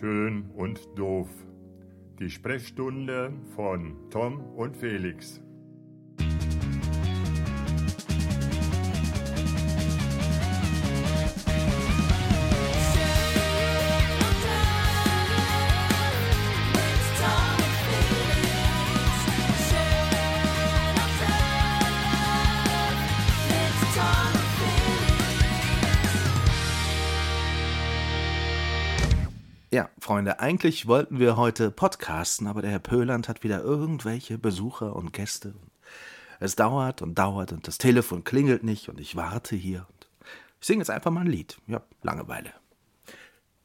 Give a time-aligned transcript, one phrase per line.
[0.00, 1.28] Schön und doof.
[2.18, 5.42] Die Sprechstunde von Tom und Felix.
[30.12, 35.14] Freunde, eigentlich wollten wir heute podcasten, aber der Herr Pöland hat wieder irgendwelche Besucher und
[35.14, 35.54] Gäste.
[36.38, 39.86] Es dauert und dauert und das Telefon klingelt nicht und ich warte hier.
[40.60, 41.56] Ich singe jetzt einfach mal ein Lied.
[41.66, 42.52] Ja, Langeweile.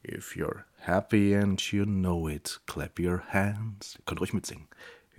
[0.02, 3.96] If you're happy and you know it, clap your hands.
[3.98, 4.68] Ihr könnt ruhig mitsingen.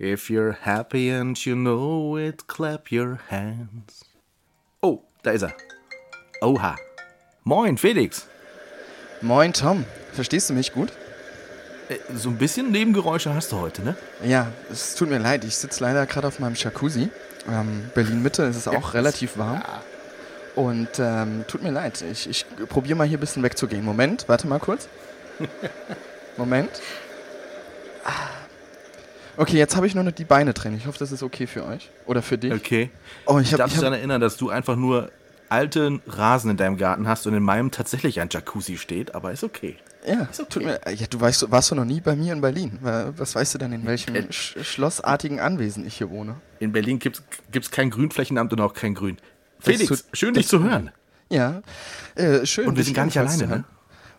[0.00, 4.04] If you're happy and you know it, clap your hands.
[4.82, 5.54] Oh, da ist er.
[6.40, 6.74] Oha.
[7.44, 8.26] Moin, Felix.
[9.22, 10.92] Moin Tom, verstehst du mich gut?
[11.90, 13.96] Äh, So ein bisschen Nebengeräusche hast du heute, ne?
[14.24, 17.10] Ja, es tut mir leid, ich sitze leider gerade auf meinem Jacuzzi.
[17.50, 19.62] Ähm, Berlin Mitte ist es auch relativ warm.
[20.54, 23.84] Und ähm, tut mir leid, ich, ich probiere mal hier ein bisschen wegzugehen.
[23.84, 24.88] Moment, warte mal kurz.
[26.36, 26.70] Moment.
[28.04, 28.10] Ah.
[29.36, 30.76] Okay, jetzt habe ich nur noch die Beine drin.
[30.76, 31.90] Ich hoffe, das ist okay für euch.
[32.06, 32.52] Oder für dich.
[32.52, 32.90] Okay.
[33.26, 35.10] Oh, Ich ich darf ich dich hab, daran erinnern, dass du einfach nur
[35.48, 39.44] alten Rasen in deinem Garten hast und in meinem tatsächlich ein Jacuzzi steht, aber ist
[39.44, 39.76] okay.
[40.06, 42.78] Ja, tut mir, ja, du weißt, warst du noch nie bei mir in Berlin.
[42.80, 46.36] Wa- Was weißt du denn, in welchem Äh, sch schlossartigen Anwesen ich hier wohne?
[46.58, 47.20] In Berlin gibt
[47.52, 49.18] es kein Grünflächenamt und auch kein Grün.
[49.58, 50.90] Felix, tut- schön dich zu hören.
[51.28, 51.62] Ja,
[52.14, 52.66] äh, schön.
[52.66, 53.64] Und wir sind gar nicht zu alleine, ne?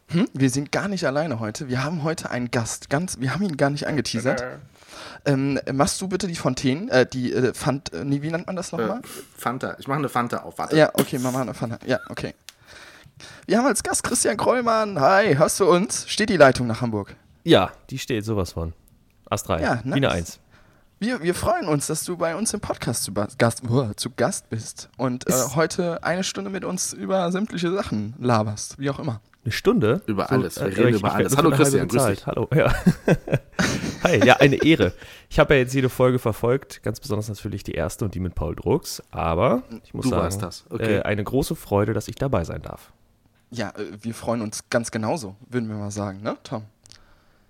[0.09, 0.27] Hm?
[0.33, 1.67] Wir sind gar nicht alleine heute.
[1.69, 2.89] Wir haben heute einen Gast.
[2.89, 4.43] Ganz, wir haben ihn gar nicht angeteasert.
[5.25, 8.71] Ähm, machst du bitte die Fontänen, äh, die äh, Fant, äh, wie nennt man das
[8.71, 8.99] nochmal?
[8.99, 9.01] Äh,
[9.37, 9.75] Fanta.
[9.79, 10.57] Ich mache eine Fanta auf.
[10.57, 10.75] Warte.
[10.77, 11.79] Ja, okay, Mama, eine Fanta.
[11.85, 12.33] Ja, okay.
[13.47, 14.99] Wir haben als Gast Christian Krollmann.
[14.99, 16.05] Hi, hörst du uns?
[16.09, 17.15] Steht die Leitung nach Hamburg?
[17.43, 18.73] Ja, die steht sowas von.
[19.29, 19.61] Ast 3.
[19.61, 19.95] Ja, nice.
[19.95, 20.39] Eine 1.
[20.99, 24.49] Wir, wir freuen uns, dass du bei uns im Podcast zu, Gast, uah, zu Gast
[24.49, 29.19] bist und äh, heute eine Stunde mit uns über sämtliche Sachen laberst, wie auch immer.
[29.43, 30.03] Eine Stunde?
[30.05, 30.57] Über alles.
[30.57, 31.37] Wir äh, reden ich- über ich alles.
[31.37, 32.27] Hallo Christian, grüß dich.
[32.27, 32.71] Hallo, ja.
[34.03, 34.93] Hi, ja, eine Ehre.
[35.29, 38.35] Ich habe ja jetzt jede Folge verfolgt, ganz besonders natürlich die erste und die mit
[38.35, 40.97] Paul Drucks, aber ich muss Du sagen, warst das, okay.
[40.97, 42.91] äh, eine große Freude, dass ich dabei sein darf.
[43.51, 46.63] Ja, äh, wir freuen uns ganz genauso, würden wir mal sagen, ne, Tom?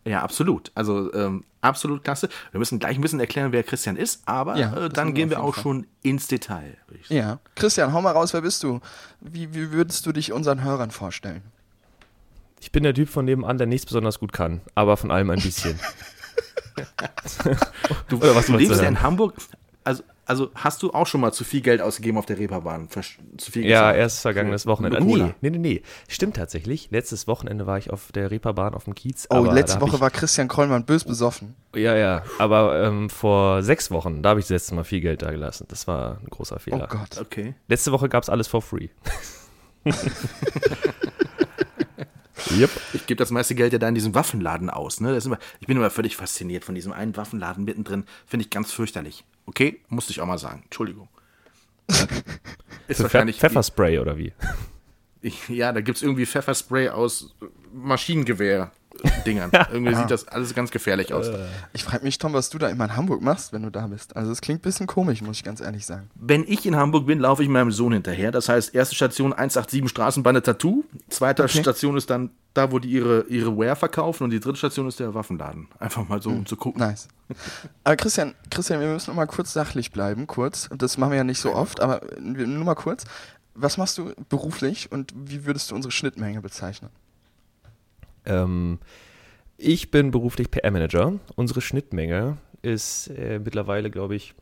[0.03, 0.71] Ja, absolut.
[0.73, 2.27] Also ähm, absolut klasse.
[2.51, 5.41] Wir müssen gleich ein bisschen erklären, wer Christian ist, aber Ja, äh, dann gehen wir
[5.43, 6.75] auch jeden schon ins Detail.
[6.87, 7.19] würde ich sagen.
[7.19, 7.39] Ja.
[7.53, 8.79] Christian, hau mal raus, wer bist du?
[9.19, 11.43] Wie, wie würdest du dich unseren Hörern vorstellen?
[12.59, 15.39] Ich bin der Typ von nebenan, der nichts besonders gut kann, aber von allem ein
[15.41, 15.79] bisschen.
[18.07, 19.01] Du, Oder was du lebst ja in?
[19.01, 19.35] Hamburg.
[19.83, 22.87] Also, also hast du auch schon mal zu viel Geld ausgegeben auf der Reeperbahn?
[22.87, 25.03] Versch- Zu viel Ja, erst vergangenes Wochenende.
[25.03, 25.81] Nee, nee, nee, nee.
[26.07, 26.87] Stimmt tatsächlich.
[26.89, 29.27] Letztes Wochenende war ich auf der Reeperbahn auf dem Kiez.
[29.29, 31.55] Oh, aber letzte Woche ich, war Christian Krollmann bös besoffen.
[31.75, 32.23] Ja, ja.
[32.39, 35.65] Aber ähm, vor sechs Wochen, da habe ich das letzte Mal viel Geld da gelassen.
[35.67, 36.87] Das war ein großer Oh Fehler.
[36.87, 37.19] Gott.
[37.19, 37.53] Okay.
[37.67, 38.87] Letzte Woche gab es alles for free.
[42.57, 42.69] yep.
[42.93, 44.99] Ich gebe das meiste Geld ja da in diesem Waffenladen aus.
[45.01, 45.09] Ne?
[45.09, 48.05] Das ist immer, ich bin immer völlig fasziniert von diesem einen Waffenladen mittendrin.
[48.25, 49.25] Finde ich ganz fürchterlich.
[49.45, 50.61] Okay, musste ich auch mal sagen.
[50.63, 51.09] Entschuldigung.
[52.87, 53.39] ist wahrscheinlich.
[53.39, 54.33] Pfefferspray oder wie?
[55.49, 57.35] Ja, da gibt es irgendwie Pfefferspray aus
[59.03, 59.51] Maschinengewehr-Dingern.
[59.71, 61.27] irgendwie sieht das alles ganz gefährlich aus.
[61.73, 64.15] Ich frage mich, Tom, was du da immer in Hamburg machst, wenn du da bist.
[64.15, 66.09] Also es klingt ein bisschen komisch, muss ich ganz ehrlich sagen.
[66.15, 68.31] Wenn ich in Hamburg bin, laufe ich meinem Sohn hinterher.
[68.31, 70.83] Das heißt, erste Station 187 Straßenbahn Tattoo.
[71.09, 71.59] Zweite Okay.
[71.59, 74.23] Station ist dann da, wo die ihre, ihre Ware verkaufen.
[74.23, 75.67] Und die dritte Station ist der Waffenladen.
[75.79, 76.79] Einfach mal so, um zu gucken.
[76.81, 77.07] Nice.
[77.83, 80.69] Aber Christian, Christian, wir müssen noch mal kurz sachlich bleiben, kurz.
[80.77, 83.05] Das machen wir ja nicht so oft, aber nur mal kurz.
[83.53, 86.89] Was machst du beruflich und wie würdest du unsere Schnittmenge bezeichnen?
[88.25, 88.79] Ähm,
[89.57, 91.13] ich bin beruflich PR-Manager.
[91.35, 94.33] Unsere Schnittmenge ist äh, mittlerweile, glaube ich,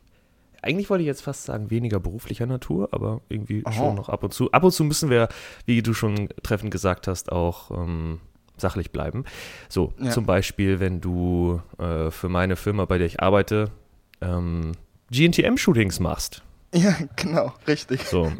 [0.62, 3.72] eigentlich wollte ich jetzt fast sagen, weniger beruflicher Natur, aber irgendwie Aha.
[3.72, 4.50] schon noch ab und zu.
[4.52, 5.28] Ab und zu müssen wir,
[5.64, 8.20] wie du schon treffend gesagt hast, auch ähm,
[8.58, 9.24] sachlich bleiben.
[9.68, 10.10] So, Ja.
[10.10, 13.70] zum Beispiel, wenn du äh, für meine Firma, bei der ich arbeite,
[14.20, 14.72] ähm,
[15.10, 16.42] GNTM-Shootings machst.
[16.74, 18.04] Ja, genau, richtig.
[18.04, 18.30] So,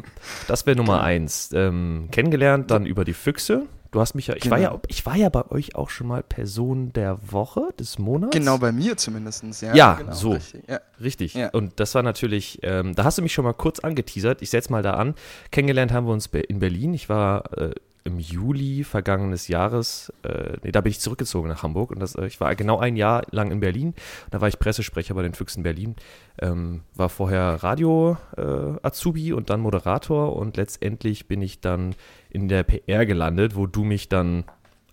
[0.47, 1.49] das wäre Nummer eins.
[1.53, 3.65] Ähm, kennengelernt dann über die Füchse.
[3.91, 4.81] Du hast mich ja, ich war ja, Genau.
[4.87, 8.31] ich war ja bei euch auch schon mal Person der Woche, des Monats.
[8.35, 9.75] Genau bei mir zumindest, ja.
[9.75, 10.31] Ja, genau, so.
[10.31, 10.63] Richtig.
[10.69, 10.79] Ja.
[11.01, 11.33] Richtig.
[11.33, 11.49] Ja.
[11.49, 14.41] Und das war natürlich, ähm, da hast du mich schon mal kurz angeteasert.
[14.41, 15.13] Ich setz mal da an.
[15.51, 16.93] Kennengelernt haben wir uns in Berlin.
[16.93, 17.71] Ich war äh,
[18.03, 22.25] im Juli vergangenes Jahres, äh, nee, da bin ich zurückgezogen nach Hamburg und das, äh,
[22.25, 23.93] ich war genau ein Jahr lang in Berlin.
[24.31, 25.95] Da war ich Pressesprecher bei den Füchsen Berlin.
[26.39, 31.95] Ähm, war vorher Radio-Azubi und dann Moderator und letztendlich bin ich dann
[32.29, 34.45] in der PR gelandet, wo du mich dann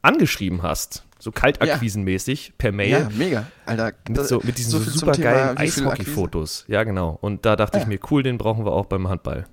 [0.02, 1.04] angeschrieben hast.
[1.18, 2.90] So kaltakquisenmäßig per Mail.
[2.90, 3.46] Ja, mega.
[3.66, 6.64] Alter, Mit, so, mit diesen so so supergeilen Eishockey-Fotos.
[6.68, 7.18] Ja, genau.
[7.20, 7.88] Und da dachte Ah, ich ja.
[7.88, 9.44] mir, cool, den brauchen wir auch beim Handball.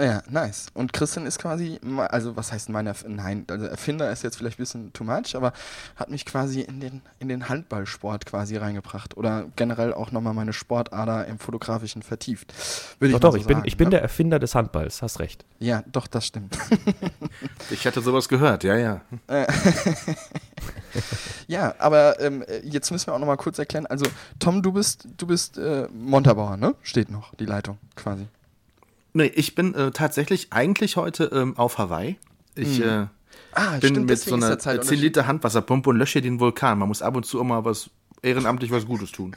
[0.00, 0.68] Ja, nice.
[0.72, 4.58] Und Christian ist quasi, also was heißt mein Erf Nein, also Erfinder ist jetzt vielleicht
[4.58, 5.52] ein bisschen too much, aber
[5.96, 9.16] hat mich quasi in den, in den Handballsport quasi reingebracht.
[9.16, 12.54] Oder generell auch nochmal meine Sportader im Fotografischen vertieft.
[12.98, 13.90] Würde Doch, ich mal doch, so ich bin, sagen, ich bin ne?
[13.90, 15.44] der Erfinder des Handballs, hast recht.
[15.58, 16.56] Ja, doch, das stimmt.
[17.70, 19.00] Ich hatte sowas gehört, ja, ja.
[21.46, 23.86] ja, aber ähm, äh, jetzt müssen wir auch nochmal kurz erklären.
[23.86, 24.06] Also,
[24.38, 26.74] Tom, du bist, du bist äh, Montabauer, ne?
[26.82, 28.26] Steht noch, die Leitung quasi.
[29.12, 32.16] Nee, ich bin äh, tatsächlich eigentlich heute ähm, auf Hawaii.
[32.54, 33.06] Ich äh,
[33.52, 34.98] Ah, bin stimmt, mit so einer der Zeitunterschied.
[34.98, 36.78] 10 Liter Handwasserpumpe und lösche den Vulkan.
[36.78, 37.90] Man muss ab und zu mal was
[38.22, 39.34] ehrenamtlich was Gutes tun.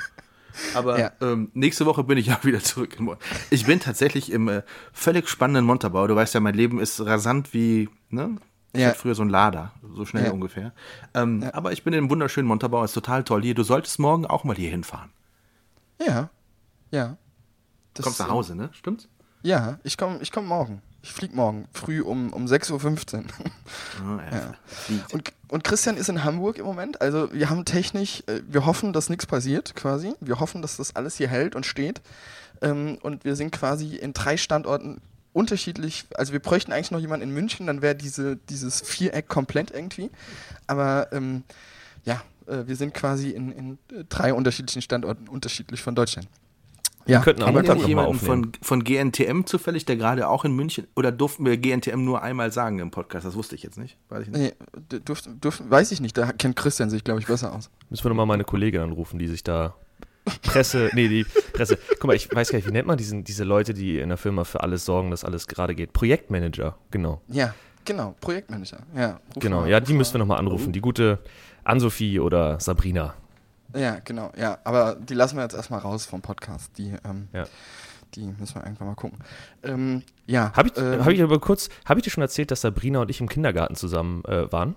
[0.76, 1.12] Aber Ja.
[1.22, 2.98] ähm, nächste Woche bin ich auch wieder zurück.
[3.50, 4.62] Ich bin tatsächlich im äh,
[4.92, 6.08] völlig spannenden Montabaur.
[6.08, 8.38] Du weißt ja, mein Leben ist rasant wie, ne?
[8.74, 8.90] Ich Ja.
[8.90, 10.32] hatte früher so ein Lader, so schnell Ja.
[10.32, 10.74] ungefähr.
[11.14, 13.54] Ähm, Aber ich bin in einem wunderschönen Montabaur, ist total toll hier.
[13.56, 15.12] Du solltest morgen auch mal hier hinfahren.
[16.06, 16.30] Ja,
[16.92, 17.18] ja.
[17.94, 18.70] Du kommst nach Hause, ne?
[18.74, 19.08] Stimmt's?
[19.44, 20.82] Ja, ich komme ich komm morgen.
[21.04, 23.24] Ich fliege morgen früh um, um 6.15 Uhr.
[24.02, 24.56] Ah, ja.
[25.12, 27.02] Und, und Christian ist in Hamburg im Moment.
[27.02, 30.14] Also wir haben technisch, äh, wir hoffen, dass nichts passiert quasi.
[30.22, 32.02] Wir hoffen, dass das alles hier hält und steht.
[32.62, 35.02] Ähm, und wir sind quasi in drei Standorten
[35.34, 36.06] unterschiedlich.
[36.16, 40.10] Also wir bräuchten eigentlich noch jemanden in München, dann wäre diese, dieses Viereck komplett irgendwie.
[40.68, 41.44] Aber ähm,
[42.06, 46.30] ja, äh, wir sind quasi in, in äh, drei unterschiedlichen Standorten unterschiedlich von Deutschland.
[47.06, 50.46] Ja, Wir könnten am Haben wir nochmal jemanden von, von GNTM zufällig, der gerade auch
[50.46, 53.26] in München, oder durften wir GNTM nur einmal sagen im Podcast?
[53.26, 53.98] Das wusste ich jetzt nicht.
[54.10, 54.40] Weiß ich nicht.
[54.40, 54.54] Nee,
[54.92, 57.70] d- dürft, dürft, weiß ich nicht, da kennt Christian sich, glaube ich, besser aus.
[57.90, 59.76] Müssen wir nochmal meine Kollegin anrufen, die sich da
[60.44, 61.78] Presse, nee, die Presse.
[62.00, 64.18] Guck mal, ich weiß gar nicht, wie nennt man diesen, diese Leute, die in der
[64.18, 65.92] Firma für alles sorgen, dass alles gerade geht?
[65.92, 67.22] Projektmanager, genau.
[67.28, 67.54] Ja,
[67.84, 68.80] genau, Projektmanager.
[68.96, 70.24] Ja, ruf Genau, mal, ja, die müssen wir mal.
[70.24, 70.72] nochmal anrufen.
[70.72, 71.20] Die gute
[71.66, 73.16] Ann-Sophie oder Sabrina.
[73.76, 76.78] Ja, genau, ja, aber die lassen wir jetzt erstmal raus vom Podcast.
[76.78, 77.46] Die, ähm, Ja.
[78.16, 79.20] die müssen wir irgendwann mal gucken.
[79.64, 82.62] Ähm, ja, Habe ich, ähm, hab ich aber kurz, habe ich dir schon erzählt, dass
[82.62, 84.76] Sabrina und ich im Kindergarten zusammen äh, waren?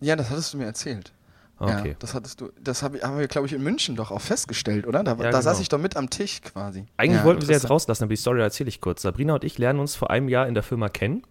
[0.00, 1.12] ja, das hattest du mir erzählt.
[1.58, 1.88] Okay.
[1.90, 4.22] Ja, das hattest du, das hab, ich- haben wir, glaube ich, in München doch auch
[4.22, 5.04] festgestellt, oder?
[5.04, 5.60] Da, Ja, da saß genau.
[5.60, 6.86] ich doch mit am Tisch quasi.
[6.96, 9.02] Eigentlich ja, wollten wir sie jetzt rauslassen, aber die Story erzähle ich kurz.
[9.02, 11.22] Sabrina und ich lernen uns vor einem Jahr in der Firma kennen,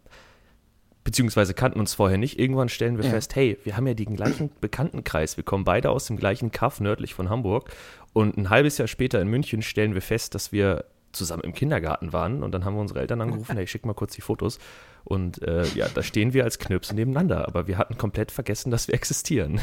[1.09, 2.37] beziehungsweise kannten uns vorher nicht.
[2.39, 3.09] Irgendwann stellen wir Ja.
[3.09, 5.37] fest, hey, wir haben ja den gleichen Bekanntenkreis.
[5.37, 7.71] Wir kommen beide aus dem gleichen Kaff nördlich von Hamburg.
[8.13, 12.13] Und ein halbes Jahr später in München stellen wir fest, dass wir zusammen im Kindergarten
[12.13, 12.43] waren.
[12.43, 14.59] Und dann haben wir unsere Eltern angerufen, hey, schick mal kurz die Fotos.
[15.03, 17.47] Und äh, ja, da stehen wir als Knirpse nebeneinander.
[17.47, 19.61] Aber wir hatten komplett vergessen, dass wir existieren.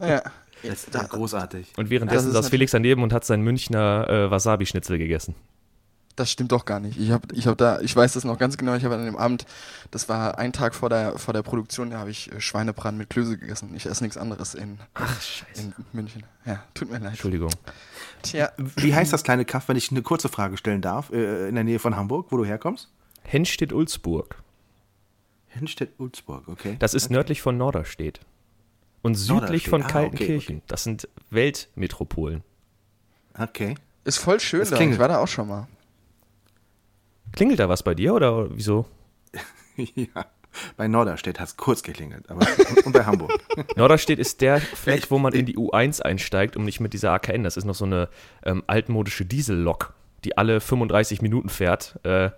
[0.00, 0.22] Ja,
[0.62, 1.72] Das ist großartig.
[1.76, 5.34] Und währenddessen Das saß Felix daneben und hat seinen Münchner äh, Wasabi-Schnitzel gegessen.
[6.16, 6.98] Das stimmt doch gar nicht.
[6.98, 8.74] Ich habe, ich habe da, ich weiß das noch ganz genau.
[8.74, 9.44] Ich habe an dem Abend,
[9.90, 13.10] das war ein Tag vor der vor der Produktion, da habe ich äh, Schweinebraten mit
[13.10, 13.72] Klöße gegessen.
[13.76, 15.60] Ich esse nichts anderes in, Ach, scheiße.
[15.62, 16.24] in München.
[16.44, 17.10] Ja, tut mir leid.
[17.10, 17.50] Entschuldigung.
[18.22, 21.54] Tja, Wie heißt das kleine Kaff, wenn ich eine kurze Frage stellen darf, äh, in
[21.54, 22.88] der Nähe von Hamburg, wo du herkommst?
[23.24, 24.42] Henstedt-Ulzburg.
[25.48, 26.76] Henstedt-Ulzburg, okay.
[26.78, 28.20] Das ist nördlich von Norderstedt.
[29.02, 30.62] Und südlich Norderstedt, von ah, okay, Kaltenkirchen.
[30.66, 32.42] Das sind Weltmetropolen.
[33.38, 33.74] Okay.
[34.04, 34.76] ist voll schön Das da.
[34.76, 34.96] klingelt.
[34.96, 35.68] Ich war da auch schon mal.
[37.32, 38.86] Klingelt da was bei dir oder wieso?
[39.76, 40.26] ja.
[40.76, 42.46] Bei Norderstedt hat es kurz geklingelt, aber
[42.84, 43.30] und bei Hamburg.
[43.76, 47.44] Norderstedt ist der Fleck, wo man in die U1 einsteigt und nicht mit dieser AKN.
[47.44, 48.08] Das ist noch so eine
[48.42, 49.92] ähm, altmodische Diesellok,
[50.24, 51.98] die alle 35 Minuten fährt.
[52.04, 52.30] Äh,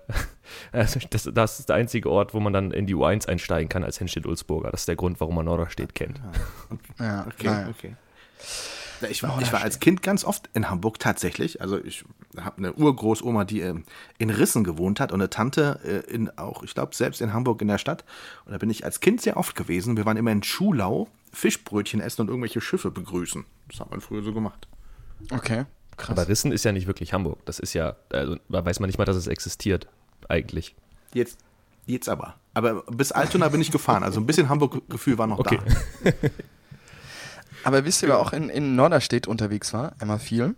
[0.73, 3.85] also das, das ist der einzige Ort, wo man dann in die U1 einsteigen kann
[3.85, 4.71] als Henstedt-Ulzburger.
[4.71, 6.21] Das ist der Grund, warum man Norderstedt kennt.
[6.99, 7.97] Ja, Okay, okay.
[9.11, 11.61] Ich war, ich war als Kind ganz oft in Hamburg tatsächlich.
[11.61, 12.05] Also ich
[12.37, 13.85] habe eine Urgroßoma, die ähm,
[14.19, 17.63] in Rissen gewohnt hat und eine Tante äh, in auch, ich glaube, selbst in Hamburg
[17.63, 18.05] in der Stadt.
[18.45, 19.97] Und da bin ich als Kind sehr oft gewesen.
[19.97, 23.45] Wir waren immer in Schulau, Fischbrötchen essen und irgendwelche Schiffe begrüßen.
[23.69, 24.67] Das hat man früher so gemacht.
[25.31, 25.65] Okay,
[25.97, 26.19] krass.
[26.19, 27.39] Aber Rissen ist ja nicht wirklich Hamburg.
[27.45, 29.87] Das ist ja, also da weiß man nicht mal, dass es existiert,
[30.29, 30.75] eigentlich.
[31.15, 31.39] Jetzt,
[31.87, 32.35] jetzt aber.
[32.55, 34.03] Aber bis Altona bin ich gefahren.
[34.03, 35.59] Also ein bisschen Hamburg-Gefühl war noch Okay.
[36.05, 36.11] da.
[37.65, 39.93] Aber wisst ihr, wer auch in, in Norderstedt unterwegs war?
[39.99, 40.55] Emma viel.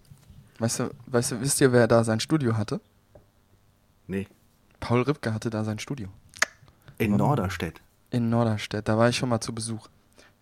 [0.58, 2.80] Weißt du, weißt du, wisst ihr, wer da sein Studio hatte?
[4.06, 4.26] Nee.
[4.80, 6.08] Paul Ripke hatte da sein Studio.
[6.98, 7.80] In Norderstedt.
[8.10, 8.88] In Norderstedt.
[8.88, 9.88] Da war ich schon mal zu Besuch.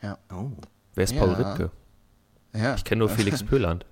[0.03, 0.19] Ja.
[0.33, 0.51] Oh.
[0.95, 1.21] Wer ist Ja.
[1.25, 1.71] Paul Ripke?
[2.55, 2.75] ja.
[2.75, 3.85] Ich kenne nur Felix Pöland.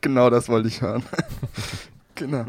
[0.00, 1.04] Genau das wollte ich hören.
[2.14, 2.46] genau.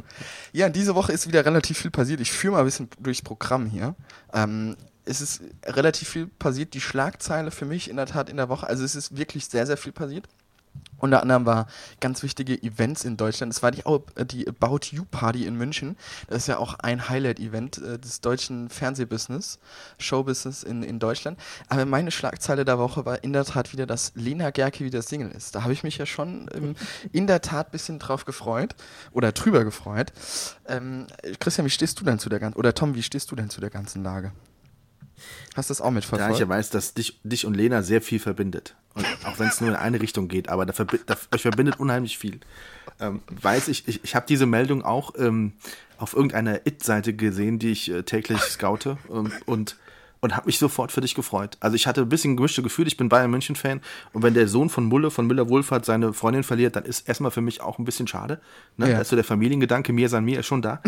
[0.52, 2.20] Ja, diese Woche ist wieder relativ viel passiert.
[2.22, 3.96] Ich führe mal ein bisschen durchs Programm hier.
[4.34, 6.74] Ähm, es ist relativ viel passiert.
[6.74, 8.68] Die Schlagzeile für mich in der Tat in der Woche.
[8.68, 10.28] Also es ist wirklich sehr, sehr viel passiert.
[10.98, 11.68] Unter anderem war
[12.00, 13.54] ganz wichtige Events in Deutschland.
[13.54, 15.98] Es war die, äh, die About You Party in München.
[16.28, 19.60] Das ist ja auch ein Highlight-Event äh, des deutschen Fernsehbusiness,
[20.00, 21.40] Showbusiness in, in Deutschland.
[21.68, 25.32] Aber meine Schlagzeile der Woche war in der Tat wieder, dass Lena Gerke wieder Single
[25.32, 25.54] ist.
[25.54, 26.76] Da habe ich mich ja schon ähm,
[27.12, 28.76] in der Tat ein bisschen drauf gefreut
[29.12, 30.14] oder drüber gefreut.
[30.66, 31.08] Ähm,
[31.40, 33.60] Christian, wie stehst du denn zu der ganzen, oder Tom, wie stehst du denn zu
[33.60, 34.32] der ganzen Lage?
[35.56, 36.30] Hast du das auch mitverfolgt?
[36.30, 38.76] Da ich ja weiß, dass dich, dich und Lena sehr viel verbindet.
[38.94, 41.80] Und auch wenn es nur in eine Richtung geht, aber da, verbi da euch verbindet
[41.80, 42.40] unheimlich viel.
[43.00, 45.54] Ähm, weiß ich, ich, ich habe diese Meldung auch ähm,
[45.98, 49.78] auf irgendeiner It-Seite gesehen, die ich äh, täglich scoute ähm, und
[50.26, 51.58] und habe mich sofort für dich gefreut.
[51.60, 53.80] Also ich hatte ein bisschen gemischte Gefühle, ich bin Bayern München Fan
[54.12, 57.32] und wenn der Sohn von Mulle von Müller Wohlfahrt seine Freundin verliert, dann ist erstmal
[57.32, 58.42] für mich auch ein bisschen schade.
[58.76, 58.88] Ne?
[58.88, 58.96] Ja.
[58.96, 60.82] Da ist so der Familiengedanke, mir sein mir ist schon da.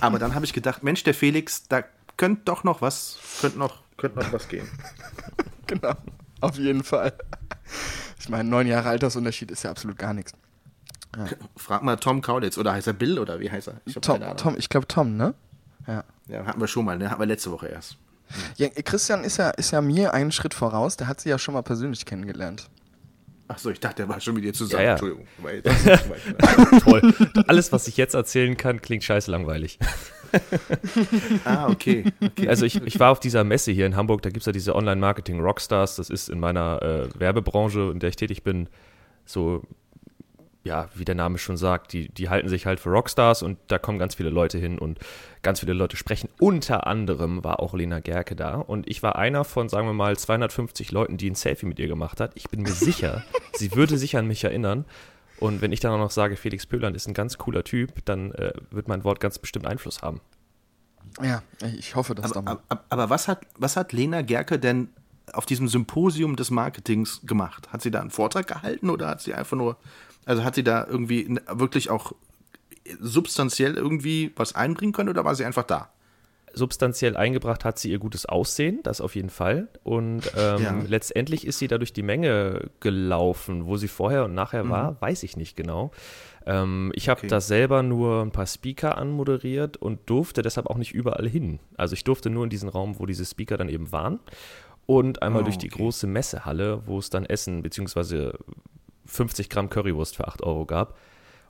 [0.00, 1.82] Aber dann habe ich gedacht, Mensch, der Felix, da
[2.16, 4.68] könnte doch noch was, könnte noch, könnte noch was gehen.
[5.66, 5.94] genau,
[6.40, 7.12] auf jeden Fall.
[8.18, 10.32] Ich meine, neun Jahre Altersunterschied ist ja absolut gar nichts.
[11.16, 11.26] Ja.
[11.56, 13.80] Frag mal Tom Kaulitz, oder heißt er Bill oder wie heißt er?
[13.84, 15.34] Ich Tom, Tom, ich glaube Tom, ne?
[15.86, 16.04] Ja.
[16.28, 17.10] Ja, hatten wir schon mal, ne?
[17.10, 17.96] Hatten wir letzte Woche erst.
[18.56, 21.54] Ja, Christian ist ja, ist ja mir einen Schritt voraus, der hat sie ja schon
[21.54, 22.68] mal persönlich kennengelernt.
[23.46, 24.82] Ach so, ich dachte, der war schon mit dir zusammen.
[24.82, 24.92] Ja, ja.
[24.92, 25.26] Entschuldigung.
[26.80, 27.14] Toll.
[27.46, 29.78] Alles, was ich jetzt erzählen kann, klingt scheiße langweilig.
[31.44, 32.04] ah, okay.
[32.22, 32.48] okay.
[32.48, 34.74] Also ich, ich war auf dieser Messe hier in Hamburg, da gibt es ja diese
[34.74, 38.68] Online-Marketing Rockstars, das ist in meiner äh, Werbebranche, in der ich tätig bin,
[39.24, 39.62] so,
[40.64, 43.78] ja, wie der Name schon sagt, die, die halten sich halt für Rockstars und da
[43.78, 44.98] kommen ganz viele Leute hin und
[45.42, 46.30] ganz viele Leute sprechen.
[46.40, 50.16] Unter anderem war auch Lena Gerke da und ich war einer von, sagen wir mal,
[50.16, 52.32] 250 Leuten, die ein Selfie mit ihr gemacht hat.
[52.34, 54.86] Ich bin mir sicher, sie würde sich an mich erinnern.
[55.40, 58.32] Und wenn ich dann auch noch sage, Felix Pöland ist ein ganz cooler Typ, dann
[58.32, 60.20] äh, wird mein Wort ganz bestimmt Einfluss haben.
[61.22, 61.42] Ja,
[61.76, 64.88] ich hoffe, dass aber, aber, aber was hat, was hat Lena Gerke denn
[65.32, 67.72] auf diesem Symposium des Marketings gemacht?
[67.72, 69.76] Hat sie da einen Vortrag gehalten oder hat sie einfach nur,
[70.24, 72.12] also hat sie da irgendwie wirklich auch
[73.00, 75.90] substanziell irgendwie was einbringen können oder war sie einfach da?
[76.54, 79.68] Substanziell eingebracht hat sie ihr gutes Aussehen, das auf jeden Fall.
[79.82, 80.82] Und ähm, ja.
[80.86, 83.66] letztendlich ist sie da durch die Menge gelaufen.
[83.66, 84.70] Wo sie vorher und nachher mhm.
[84.70, 85.90] war, weiß ich nicht genau.
[86.46, 87.28] Ähm, ich habe okay.
[87.28, 91.58] da selber nur ein paar Speaker anmoderiert und durfte deshalb auch nicht überall hin.
[91.76, 94.20] Also ich durfte nur in diesen Raum, wo diese Speaker dann eben waren.
[94.86, 98.32] Und einmal oh, durch die große Messehalle, wo es dann Essen bzw.
[99.06, 100.98] 50 Gramm Currywurst für 8 Euro gab.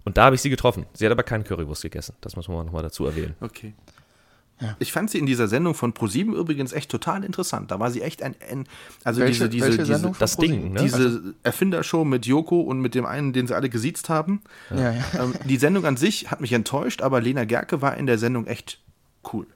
[0.05, 0.87] Und da habe ich sie getroffen.
[0.93, 2.15] Sie hat aber keine Currywurst gegessen.
[2.21, 3.35] Das muss man nochmal dazu erwähnen.
[3.41, 3.75] Okay.
[4.61, 4.77] Ja.
[4.79, 7.71] Ich fand sie in dieser Sendung von ProSieben übrigens echt total interessant.
[7.71, 8.67] Da war sie echt ein, ein
[9.03, 10.83] also welche, diese, diese, diese das Ding, ne?
[10.83, 14.43] diese also, Erfindershow mit Joko und mit dem einen, den sie alle gesiezt haben.
[14.71, 15.05] Ja, ja.
[15.15, 18.47] Ähm, die Sendung an sich hat mich enttäuscht, aber Lena Gerke war in der Sendung
[18.47, 18.81] echt
[19.33, 19.47] cool.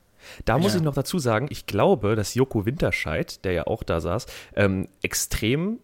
[0.44, 4.00] Da muss ich noch dazu sagen, ich glaube, dass Joko Winterscheid, der ja auch da
[4.00, 4.26] saß,
[4.56, 5.78] ähm, extrem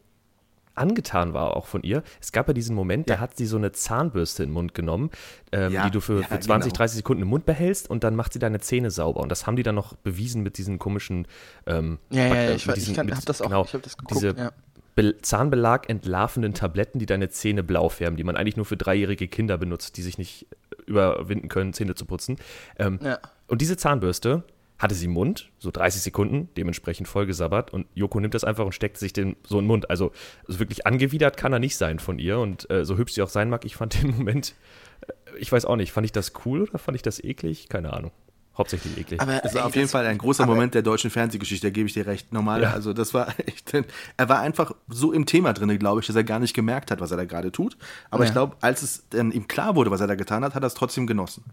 [0.75, 2.03] angetan war auch von ihr.
[2.21, 3.17] Es gab ja diesen Moment, ja.
[3.17, 5.11] da hat sie so eine Zahnbürste in den Mund genommen,
[5.53, 6.79] ähm, ja, die du für, ja, für 20, genau.
[6.79, 9.21] 30 Sekunden im Mund behältst und dann macht sie deine Zähne sauber.
[9.21, 11.27] Und das haben die dann noch bewiesen mit diesen komischen
[11.67, 13.97] ähm, Ja, ja, ich, diesen, ich, kann, mit, hab das auch, genau, ich hab das
[13.97, 14.53] geguckt, diese
[14.95, 19.27] Be Zahnbelag entlarvenden Tabletten, die deine Zähne blau färben, die man eigentlich nur für dreijährige
[19.27, 20.47] Kinder benutzt, die sich nicht
[20.87, 22.37] überwinden können, Zähne zu putzen.
[22.79, 23.01] Ähm,
[23.49, 24.45] und diese Zahnbürste
[24.79, 28.73] hatte sie im Mund, so 30 Sekunden, dementsprechend vollgesabbert und Joko nimmt das einfach und
[28.73, 29.89] steckt sich den so in den Mund.
[29.91, 30.13] Also,
[30.47, 33.29] also wirklich angewidert kann er nicht sein von ihr und äh, so hübsch sie auch
[33.29, 34.55] sein mag, ich fand den Moment,
[35.03, 37.69] äh, ich weiß auch nicht, fand ich das cool oder fand ich das eklig?
[37.69, 38.11] Keine Ahnung.
[38.57, 39.21] Hauptsächlich eklig.
[39.21, 41.95] Aber es war auf jeden Fall ein großer Moment der deutschen Fernsehgeschichte, da gebe ich
[41.95, 42.33] dir recht.
[42.33, 42.73] Normal, ja.
[42.73, 43.73] also das war echt,
[44.17, 47.01] er war einfach so im Thema drin, glaube ich, dass er gar nicht gemerkt hat,
[47.01, 47.77] was er da gerade tut.
[48.11, 48.29] Aber ja.
[48.29, 50.69] ich glaube, als es dann ihm klar wurde, was er da getan hat, hat er
[50.69, 51.45] es trotzdem genossen.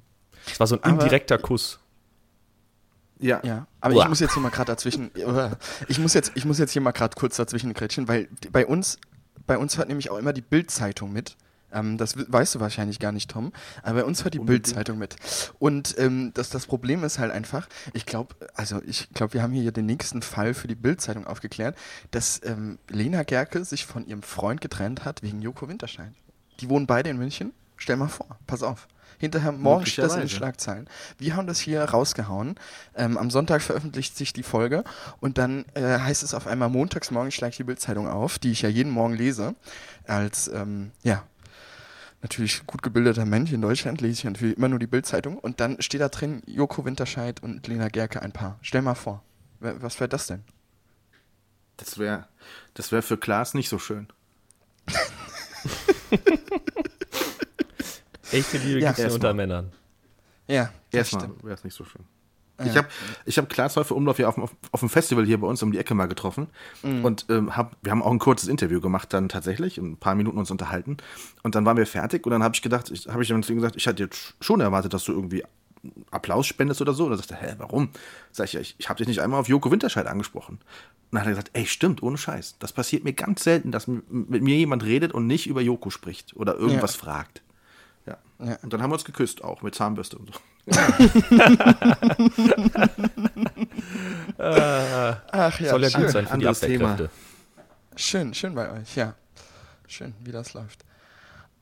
[0.45, 1.79] Es war so ein indirekter Kuss.
[3.21, 3.39] Ja.
[3.43, 3.67] ja.
[3.79, 4.03] Aber Uah.
[4.03, 5.11] ich muss jetzt hier mal gerade dazwischen,
[5.87, 8.97] ich muss jetzt, ich muss jetzt hier mal gerade kurz dazwischen kretschen, weil bei uns,
[9.47, 11.37] bei uns hört nämlich auch immer die Bildzeitung mit.
[11.73, 13.53] Ähm, das weißt du wahrscheinlich gar nicht, Tom.
[13.83, 15.15] Aber bei uns hört die Bildzeitung mit.
[15.59, 19.53] Und ähm, das, das Problem ist halt einfach, ich glaube, also ich glaube, wir haben
[19.53, 21.77] hier den nächsten Fall für die Bildzeitung aufgeklärt,
[22.11, 26.13] dass ähm, Lena Gerke sich von ihrem Freund getrennt hat wegen Joko Winterschein.
[26.59, 27.53] Die wohnen beide in München.
[27.81, 28.87] Stell mal vor, pass auf.
[29.17, 30.87] Hinterher morgen steht das in den Schlagzeilen.
[31.17, 32.53] Wir haben das hier rausgehauen.
[32.95, 34.83] Ähm, am Sonntag veröffentlicht sich die Folge
[35.19, 38.61] und dann äh, heißt es auf einmal montags morgen schlägt die Bildzeitung auf, die ich
[38.61, 39.55] ja jeden Morgen lese.
[40.05, 41.23] Als, ähm, ja,
[42.21, 45.81] natürlich gut gebildeter Mensch in Deutschland lese ich natürlich immer nur die Bildzeitung und dann
[45.81, 48.59] steht da drin Joko Winterscheid und Lena Gerke ein Paar.
[48.61, 49.23] Stell mal vor,
[49.59, 50.43] was wäre das denn?
[51.77, 52.27] Das wäre
[52.75, 54.07] das wär für Klaas nicht so schön.
[58.31, 59.71] Echte Liebe ja, gibt es unter Männern.
[60.47, 62.03] Ja, erstmal wäre es nicht so schön.
[62.63, 62.87] Ich habe
[63.25, 65.71] ich hab Klaas Häufer Umlauf hier auf, dem- auf dem Festival hier bei uns um
[65.71, 66.47] die Ecke mal getroffen.
[66.83, 70.37] Und ähm, hab, wir haben auch ein kurzes Interview gemacht dann tatsächlich, ein paar Minuten
[70.37, 70.97] uns unterhalten.
[71.41, 73.51] Und dann waren wir fertig und dann habe ich gedacht, ich, habe ich dann zu
[73.51, 75.43] ihm gesagt, ich hatte jetzt schon erwartet, dass du irgendwie
[76.11, 77.05] Applaus spendest oder so.
[77.05, 77.89] Und er sagte, hä, warum?
[78.31, 80.57] Sag ich, ja, ich, ich habe dich nicht einmal auf Joko Winterscheid angesprochen.
[80.59, 80.61] Und
[81.13, 82.57] dann hat er gesagt, ey, stimmt, ohne Scheiß.
[82.59, 86.35] Das passiert mir ganz selten, dass mit mir jemand redet und nicht über Joko spricht
[86.35, 86.99] oder irgendwas Ja.
[87.05, 87.41] fragt.
[88.43, 88.57] Ja.
[88.63, 90.39] Und dann haben wir uns geküsst, auch mit Zahnbürste und so.
[94.37, 96.01] Ach ja, Soll ja schön.
[96.01, 96.91] gut sein für die Anderes Thema.
[96.93, 97.09] Abwehrkräfte.
[97.95, 99.15] Schön, schön bei euch, ja.
[99.87, 100.85] Schön, wie das läuft.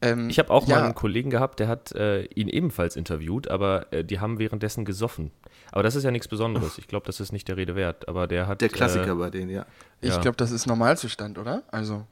[0.01, 3.47] Ähm, Ich habe auch ja, mal einen Kollegen gehabt, der hat äh, ihn ebenfalls interviewt,
[3.49, 5.31] aber äh, die haben währenddessen gesoffen.
[5.71, 6.77] Aber das ist ja nichts Besonderes.
[6.77, 8.07] Ich glaube, das ist nicht der Rede wert.
[8.07, 8.61] Aber der hat.
[8.61, 9.65] Der Klassiker Äh, bei denen, ja.
[10.01, 10.19] Ich ja.
[10.19, 11.63] glaube, das ist Normalzustand, oder?
[11.69, 12.05] Also,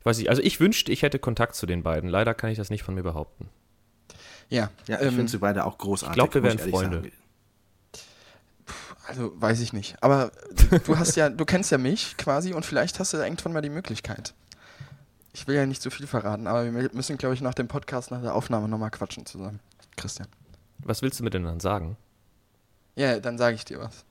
[0.00, 2.08] ich weiß nicht, also ich wünschte, ich hätte Kontakt zu den beiden.
[2.08, 3.48] Leider kann ich das nicht von mir behaupten.
[4.48, 4.70] ja.
[4.86, 6.12] Ja, ich ähm, finde sie beide auch großartig.
[6.12, 6.96] ich glaub, wir wären Freunde.
[7.02, 7.12] sagen.
[9.06, 9.96] Also, weiß ich nicht.
[10.02, 10.30] Aber
[10.84, 13.70] du hast ja, du kennst ja mich quasi und vielleicht hast du irgendwann mal die
[13.70, 14.34] Möglichkeit.
[15.32, 18.10] Ich will ja nicht zu viel verraten, aber wir müssen, glaube ich, nach dem Podcast,
[18.10, 19.60] nach der Aufnahme nochmal quatschen zusammen.
[19.96, 20.28] Christian.
[20.80, 21.96] Was willst du mir denn dann sagen?
[22.96, 24.04] Ja, dann sage ich dir was.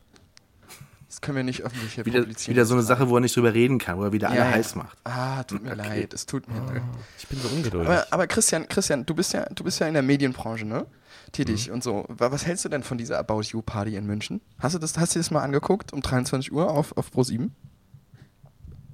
[1.17, 2.55] Das können wir nicht öffentlich hier Wieder, publizieren.
[2.55, 4.45] wieder so eine Sache, wo er nicht drüber reden kann, wo er wieder alle Ja,
[4.45, 4.51] ja.
[4.51, 4.95] heiß macht.
[5.03, 5.77] Ah, tut mir Okay.
[5.79, 6.83] leid, es tut mir leid.
[7.17, 7.89] Ich bin so ungeduldig.
[7.89, 10.86] Aber, aber Christian, Christian, du bist ja, du bist ja in der Medienbranche, ne?
[11.31, 12.05] Tätig und so.
[12.07, 14.41] Wa- Was hältst du denn von dieser About You Party in München?
[14.59, 17.51] Hast du das, hast du das mal angeguckt um 23 Uhr auf, auf Pro 7?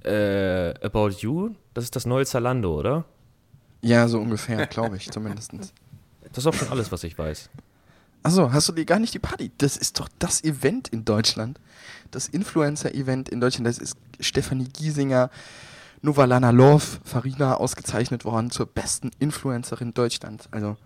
[0.04, 3.04] äh, About You, das ist das neue Zalando, oder?
[3.82, 5.52] Ja, so ungefähr, glaube ich, zumindest.
[5.52, 7.50] Das ist auch schon alles, was ich weiß.
[8.24, 9.52] Achso, hast du die gar nicht die Party?
[9.58, 11.60] Das ist doch das Event in Deutschland.
[12.10, 13.66] Das Influencer-Event in Deutschland.
[13.66, 15.30] Das ist Stefanie Giesinger,
[16.00, 20.48] Novalana Love, Farina ausgezeichnet worden zur besten Influencerin Deutschlands.
[20.52, 20.76] Also,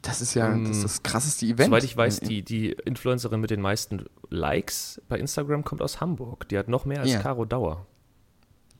[0.00, 1.66] das ist ja das, ist das krasseste Event.
[1.68, 6.48] Soweit ich weiß, die, die Influencerin mit den meisten Likes bei Instagram kommt aus Hamburg.
[6.48, 7.20] Die hat noch mehr als Ja.
[7.20, 7.86] Caro Dauer.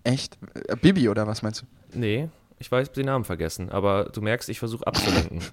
[0.04, 0.38] Echt?
[0.68, 1.66] Äh, Bibi oder was meinst du?
[1.98, 5.40] Nee, ich weiß den Namen vergessen, aber du merkst, ich versuche abzulenken.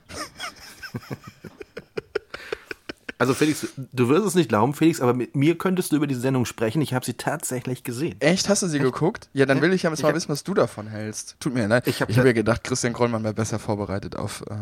[3.24, 6.20] Also Felix, du wirst es nicht glauben, Felix, aber mit mir könntest du über diese
[6.20, 6.82] Sendung sprechen.
[6.82, 8.16] Ich habe sie tatsächlich gesehen.
[8.20, 8.50] Echt?
[8.50, 9.30] Hast du sie geguckt?
[9.32, 11.38] Ja, dann will ich ja jetzt Ich mal hab- wissen, was du davon hältst.
[11.40, 11.88] Tut mir leid.
[11.88, 14.56] Ich hab ich hab ja gedacht, Christian Krollmann wäre besser vorbereitet auf äh,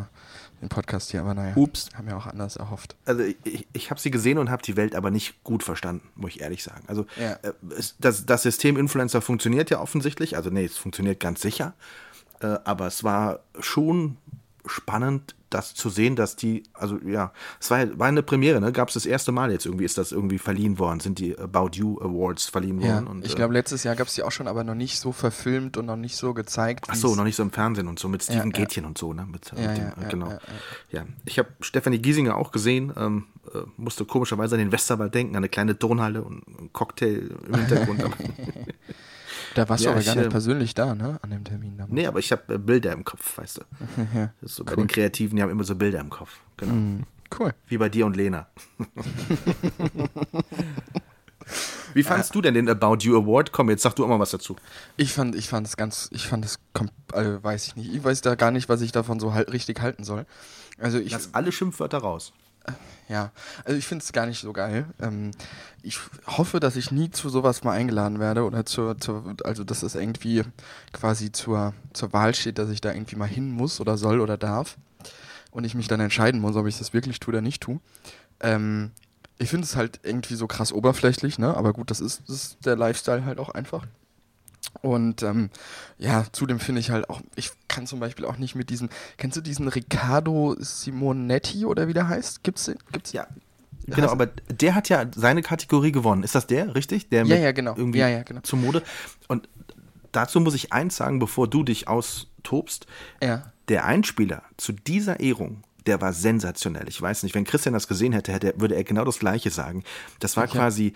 [0.62, 1.54] den Podcast hier, aber naja.
[1.56, 1.90] Ups.
[1.96, 2.96] Haben wir auch anders erhofft.
[3.06, 6.30] Also ich, ich habe sie gesehen und habe die Welt aber nicht gut verstanden, muss
[6.36, 6.84] ich ehrlich sagen.
[6.86, 7.32] Also Ja.
[7.42, 7.54] äh,
[8.00, 10.36] das, das System Influencer funktioniert ja offensichtlich.
[10.38, 11.74] Also nee, es funktioniert ganz sicher.
[12.42, 14.18] Äh, aber es war schon
[14.66, 18.72] spannend, das zu sehen, dass die, also ja, es war, war eine Premiere, ne?
[18.72, 21.72] Gab es das erste Mal jetzt irgendwie, ist das irgendwie verliehen worden, sind die About
[21.74, 23.08] You Awards verliehen Ja, worden.
[23.08, 25.12] Und, ich äh, glaube, letztes Jahr gab es die auch schon, aber noch nicht so
[25.12, 26.86] verfilmt und noch nicht so gezeigt.
[26.88, 28.52] Ach so, noch nicht so im Fernsehen und so mit Steven Ja, ja.
[28.52, 29.28] Gätchen und so, ne?
[29.30, 30.30] Mit, Ja, mit dem, ja, äh, ja, genau.
[30.30, 30.40] ja,
[30.92, 35.36] Ja, ich habe Stefanie Giesinger auch gesehen, ähm, äh, musste komischerweise an den Westerwald denken,
[35.36, 38.04] an eine kleine Turnhalle und einen Cocktail im Hintergrund.
[39.56, 41.20] Da warst Ja, du aber ich, gar nicht äh, persönlich da, ne?
[41.22, 41.78] An dem Termin.
[41.78, 41.94] damals.
[41.94, 43.62] nee, aber ich habe äh, Bilder im Kopf, weißt du.
[44.16, 44.32] ja.
[44.42, 46.40] Das ist so bei den Kreativen, die haben immer so Bilder im Kopf.
[46.58, 46.74] Genau.
[46.74, 47.04] Mhm.
[47.38, 47.54] Cool.
[47.68, 48.48] Wie bei dir und Lena.
[51.94, 53.52] Wie fandst du denn den About You Award?
[53.52, 54.56] Komm, jetzt sag du auch mal was dazu.
[54.96, 56.60] Ich fand, ich fand es ganz, ich fand es,
[57.12, 57.94] also weiß ich nicht.
[57.94, 60.26] Ich weiß da gar nicht, was ich davon so halt richtig halten soll.
[60.80, 62.32] Also ich, Lass alle Schimpfwörter raus.
[63.10, 63.32] Ja,
[63.66, 64.86] also ich finde es gar nicht so geil.
[65.02, 65.32] Ähm,
[65.84, 69.84] ich hoffe, dass ich nie zu sowas mal eingeladen werde oder zur, zur also dass
[69.84, 70.44] es irgendwie
[70.94, 74.38] quasi zur, zur Wahl steht, dass ich da irgendwie mal hin muss oder soll oder
[74.38, 74.78] darf.
[75.52, 77.82] Und ich mich dann entscheiden muss, ob ich das wirklich tue oder nicht tue.
[78.40, 78.92] Ähm,
[79.38, 81.58] ich finde es halt irgendwie so krass oberflächlich, ne?
[81.58, 83.86] Aber gut, das ist, das ist der Lifestyle halt auch einfach.
[84.82, 85.50] Und ähm,
[85.98, 89.38] ja, zudem finde ich halt auch, ich kann zum Beispiel auch nicht mit diesem, kennst
[89.38, 92.44] du diesen Riccardo Simonetti oder wie der heißt?
[92.44, 92.78] Gibt's den?
[92.92, 93.12] Gibt's?
[93.12, 93.28] Ja.
[93.88, 96.24] Genau, aber der hat ja seine Kategorie gewonnen.
[96.24, 97.10] Ist das der, richtig?
[97.10, 97.76] Der Ja, mit ja, genau.
[97.76, 98.42] Irgendwie Ja, ja, genau.
[98.42, 98.84] Zur Mode.
[99.28, 99.50] Und
[100.12, 102.86] dazu muss ich eins sagen, bevor du dich austobst.
[103.22, 103.52] Ja.
[103.68, 106.88] Der Einspieler zu dieser Ehrung, der war sensationell.
[106.88, 109.84] Ich weiß nicht, wenn Christian das gesehen hätte, hätte würde er genau das Gleiche sagen.
[110.20, 110.94] Das war quasi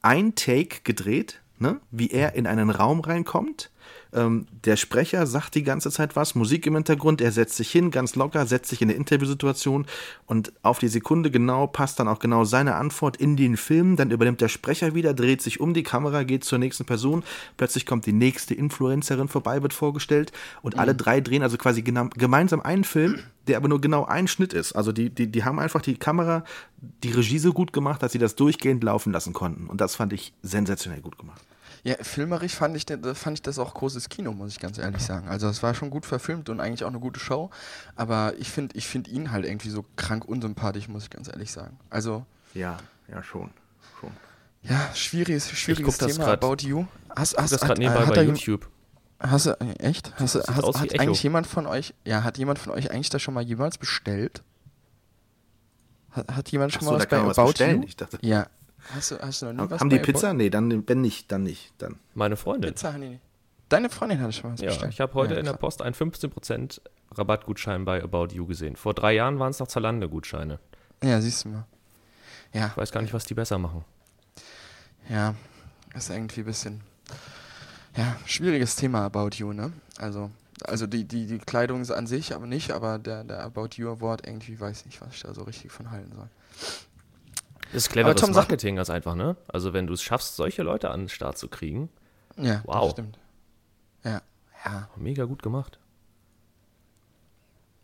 [0.00, 1.80] ein Take gedreht, ne?
[1.90, 3.70] wie er in einen Raum reinkommt.
[4.14, 7.90] Ähm, der Sprecher sagt die ganze Zeit was, Musik im Hintergrund, er setzt sich hin,
[7.90, 9.86] ganz locker, setzt sich in eine Interviewsituation
[10.26, 13.96] und auf die Sekunde genau passt dann auch genau seine Antwort in den Film.
[13.96, 17.22] Dann übernimmt der Sprecher wieder, dreht sich um die Kamera, geht zur nächsten Person.
[17.56, 22.60] Plötzlich kommt die nächste Influencerin vorbei, wird vorgestellt und alle drei drehen also quasi gemeinsam
[22.60, 24.72] einen Film, der aber nur genau ein Schnitt ist.
[24.72, 26.44] Also die, die, die haben einfach die Kamera,
[27.02, 29.66] die Regie so gut gemacht, dass sie das durchgehend laufen lassen konnten.
[29.66, 31.42] Und das fand ich sensationell gut gemacht.
[31.84, 35.02] Ja, filmerisch fand ich, den- fand ich das auch großes Kino, muss ich ganz ehrlich
[35.02, 35.26] sagen.
[35.28, 37.50] Also es war schon gut verfilmt und eigentlich auch eine gute Show.
[37.96, 41.50] Aber ich finde ich find ihn halt irgendwie so krank unsympathisch, muss ich ganz ehrlich
[41.50, 41.78] sagen.
[41.90, 43.50] Also, Ja, ja, schon.
[44.00, 44.10] schon.
[44.62, 46.84] ja, schwieriges, schwieriges Thema grad- About You.
[47.16, 48.68] Hast, hast, Das hat, gerade nebenbei hat, bei YouTube.
[49.18, 50.12] hast du, äh, echt?
[50.20, 51.02] Hast, hast, hat Echo.
[51.02, 54.44] eigentlich jemand von euch, ja, hat jemand von euch eigentlich das schon mal jemals bestellt?
[56.12, 57.82] Hat, hat jemand schon Achso, mal was bei was About bestellen.
[57.82, 57.88] You?
[57.88, 58.46] Ich dachte, Ja.
[58.94, 60.34] Hast du, hast du noch nie was haben die bei About- Pizza?
[60.34, 61.72] Nee, dann, wenn nicht, dann nicht.
[61.78, 61.98] Dann.
[62.14, 62.72] Meine Freundin.
[62.72, 63.20] Pizza haben die nicht.
[63.68, 64.92] Deine Freundin hatte schon mal was Ja, bestellt.
[64.92, 65.52] ich habe heute Ja, in der.
[65.54, 66.80] Post einen 15%
[67.12, 68.76] Rabattgutschein bei About You gesehen.
[68.76, 70.58] Vor drei Jahren waren es noch Zalando-Gutscheine.
[71.02, 71.64] Ja, siehst du mal.
[72.52, 73.84] Ja, Ich weiß gar nicht, was die besser machen.
[75.08, 75.34] ja.
[75.94, 76.80] Ist irgendwie ein bisschen.
[77.96, 79.72] Ja, schwieriges Thema About You, ne?
[79.98, 80.30] Also,
[80.64, 84.26] also die, die, die Kleidung an sich aber nicht, aber der, der About You Award
[84.26, 86.28] irgendwie weiß ich nicht, was ich da so richtig von halten soll.
[87.72, 89.36] Das ist cleveres Tom, Marketing ganz einfach, ne?
[89.48, 91.88] Also wenn du es schaffst, solche Leute an den Start zu kriegen,
[92.36, 92.82] Ja, Wow.
[92.84, 93.18] das stimmt.
[94.04, 94.20] Ja,
[94.64, 95.78] ja, mega gut gemacht.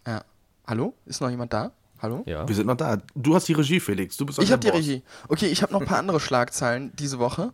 [0.07, 0.23] ja.
[0.67, 0.95] Hallo?
[1.07, 1.73] Ist noch jemand da?
[2.01, 2.23] Hallo?
[2.27, 2.47] Ja.
[2.47, 2.99] Wir sind noch da.
[3.15, 4.17] Du hast die Regie, Felix.
[4.19, 4.69] Du bist Ich habe die.
[4.69, 5.03] Regie.
[5.29, 7.53] Okay, ich habe noch ein paar andere Schlagzeilen diese Woche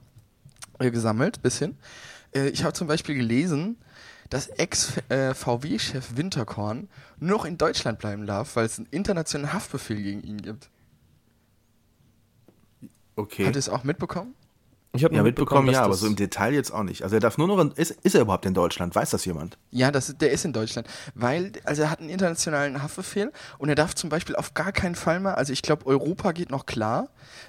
[0.81, 1.79] äh, gesammelt, bisschen.
[2.35, 3.77] Äh, ich habe zum Beispiel gelesen,
[4.31, 6.89] dass Ex-VW-Chef Winterkorn
[7.21, 10.69] nur noch in Deutschland bleiben darf, weil es einen internationalen Haftbefehl gegen ihn gibt.
[13.17, 13.47] Okay.
[13.47, 14.35] Habt ihr es auch mitbekommen?
[14.97, 17.03] Ich habe Ja, mitbekommen, ja, aber so im Detail jetzt auch nicht.
[17.03, 18.95] Also er darf nur noch in, ist, ist er überhaupt in Deutschland?
[18.95, 19.59] Weiß das jemand?
[19.73, 20.87] Ja, das, der ist in Deutschland.
[21.17, 24.95] Weil, also er hat einen internationalen Haftbefehl und er darf zum Beispiel auf gar keinen
[24.95, 27.09] Fall mal, also ich glaube, Europa geht noch klar,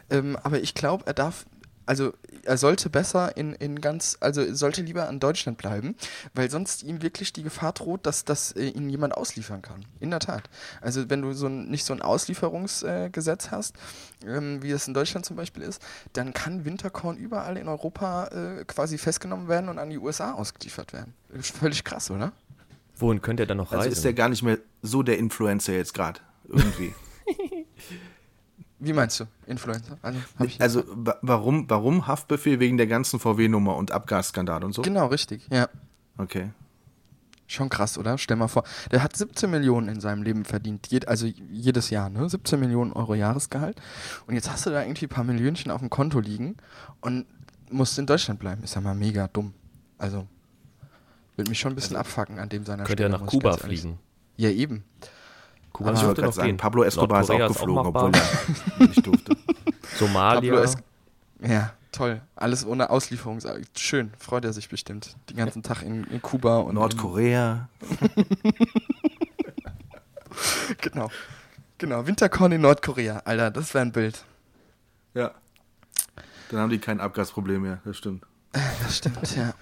[0.09, 1.45] ähm, aber ich glaube, er darf,
[1.85, 5.95] also er sollte besser in, in ganz, also er sollte lieber an Deutschland bleiben,
[6.33, 9.85] weil sonst ihm wirklich die Gefahr droht, dass, dass äh, ihn jemand ausliefern kann.
[9.99, 10.49] In der Tat.
[10.81, 13.75] Also wenn du so ein, nicht so ein Auslieferungsgesetz äh, hast,
[14.25, 15.81] ähm, wie es in Deutschland zum Beispiel ist,
[16.13, 20.93] dann kann Winterkorn überall in Europa äh, quasi festgenommen werden und an die USA ausgeliefert
[20.93, 21.13] werden.
[21.39, 22.31] Völlig krass, oder?
[22.97, 23.91] Wohin könnte er dann noch Also reisen?
[23.91, 26.21] ist der gar nicht mehr so der Influencer jetzt gerade.
[26.47, 26.93] Irgendwie.
[28.79, 29.25] Wie meinst du?
[29.47, 29.97] Influencer?
[30.01, 30.19] Also,
[30.59, 34.81] also wa warum, warum Haftbefehl wegen der ganzen VW-Nummer und Abgasskandal und so?
[34.81, 35.47] genau, richtig.
[35.49, 35.69] Ja.
[36.17, 36.51] Okay.
[37.47, 38.17] Schon krass, oder?
[38.17, 38.63] Stell mal vor.
[38.91, 40.87] Der hat 17 Millionen in seinem Leben verdient.
[40.89, 42.27] Jed also jedes Jahr, ne?
[42.27, 43.79] 17 Millionen Euro Jahresgehalt.
[44.25, 46.57] Und jetzt hast du da irgendwie ein paar Millionchen auf dem Konto liegen
[47.01, 47.25] und
[47.69, 48.63] musst in Deutschland bleiben.
[48.63, 49.53] Ist ja mal mega dumm.
[49.99, 50.27] Also,
[51.35, 53.23] würde mich schon ein bisschen abfacken an dem seiner könnte ja Stelle.
[53.23, 53.99] nach Kuba fliegen.
[54.37, 54.83] Ja, eben.
[55.75, 56.57] Kuba Also ich dürfte wollte gerade noch sagen, gehen.
[56.57, 58.05] Pablo Escobar ist auch geflogen, machbar.
[58.05, 58.21] obwohl
[58.79, 59.37] er nicht durfte.
[59.97, 60.53] Somalia.
[60.53, 60.77] Pablo Es-
[61.41, 62.21] Ja, toll.
[62.35, 63.39] Alles ohne Auslieferung.
[63.77, 64.11] Schön.
[64.17, 65.15] Freut er sich bestimmt.
[65.29, 66.75] Den ganzen Tag in, in Kuba und.
[66.75, 67.67] Nordkorea.
[70.81, 71.09] Genau.
[71.77, 72.07] Genau.
[72.07, 73.21] Winterkorn in Nordkorea.
[73.25, 74.25] Alter, das wäre ein Bild.
[75.13, 75.31] Ja.
[76.51, 78.23] Dann haben die kein Abgasproblem mehr, das stimmt.
[78.83, 79.53] Das stimmt, ja.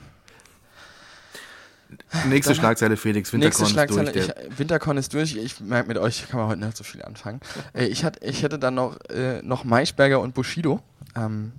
[2.27, 3.31] Nächste Schlagzeile, Felix.
[3.33, 4.15] Winterkorn ist durch.
[4.15, 5.35] Ich, Winterkorn ist durch.
[5.35, 7.39] Ich merke, mit euch kann man heute nicht so viel anfangen.
[7.73, 10.81] äh, ich, hatte, ich hätte dann noch, äh, noch Maischberger und Bushido.
[11.15, 11.51] Ähm,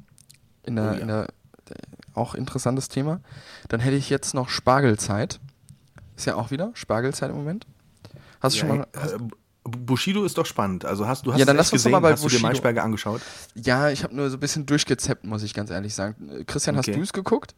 [0.65, 1.01] in der, Oh ja.
[1.01, 1.23] in der,
[1.71, 1.75] äh,
[2.15, 3.21] auch interessantes Thema.
[3.69, 5.41] Dann hätte ich jetzt noch Spargelzeit.
[6.17, 7.67] Ist ja auch wieder Spargelzeit im Moment.
[8.41, 8.87] Hast du schon mal.
[8.97, 9.19] Hast, äh,
[9.67, 10.85] Bushido ist doch spannend.
[10.85, 12.49] Also hast du hast Ja, dann lass uns gesehen, mal bei hast du dir Bushido-
[12.49, 13.23] Maischberger angeschaut?
[13.55, 16.45] ja, ich habe nur so ein bisschen durchgezappt, muss ich ganz ehrlich sagen.
[16.47, 16.99] Christian, hast Okay.
[16.99, 17.55] du es geguckt?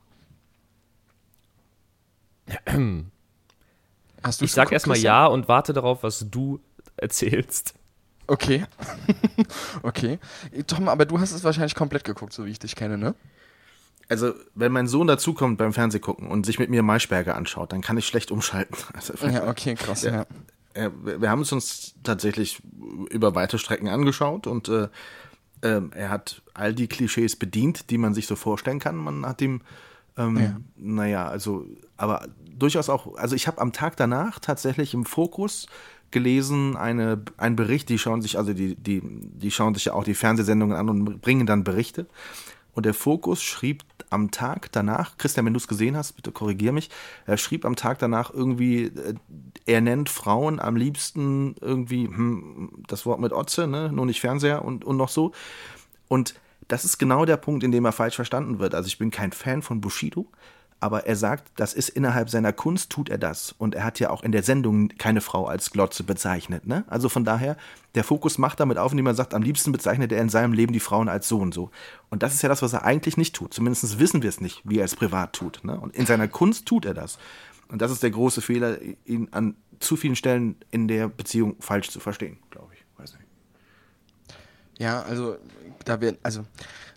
[4.22, 6.60] Hast ich sag erstmal ja und warte darauf, was du
[6.96, 7.74] erzählst.
[8.26, 8.64] Okay.
[9.82, 10.18] okay.
[10.66, 13.14] Tom, aber du hast es wahrscheinlich komplett geguckt, so wie ich dich kenne, ne?
[14.08, 17.98] Also, wenn mein Sohn dazukommt beim Fernsehgucken und sich mit mir Maischberger anschaut, dann kann
[17.98, 18.76] ich schlecht umschalten.
[18.94, 20.26] Also, Ja, okay, krass, ja.
[20.74, 20.86] Ja.
[20.86, 22.62] äh, wir haben es uns tatsächlich
[23.10, 24.88] über weite Strecken angeschaut und äh,
[25.62, 28.96] ähm, er hat all die Klischees bedient, die man sich so vorstellen kann.
[28.96, 29.62] Man hat ihm,
[30.16, 30.56] ähm, Ja.
[30.76, 32.26] naja, also, aber
[32.56, 35.66] durchaus auch, also ich habe am Tag danach tatsächlich im Fokus
[36.10, 40.04] gelesen, eine, ein Bericht, die schauen sich, also die, die, die schauen sich ja auch
[40.04, 42.06] die Fernsehsendungen an und bringen dann Berichte.
[42.72, 46.72] Und der Fokus schrieb am Tag danach, Christian, wenn du es gesehen hast, bitte korrigier
[46.72, 46.90] mich,
[47.24, 49.14] er schrieb am Tag danach irgendwie, äh,
[49.64, 53.90] er nennt Frauen am liebsten irgendwie hm, das Wort mit Otze, ne?
[53.90, 55.32] nur nicht Fernseher und, und noch so.
[56.08, 56.34] Und
[56.68, 58.74] das ist genau der Punkt, in dem er falsch verstanden wird.
[58.74, 60.26] Also ich bin kein Fan von Bushido,
[60.78, 63.54] aber er sagt, das ist innerhalb seiner Kunst, tut er das.
[63.56, 66.66] Und er hat ja auch in der Sendung keine Frau als Glotze bezeichnet.
[66.66, 66.84] Ne?
[66.86, 67.56] Also von daher,
[67.94, 70.74] der Fokus macht damit auf, indem er sagt, am liebsten bezeichnet er in seinem Leben
[70.74, 71.70] die Frauen als so und so.
[72.10, 73.54] Und das ist ja das, was er eigentlich nicht tut.
[73.54, 75.64] Zumindest wissen wir es nicht, wie er es privat tut.
[75.64, 75.80] Ne?
[75.80, 77.18] Und in seiner Kunst tut er das.
[77.68, 81.90] Und das ist der große Fehler, ihn an zu vielen Stellen in der Beziehung falsch
[81.90, 82.75] zu verstehen, glaube ich.
[84.78, 85.38] Ja, also
[85.84, 86.44] da wird, also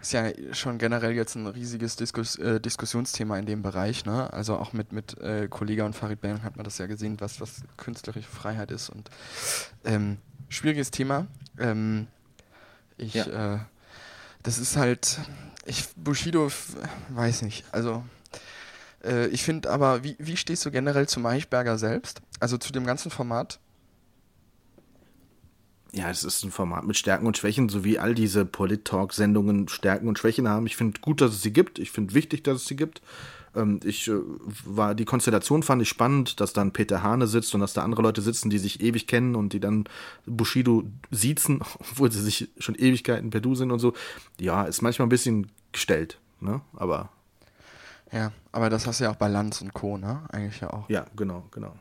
[0.01, 4.31] ist ja schon generell jetzt ein riesiges Diskus, äh, Diskussionsthema in dem Bereich, ne?
[4.33, 7.39] Also auch mit, mit äh, Kollega und Farid Bang hat man das ja gesehen, was,
[7.39, 9.09] was künstlerische Freiheit ist und
[9.85, 10.17] ähm,
[10.49, 11.27] schwieriges Thema.
[11.57, 12.07] Ähm,
[12.97, 13.55] ich, ja.
[13.55, 13.59] äh,
[14.43, 15.19] das ist halt,
[15.65, 16.51] ich, Bushido,
[17.09, 18.03] weiß nicht, also
[19.03, 22.21] äh, ich finde aber, wie, wie stehst du generell zum Eichberger selbst?
[22.39, 23.59] Also zu dem ganzen Format?
[25.91, 30.07] Ja, es ist ein Format mit Stärken und Schwächen, so wie all diese Polit-Talk-Sendungen Stärken
[30.07, 30.67] und Schwächen haben.
[30.67, 31.79] Ich finde gut, dass es sie gibt.
[31.79, 33.01] Ich finde wichtig, dass es sie gibt.
[33.55, 34.13] Ähm, ich äh,
[34.65, 38.03] war, die Konstellation fand ich spannend, dass dann Peter Hane sitzt und dass da andere
[38.03, 39.85] Leute sitzen, die sich ewig kennen und die dann
[40.25, 43.93] Bushido siezen, obwohl sie sich schon Ewigkeiten per Du sind und so.
[44.39, 46.61] Ja, ist manchmal ein bisschen gestellt, ne?
[46.75, 47.09] Aber.
[48.11, 50.21] Ja, aber das hast du ja auch bei Lanz und Co., ne?
[50.29, 50.89] Eigentlich ja auch.
[50.89, 51.73] Ja, genau, genau.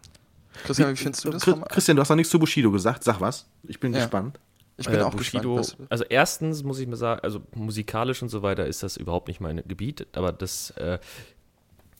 [0.65, 1.43] Christian, wie findest du das?
[1.69, 3.05] Christian, du hast noch nichts zu Bushido gesagt.
[3.05, 3.47] Sag was.
[3.65, 4.01] Ich bin ja.
[4.01, 4.39] gespannt.
[4.77, 5.91] Ich bin äh, auch Bushido, gespannt.
[5.91, 9.41] Also erstens muss ich mir sagen, also musikalisch und so weiter ist das überhaupt nicht
[9.41, 10.99] mein Gebiet, aber das, äh,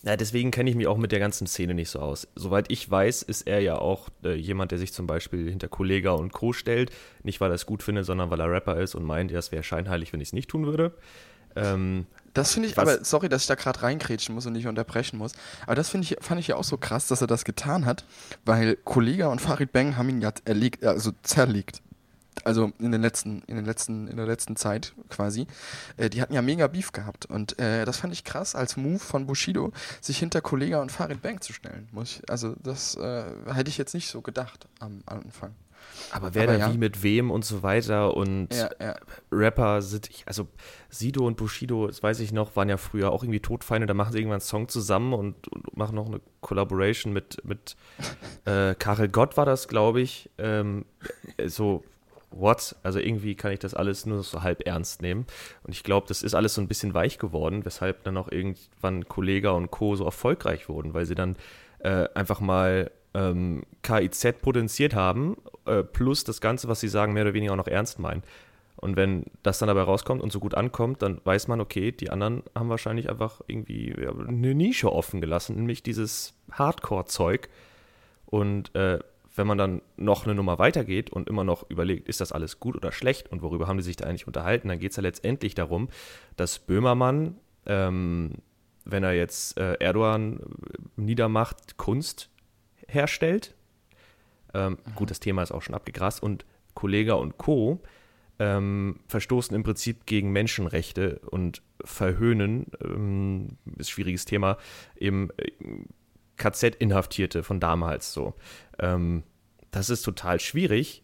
[0.05, 2.29] ja, deswegen kenne ich mich auch mit der ganzen Szene nicht so aus.
[2.37, 6.13] Soweit ich weiß, ist er ja auch äh, jemand, der sich zum Beispiel hinter Kollega
[6.13, 6.53] und Co.
[6.53, 6.93] stellt.
[7.25, 9.51] Nicht, weil er es gut findet, sondern weil er Rapper ist und meint, ja, es
[9.51, 10.95] wäre scheinheilig, wenn ich es nicht tun würde.
[11.57, 12.89] Ähm, das finde ich, Was?
[12.89, 15.33] aber sorry, dass ich da gerade reinkrätschen muss und nicht unterbrechen muss.
[15.65, 18.05] Aber das ich, fand ich ja auch so krass, dass er das getan hat,
[18.45, 21.83] weil Kollega und Farid Bang haben ihn ja erlegt, also zerlegt.
[22.45, 25.47] Also in den letzten, in den letzten, in der letzten Zeit quasi.
[25.97, 27.27] Äh, die hatten ja mega Beef gehabt.
[27.27, 31.21] Und äh, das fand ich krass, als Move von Bushido, sich hinter Kollega und Farid
[31.21, 31.89] Bang zu stellen.
[31.93, 35.55] Muss ich, also das äh, hätte ich jetzt nicht so gedacht am Anfang.
[36.13, 36.73] Aber wer da ja.
[36.73, 38.97] wie mit wem und so weiter und ja, ja.
[39.31, 40.49] Rapper sind, also
[40.89, 44.13] Sido und Bushido, das weiß ich noch, waren ja früher auch irgendwie Todfeinde, da machen
[44.13, 47.77] sie irgendwann einen Song zusammen und, und machen noch eine Collaboration mit, mit
[48.45, 50.31] äh, Karel Gott war das, glaube ich.
[50.39, 50.85] Ähm,
[51.47, 51.85] so,
[52.31, 52.77] what?
[52.83, 55.27] Also irgendwie kann ich das alles nur so halb ernst nehmen.
[55.63, 59.09] Und ich glaube, das ist alles so ein bisschen weich geworden, weshalb dann auch irgendwann
[59.09, 59.97] Kollega und Co.
[59.97, 61.37] so erfolgreich wurden, weil sie dann
[61.81, 67.25] äh, einfach mal ähm, KIZ potenziert haben, äh, plus das Ganze, was sie sagen, mehr
[67.25, 68.23] oder weniger auch noch ernst meinen.
[68.77, 72.11] Und wenn das dann dabei rauskommt und so gut ankommt, dann weiß man, okay, die
[72.11, 77.49] anderen haben wahrscheinlich einfach irgendwie eine Nische offen gelassen, nämlich dieses Hardcore-Zeug.
[78.27, 79.01] Und äh,
[79.35, 82.77] wenn man dann noch eine Nummer weitergeht und immer noch überlegt, ist das alles gut
[82.77, 85.57] oder schlecht und worüber haben die sich da eigentlich unterhalten, dann geht es ja letztendlich
[85.57, 85.89] darum,
[86.37, 88.35] dass Böhmermann, ähm,
[88.85, 90.41] wenn er jetzt äh, Erdogan
[90.97, 92.31] niedermacht, Kunst
[92.89, 93.55] herstellt.
[94.55, 94.95] Ähm, mhm.
[94.95, 96.23] Gut, das Thema ist auch schon abgegrast.
[96.23, 97.81] Und Kollega und Co.
[98.41, 104.59] Ähm, verstoßen im Prinzip gegen Menschenrechte und verhöhnen, ähm, ist ein schwieriges Thema,
[104.97, 105.51] eben äh,
[106.37, 108.35] KZ-Inhaftierte von damals so.
[108.79, 109.25] Ähm,
[109.73, 111.03] das ist total schwierig,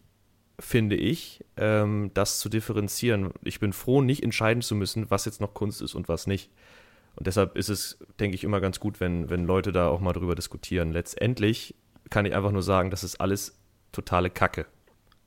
[0.59, 3.31] finde ich, ähm, das zu differenzieren.
[3.43, 6.49] Ich bin froh, nicht entscheiden zu müssen, was jetzt noch Kunst ist und was nicht.
[7.15, 10.13] Und deshalb ist es, denke ich, immer ganz gut, wenn, wenn Leute da auch mal
[10.13, 10.91] drüber diskutieren.
[10.91, 11.75] Letztendlich
[12.09, 13.57] kann ich einfach nur sagen, das ist alles
[13.91, 14.65] totale Kacke.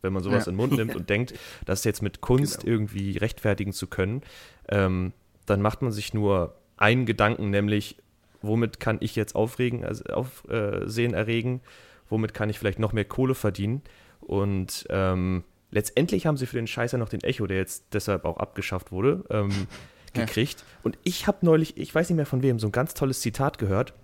[0.03, 0.53] Wenn man sowas ja.
[0.53, 2.73] in den Mund nimmt und denkt, das jetzt mit Kunst genau.
[2.73, 4.23] irgendwie rechtfertigen zu können,
[4.69, 5.13] ähm,
[5.47, 7.97] dann macht man sich nur einen Gedanken, nämlich,
[8.43, 11.61] womit kann ich jetzt aufregen, also Aufsehen erregen,
[12.09, 13.83] womit kann ich vielleicht noch mehr Kohle verdienen.
[14.21, 18.37] Und ähm, letztendlich haben sie für den Scheißer noch den Echo, der jetzt deshalb auch
[18.37, 19.51] abgeschafft wurde, ähm,
[20.27, 20.65] gekriegt.
[20.83, 23.59] Und ich habe neulich, ich weiß nicht mehr von wem, so ein ganz tolles Zitat
[23.59, 23.95] gehört.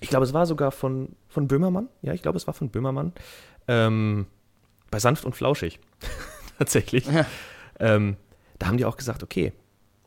[0.00, 1.88] Ich glaube, es war sogar von, von Böhmermann.
[2.02, 3.12] Ja, ich glaube, es war von Böhmermann.
[3.68, 4.26] Ähm,
[4.90, 5.80] bei Sanft und Flauschig.
[6.58, 7.06] Tatsächlich.
[7.06, 7.26] Ja.
[7.78, 8.16] Ähm,
[8.58, 9.52] da haben die auch gesagt, okay,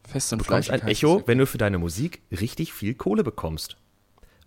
[0.08, 3.78] Fest und du bekommst ein Echo, wenn du für deine Musik richtig viel Kohle bekommst.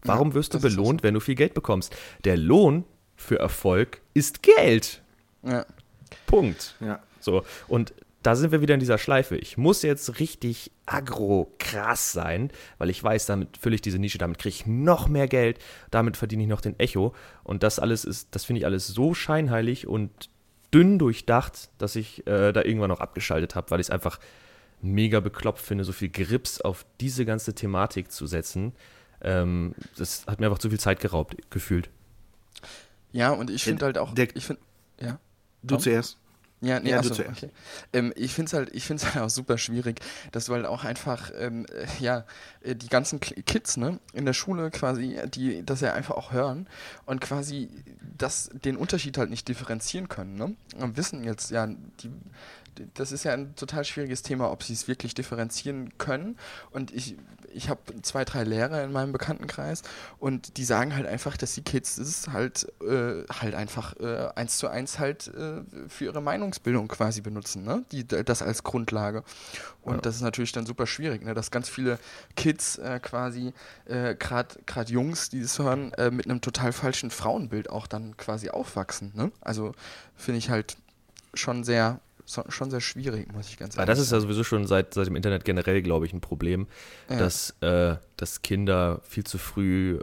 [0.02, 1.04] Warum ja, wirst du belohnt, so.
[1.04, 1.94] wenn du viel Geld bekommst?
[2.24, 5.02] Der Lohn für Erfolg ist Geld.
[5.44, 5.64] Ja.
[6.26, 6.74] Punkt.
[6.80, 7.00] Ja.
[7.20, 9.37] So, und da sind wir wieder in dieser Schleife.
[9.37, 14.18] Ich muss jetzt richtig agro krass sein, weil ich weiß, damit fülle ich diese Nische,
[14.18, 15.58] damit kriege ich noch mehr Geld,
[15.90, 17.14] damit verdiene ich noch den Echo.
[17.44, 20.30] Und das alles ist, das finde ich alles so scheinheilig und
[20.72, 24.18] dünn durchdacht, dass ich äh, da irgendwann noch abgeschaltet habe, weil ich es einfach
[24.80, 28.72] mega bekloppt finde, so viel Grips auf diese ganze Thematik zu setzen.
[29.20, 31.90] Ähm, das hat mir einfach zu viel Zeit geraubt, gefühlt.
[33.12, 34.14] Ja, und ich finde halt auch.
[34.14, 34.58] Der, ich find,
[35.00, 35.18] ja.
[35.62, 35.82] Du Tom?
[35.82, 36.18] zuerst.
[36.62, 37.51] Ja, nee, ja, achso, okay.
[37.92, 40.85] Ähm, ich finde es halt, ich find's halt auch super schwierig, dass du halt auch
[40.85, 42.25] einfach, ähm, äh, ja,
[42.62, 46.68] äh, die ganzen Kids, ne, in der Schule quasi, die das ja einfach auch hören
[47.05, 47.68] und quasi
[48.16, 50.55] das, den Unterschied halt nicht differenzieren können, ne?
[50.79, 52.11] Und wissen jetzt, ja, die
[52.94, 56.37] das ist ja ein total schwieriges Thema, ob sie es wirklich differenzieren können.
[56.70, 57.16] Und ich,
[57.52, 59.82] ich habe zwei, drei Lehrer in meinem Bekanntenkreis
[60.18, 64.58] und die sagen halt einfach, dass die Kids es halt, äh, halt einfach äh, eins
[64.58, 67.85] zu eins halt äh, für ihre Meinungsbildung quasi benutzen, ne?
[67.92, 69.24] Die, das als Grundlage.
[69.82, 70.00] Und ja.
[70.00, 71.35] das ist natürlich dann super schwierig, ne?
[71.35, 71.98] dass ganz viele
[72.37, 73.52] Kids äh, quasi,
[73.87, 78.50] äh, gerade Jungs, die es hören, äh, mit einem total falschen Frauenbild auch dann quasi
[78.50, 79.12] aufwachsen.
[79.14, 79.32] Ne?
[79.40, 79.72] Also
[80.16, 80.76] finde ich halt
[81.35, 82.00] schon sehr
[82.49, 83.87] schon sehr schwierig, muss ich ganz ehrlich sagen.
[83.87, 86.66] Das ist ja sowieso schon seit, seit dem Internet generell, glaube ich, ein Problem,
[87.09, 87.18] ja.
[87.18, 90.01] dass, äh, dass Kinder viel zu früh,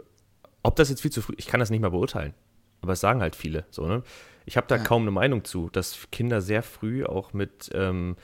[0.62, 2.34] ob das jetzt viel zu früh, ich kann das nicht mal beurteilen,
[2.82, 4.02] aber es sagen halt viele so, ne?
[4.46, 4.82] Ich habe da ja.
[4.82, 8.16] kaum eine Meinung zu, dass Kinder sehr früh auch mit, ähm,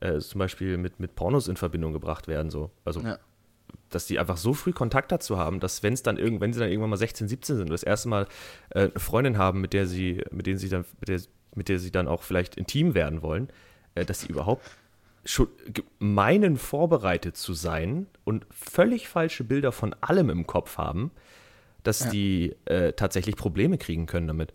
[0.00, 2.70] äh, zum Beispiel mit, mit Pornos in Verbindung gebracht werden, so.
[2.84, 3.18] Also, ja.
[3.90, 6.60] dass die einfach so früh Kontakt dazu haben, dass wenn es dann irgend, wenn sie
[6.60, 8.28] dann irgendwann mal 16, 17 sind, das erste Mal
[8.70, 11.20] äh, eine Freundin haben, mit der sie, mit denen sie dann, mit der
[11.56, 13.48] mit der sie dann auch vielleicht intim werden wollen,
[13.94, 14.64] äh, dass sie überhaupt
[15.24, 15.48] schon
[15.98, 21.10] meinen, vorbereitet zu sein und völlig falsche Bilder von allem im Kopf haben,
[21.82, 22.10] dass ja.
[22.10, 24.52] die äh, tatsächlich Probleme kriegen können damit.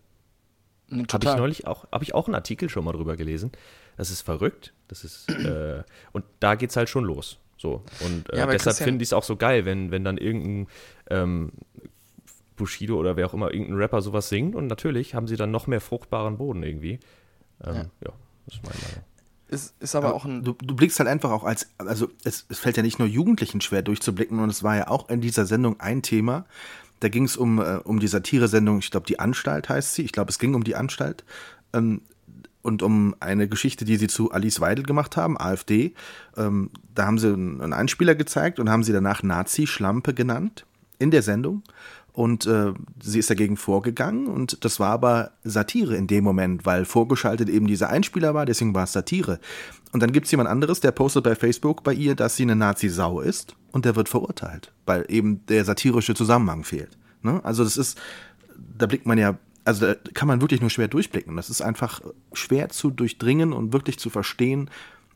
[0.92, 3.52] Habe ich neulich auch, habe ich auch einen Artikel schon mal drüber gelesen.
[3.98, 4.74] Das ist verrückt.
[4.88, 7.40] Das ist, äh, und da geht es halt schon los.
[7.58, 7.84] So.
[8.00, 10.68] Und äh, ja, deshalb finde ich es auch so geil, wenn, wenn dann irgendein
[11.10, 11.52] ähm,
[12.60, 15.65] Bushido oder wer auch immer, irgendein Rapper sowas singt und natürlich haben sie dann noch
[15.65, 17.00] mehr fruchtbaren Boden irgendwie.
[17.63, 17.82] Ähm, ja.
[18.06, 18.13] ja,
[18.45, 19.04] das ist meine Meinung.
[19.48, 20.43] Ist, ist aber, aber, auch ein.
[20.43, 23.62] Du, du, blickst halt einfach auch als, also es, es, fällt ja nicht nur Jugendlichen
[23.62, 26.45] schwer durchzublicken und es war ja auch in dieser Sendung ein Thema.
[27.00, 30.04] Da ging es um, äh, um die Satire-Sendung, ich glaube, die Anstalt heißt sie.
[30.04, 31.24] Ich glaube, es ging um die Anstalt.
[31.74, 32.02] Ähm,
[32.62, 35.93] und um eine Geschichte, die sie zu Alice Weidel gemacht haben, AfD.
[36.36, 40.65] Ähm, da haben sie einen Einspieler gezeigt und haben sie danach Nazi-Schlampe genannt
[41.00, 41.63] in der Sendung.
[42.19, 46.84] Und äh, sie ist dagegen vorgegangen und das war aber Satire in dem Moment, weil
[46.84, 49.39] vorgeschaltet eben dieser Einspieler war, deswegen war es Satire.
[49.93, 52.58] Und dann gibt es jemand anderes, der postet bei Facebook bei ihr, dass sie eine
[52.58, 56.97] Nazi-Sau ist und der wird verurteilt, weil eben der satirische Zusammenhang fehlt.
[57.23, 57.39] Ne?
[57.45, 57.97] Also das ist,
[58.77, 61.38] da blickt man ja, also da kann man wirklich nur schwer durchblicken.
[61.38, 62.01] Das ist einfach
[62.34, 64.69] schwer zu durchdringen und wirklich zu verstehen,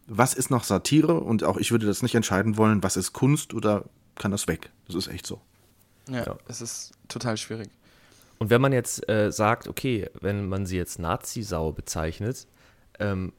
[0.07, 3.53] was ist noch Satire und auch ich würde das nicht entscheiden wollen, was ist Kunst
[3.53, 3.83] oder
[4.15, 4.69] kann das weg.
[4.87, 5.41] Das ist echt so.
[6.09, 7.69] Ja, ja, es ist total schwierig.
[8.39, 12.47] Und wenn man jetzt äh, sagt, okay, wenn man sie jetzt Nazi-Sau bezeichnet,
[12.99, 13.31] ähm,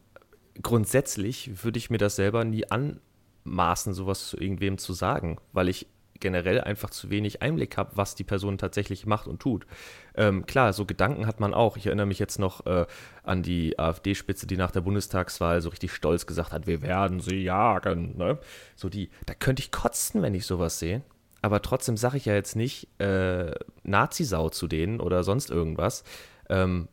[0.62, 5.88] grundsätzlich würde ich mir das selber nie anmaßen, sowas zu irgendwem zu sagen, weil ich
[6.20, 9.66] generell einfach zu wenig Einblick habe, was die Person tatsächlich macht und tut.
[10.14, 11.77] Ähm, klar, so Gedanken hat man auch.
[11.77, 12.87] Ich erinnere mich jetzt noch äh,
[13.24, 17.42] an die AfD-Spitze, die nach der Bundestagswahl so richtig stolz gesagt hat, wir werden sie
[17.42, 18.16] jagen.
[18.16, 18.38] Ne?
[18.74, 21.03] So die, da könnte ich kotzen, wenn ich sowas sehe
[21.45, 23.51] aber trotzdem sage ich ja jetzt nicht äh,
[23.83, 26.03] Nazi-Sau zu denen oder sonst irgendwas,
[26.49, 26.89] ähm,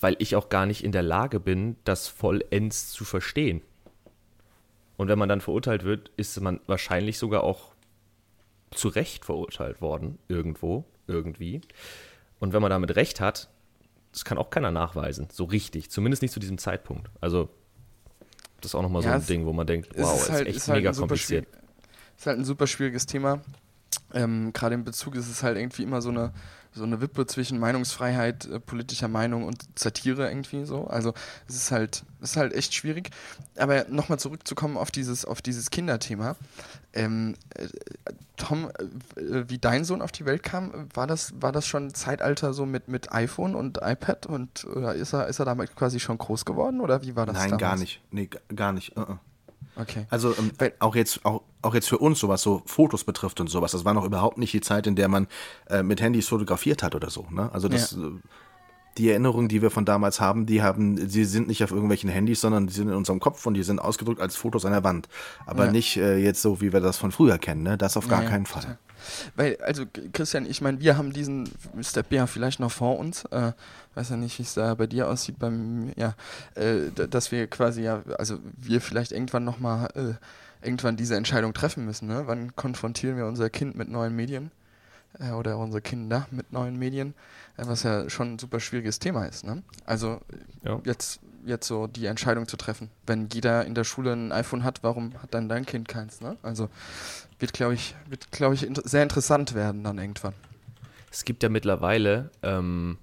[0.00, 3.60] weil ich auch gar nicht in der Lage bin, das vollends zu verstehen.
[4.96, 7.74] Und wenn man dann verurteilt wird, ist man wahrscheinlich sogar auch
[8.70, 11.60] zu Recht verurteilt worden, irgendwo, irgendwie.
[12.40, 13.50] Und wenn man damit Recht hat,
[14.12, 17.10] das kann auch keiner nachweisen, so richtig, zumindest nicht zu diesem Zeitpunkt.
[17.20, 17.50] Also,
[18.62, 20.46] das ist auch nochmal ja, so ein Ding, wo man denkt, wow, ist, halt, ist
[20.46, 21.46] echt ist halt mega kompliziert.
[22.16, 23.40] Ist halt ein super schwieriges Thema.
[24.14, 26.32] Ähm, Gerade in Bezug ist es halt irgendwie immer so eine,
[26.72, 30.86] so eine Wippe zwischen Meinungsfreiheit, äh, politischer Meinung und Satire irgendwie so.
[30.86, 31.12] Also
[31.48, 33.10] es ist halt, es ist halt echt schwierig.
[33.56, 36.36] Aber nochmal zurückzukommen auf dieses, auf dieses Kinderthema.
[36.92, 37.68] Ähm, äh,
[38.36, 38.70] Tom,
[39.16, 42.64] äh, wie dein Sohn auf die Welt kam, war das, war das schon Zeitalter so
[42.64, 46.44] mit, mit iPhone und iPad und oder ist er, ist er damit quasi schon groß
[46.44, 47.34] geworden oder wie war das?
[47.34, 47.60] Nein, damals?
[47.60, 48.02] gar nicht.
[48.10, 48.96] Nee, gar nicht.
[48.96, 49.18] Uh -uh.
[49.76, 50.06] Okay.
[50.10, 53.72] Also ähm, auch jetzt auch, auch jetzt für uns, sowas so Fotos betrifft und sowas,
[53.72, 55.26] das war noch überhaupt nicht die Zeit, in der man
[55.68, 57.26] äh, mit Handys fotografiert hat oder so.
[57.30, 57.50] Ne?
[57.52, 58.06] Also das, ja.
[58.06, 58.12] Äh,
[58.98, 62.40] die Erinnerungen, die wir von damals haben, die haben, sie sind nicht auf irgendwelchen Handys,
[62.40, 65.08] sondern die sind in unserem Kopf und die sind ausgedrückt als Fotos an der Wand.
[65.44, 65.72] Aber ja.
[65.72, 67.62] nicht äh, jetzt so, wie wir das von früher kennen.
[67.62, 67.76] Ne?
[67.76, 68.78] Das auf gar ja, keinen Fall.
[69.34, 71.48] Weil, also Christian, ich meine, wir haben diesen
[71.82, 73.24] Step ja vielleicht noch vor uns.
[73.26, 73.52] Äh,
[73.94, 76.14] weiß ja nicht, wie es da bei dir aussieht, beim, ja,
[76.54, 81.84] äh, dass wir quasi ja, also wir vielleicht irgendwann nochmal, äh, irgendwann diese Entscheidung treffen
[81.84, 82.08] müssen.
[82.08, 82.24] Ne?
[82.26, 84.50] Wann konfrontieren wir unser Kind mit neuen Medien?
[85.18, 87.14] Äh, oder unsere Kinder mit neuen Medien?
[87.56, 89.44] Äh, was ja schon ein super schwieriges Thema ist.
[89.44, 89.62] Ne?
[89.84, 90.20] Also
[90.62, 90.80] ja.
[90.84, 92.90] jetzt jetzt so die Entscheidung zu treffen.
[93.06, 96.20] Wenn jeder in der Schule ein iPhone hat, warum hat dann dein Kind keins?
[96.20, 96.36] Ne?
[96.42, 96.68] Also
[97.38, 100.34] wird, glaube ich, wird, glaube ich, inter sehr interessant werden dann irgendwann.
[101.10, 102.98] Es gibt ja mittlerweile, ähm,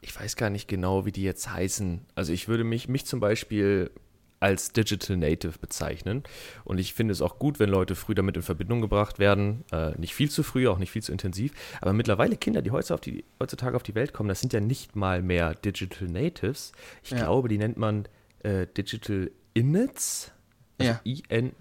[0.00, 2.00] ich weiß gar nicht genau, wie die jetzt heißen.
[2.14, 3.90] Also ich würde mich, mich zum Beispiel
[4.40, 6.22] als Digital Native bezeichnen.
[6.64, 9.64] Und ich finde es auch gut, wenn Leute früh damit in Verbindung gebracht werden.
[9.72, 11.52] Äh, nicht viel zu früh, auch nicht viel zu intensiv.
[11.80, 14.96] Aber mittlerweile Kinder, die, auf die heutzutage auf die Welt kommen, das sind ja nicht
[14.96, 16.72] mal mehr Digital Natives.
[17.02, 17.18] Ich ja.
[17.18, 18.06] glaube, die nennt man
[18.42, 20.32] äh, Digital Innets.
[20.78, 21.00] Also ja.
[21.04, 21.60] I-N-N-A-T-E-S.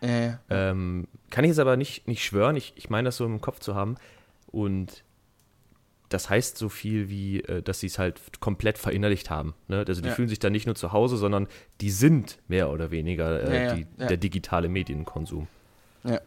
[0.00, 0.40] Ja.
[0.50, 2.56] Ähm, kann ich jetzt aber nicht, nicht schwören.
[2.56, 3.96] Ich, ich meine das so im Kopf zu haben.
[4.50, 5.04] Und
[6.08, 9.54] das heißt so viel wie, äh, dass sie es halt komplett verinnerlicht haben.
[9.68, 9.84] Ne?
[9.86, 10.14] Also die ja.
[10.14, 11.48] fühlen sich da nicht nur zu Hause, sondern
[11.80, 15.48] die sind mehr oder weniger äh, ja, ja, die, der digitale Medienkonsum.
[16.04, 16.20] Ja.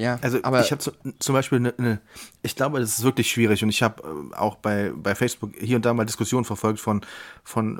[0.00, 0.82] Ja, also aber ich habe
[1.18, 2.00] zum Beispiel eine, eine,
[2.42, 5.76] ich glaube, das ist wirklich schwierig und ich habe äh, auch bei, bei Facebook hier
[5.76, 7.02] und da mal Diskussionen verfolgt von,
[7.44, 7.78] von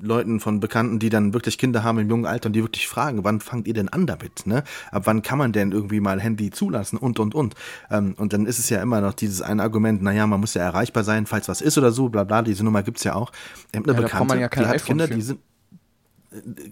[0.00, 2.88] äh, Leuten, von Bekannten, die dann wirklich Kinder haben im jungen Alter und die wirklich
[2.88, 4.64] fragen, wann fangt ihr denn an damit, ne?
[4.90, 7.54] Ab wann kann man denn irgendwie mal Handy zulassen und und und.
[7.90, 10.62] Ähm, und dann ist es ja immer noch dieses eine Argument, naja, man muss ja
[10.62, 13.30] erreichbar sein, falls was ist oder so, bla bla, diese Nummer gibt's ja auch.
[13.72, 15.14] Ich habe eine ja, Bekannte, ja die hat Kinder, für.
[15.14, 15.40] die sind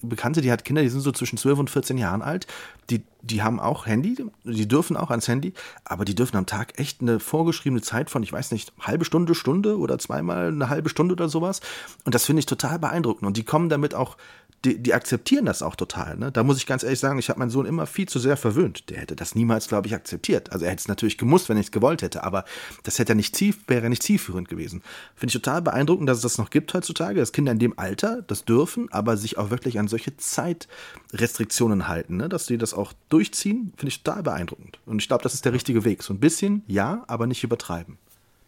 [0.03, 2.47] Bekannte, die hat Kinder, die sind so zwischen 12 und 14 Jahren alt.
[2.89, 5.53] Die, die haben auch Handy, die dürfen auch ans Handy,
[5.85, 9.35] aber die dürfen am Tag echt eine vorgeschriebene Zeit von, ich weiß nicht, halbe Stunde,
[9.35, 11.61] Stunde oder zweimal eine halbe Stunde oder sowas.
[12.05, 13.27] Und das finde ich total beeindruckend.
[13.27, 14.17] Und die kommen damit auch
[14.65, 16.17] die, die akzeptieren das auch total.
[16.17, 16.31] Ne?
[16.31, 18.91] Da muss ich ganz ehrlich sagen, ich habe meinen Sohn immer viel zu sehr verwöhnt.
[18.91, 20.53] Der hätte das niemals, glaube ich, akzeptiert.
[20.53, 22.45] Also er hätte es natürlich gemusst, wenn ich es gewollt hätte, aber
[22.83, 24.83] das hätte nicht ziel, wäre nicht zielführend gewesen.
[25.15, 28.23] Finde ich total beeindruckend, dass es das noch gibt heutzutage, dass Kinder in dem Alter
[28.23, 32.29] das dürfen, aber sich auch wirklich an solche Zeitrestriktionen halten, ne?
[32.29, 34.79] dass sie das auch durchziehen, finde ich total beeindruckend.
[34.85, 36.03] Und ich glaube, das ist der richtige Weg.
[36.03, 37.97] So ein bisschen, ja, aber nicht übertreiben.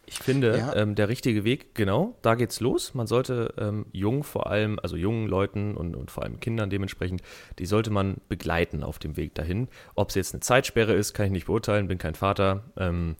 [0.05, 0.75] Ich finde, ja.
[0.75, 2.93] ähm, der richtige Weg, genau, da geht's los.
[2.93, 7.21] Man sollte ähm, jung vor allem, also jungen Leuten und, und, vor allem Kindern dementsprechend,
[7.57, 9.69] die sollte man begleiten auf dem Weg dahin.
[9.95, 12.65] Ob es jetzt eine Zeitsperre ist, kann ich nicht beurteilen, bin kein Vater.
[12.77, 13.15] Ähm,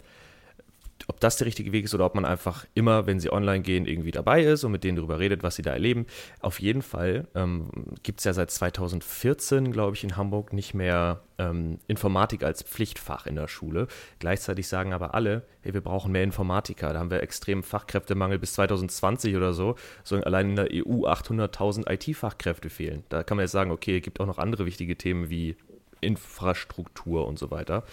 [1.07, 3.85] ob das der richtige Weg ist oder ob man einfach immer, wenn sie online gehen,
[3.85, 6.05] irgendwie dabei ist und mit denen darüber redet, was sie da erleben.
[6.39, 7.69] Auf jeden Fall ähm,
[8.03, 13.25] gibt es ja seit 2014, glaube ich, in Hamburg nicht mehr ähm, Informatik als Pflichtfach
[13.25, 13.87] in der Schule.
[14.19, 16.93] Gleichzeitig sagen aber alle, hey, wir brauchen mehr Informatiker.
[16.93, 19.75] Da haben wir extremen Fachkräftemangel bis 2020 oder so.
[20.03, 23.03] Sollen allein in der EU 800.000 IT-Fachkräfte fehlen.
[23.09, 25.55] Da kann man jetzt sagen, okay, es gibt auch noch andere wichtige Themen wie
[26.01, 27.83] Infrastruktur und so weiter.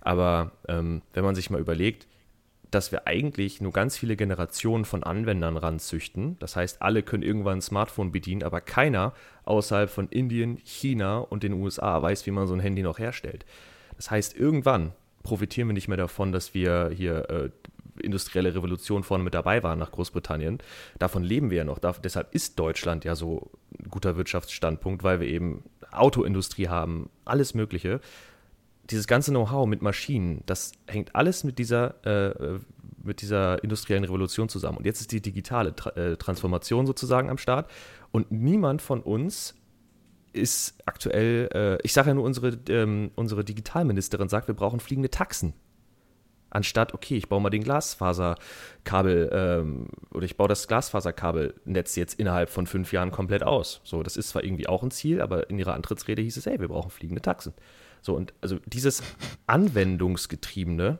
[0.00, 2.06] Aber ähm, wenn man sich mal überlegt,
[2.70, 6.38] dass wir eigentlich nur ganz viele Generationen von Anwendern ranzüchten.
[6.38, 9.12] Das heißt, alle können irgendwann ein Smartphone bedienen, aber keiner
[9.44, 13.44] außerhalb von Indien, China und den USA weiß, wie man so ein Handy noch herstellt.
[13.96, 14.92] Das heißt, irgendwann
[15.22, 17.50] profitieren wir nicht mehr davon, dass wir hier äh,
[18.02, 20.58] industrielle Revolution vorne mit dabei waren nach Großbritannien.
[20.98, 21.78] Davon leben wir ja noch.
[21.78, 27.54] Da, deshalb ist Deutschland ja so ein guter Wirtschaftsstandpunkt, weil wir eben Autoindustrie haben, alles
[27.54, 28.00] Mögliche
[28.90, 32.58] dieses ganze Know-how mit Maschinen, das hängt alles mit dieser, äh,
[33.02, 34.78] mit dieser industriellen Revolution zusammen.
[34.78, 37.70] Und jetzt ist die digitale Tra äh, Transformation sozusagen am Start.
[38.10, 39.54] Und niemand von uns
[40.32, 45.10] ist aktuell, äh, ich sage ja nur, unsere, ähm, unsere Digitalministerin sagt, wir brauchen fliegende
[45.10, 45.54] Taxen.
[46.52, 52.50] Anstatt, okay, ich baue mal den Glasfaserkabel ähm, oder ich baue das Glasfaserkabelnetz jetzt innerhalb
[52.50, 53.80] von fünf Jahren komplett aus.
[53.84, 56.58] So, das ist zwar irgendwie auch ein Ziel, aber in ihrer Antrittsrede hieß es, ey,
[56.58, 57.54] wir brauchen fliegende Taxen.
[58.02, 59.02] So, und also dieses
[59.46, 60.98] Anwendungsgetriebene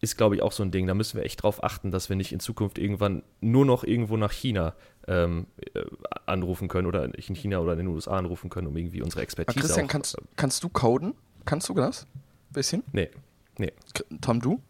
[0.00, 0.86] ist, glaube ich, auch so ein Ding.
[0.86, 4.16] Da müssen wir echt drauf achten, dass wir nicht in Zukunft irgendwann nur noch irgendwo
[4.16, 4.74] nach China
[5.06, 5.82] ähm, äh,
[6.26, 9.58] anrufen können oder in China oder in den USA anrufen können, um irgendwie unsere Expertise
[9.58, 11.14] Aber Christian, auch, kannst, kannst du coden?
[11.44, 12.06] Kannst du das?
[12.50, 12.82] Bisschen?
[12.92, 13.10] Nee.
[13.56, 13.72] Nee.
[14.20, 14.62] Tom, du?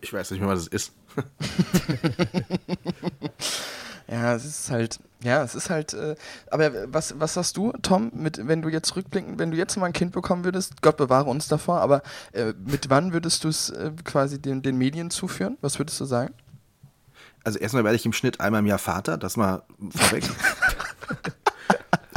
[0.00, 0.92] Ich weiß nicht mehr, was es ist.
[4.10, 6.14] ja, es ist halt, ja, es ist halt, äh,
[6.50, 9.86] aber was, was sagst du, Tom, mit, wenn du jetzt rückblicken, wenn du jetzt mal
[9.86, 12.02] ein Kind bekommen würdest, Gott bewahre uns davor, aber
[12.32, 15.58] äh, mit wann würdest du es äh, quasi den, den Medien zuführen?
[15.60, 16.32] Was würdest du sagen?
[17.44, 20.24] Also erstmal werde ich im Schnitt einmal im Jahr Vater, das mal vorweg.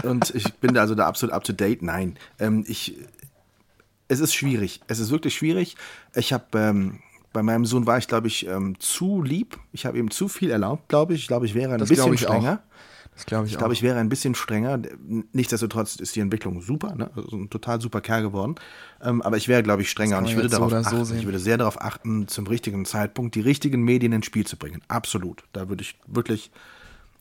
[0.04, 1.82] Und ich bin da also da absolut up to date.
[1.82, 2.98] Nein, ähm, ich,
[4.08, 4.82] es ist schwierig.
[4.88, 5.76] Es ist wirklich schwierig.
[6.16, 7.00] Ich habe ähm,
[7.34, 9.58] bei meinem Sohn war ich, glaube ich, ähm, zu lieb.
[9.72, 11.22] Ich habe ihm zu viel erlaubt, glaube ich.
[11.22, 12.62] Ich glaube, ich wäre ein das bisschen strenger.
[12.64, 12.72] Auch.
[13.16, 14.80] Das glaube ich, ich glaube, ich wäre ein bisschen strenger.
[15.34, 17.12] Nichtsdestotrotz ist die Entwicklung super, ne?
[17.16, 18.56] also ein total super Kerl geworden.
[19.02, 21.06] Ähm, aber ich wäre, glaube ich, strenger und ich würde darauf so achten.
[21.06, 24.58] So ich würde sehr darauf achten, zum richtigen Zeitpunkt die richtigen Medien ins Spiel zu
[24.58, 24.82] bringen.
[24.88, 25.44] Absolut.
[25.52, 26.52] Da würde ich wirklich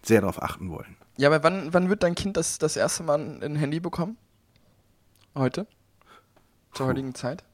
[0.02, 0.96] sehr darauf achten wollen.
[1.16, 4.16] Ja, aber wann, wann wird dein Kind das, das erste Mal ein Handy bekommen?
[5.34, 5.66] Heute?
[6.72, 6.90] Zur Puh.
[6.92, 7.44] heutigen Zeit?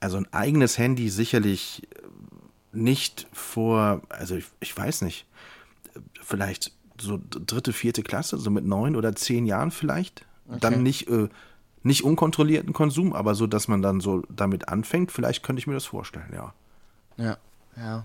[0.00, 1.86] Also ein eigenes Handy sicherlich
[2.72, 5.26] nicht vor, also ich, ich weiß nicht,
[6.22, 10.24] vielleicht so dritte, vierte Klasse, so mit neun oder zehn Jahren vielleicht.
[10.48, 10.58] Okay.
[10.60, 11.28] Dann nicht, äh,
[11.82, 15.74] nicht unkontrollierten Konsum, aber so, dass man dann so damit anfängt, vielleicht könnte ich mir
[15.74, 16.54] das vorstellen, ja.
[17.16, 17.36] Ja,
[17.76, 18.04] ja.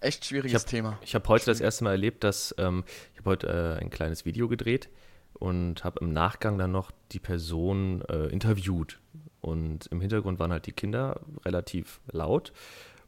[0.00, 0.98] Echt Ich schwieriges hab- Thema.
[1.02, 4.24] Ich habe heute das erste Mal erlebt, dass ähm, ich habe heute äh, ein kleines
[4.24, 4.88] Video gedreht
[5.34, 8.98] und habe im Nachgang dann noch die Person äh, interviewt.
[9.40, 12.52] Und im Hintergrund waren halt die Kinder relativ laut,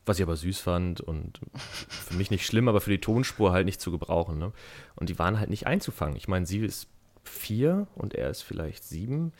[0.06, 3.66] was ich aber süß fand und für mich nicht schlimm, aber für die Tonspur halt
[3.66, 4.38] nicht zu gebrauchen.
[4.38, 4.52] Ne?
[4.96, 6.16] Und die waren halt nicht einzufangen.
[6.16, 6.88] Ich meine, sie ist
[7.24, 9.32] vier und er ist vielleicht sieben.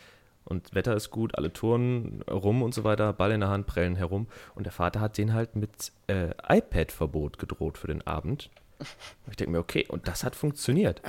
[0.45, 3.97] Und Wetter ist gut, alle turnen rum und so weiter, Ball in der Hand, prellen
[3.97, 4.28] herum.
[4.55, 8.49] Und der Vater hat den halt mit äh, iPad-Verbot gedroht für den Abend.
[8.78, 11.03] Und ich denke mir, okay, und das hat funktioniert.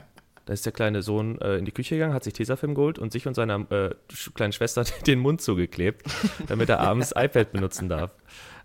[0.49, 3.11] Da ist der kleine Sohn äh, in die Küche gegangen, hat sich Tesafilm geholt und
[3.11, 3.93] sich und seiner äh,
[4.33, 6.07] kleinen Schwester den Mund zugeklebt,
[6.47, 8.09] damit er abends iPad benutzen darf.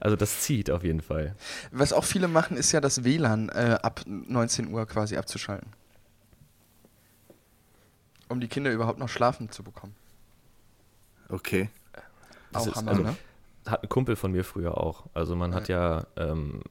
[0.01, 1.37] Also das zieht auf jeden Fall.
[1.73, 5.69] Was auch viele machen, ist ja das WLAN äh, ab 19 Uhr quasi abzuschalten.
[8.31, 9.95] Um die Kinder überhaupt noch schlafen zu bekommen.
[11.29, 11.69] Okay.
[12.53, 13.17] Das auch ist- Hammer, also- ne?
[13.67, 15.05] Hat ein Kumpel von mir früher auch.
[15.13, 16.63] Also man hat ja, ähm,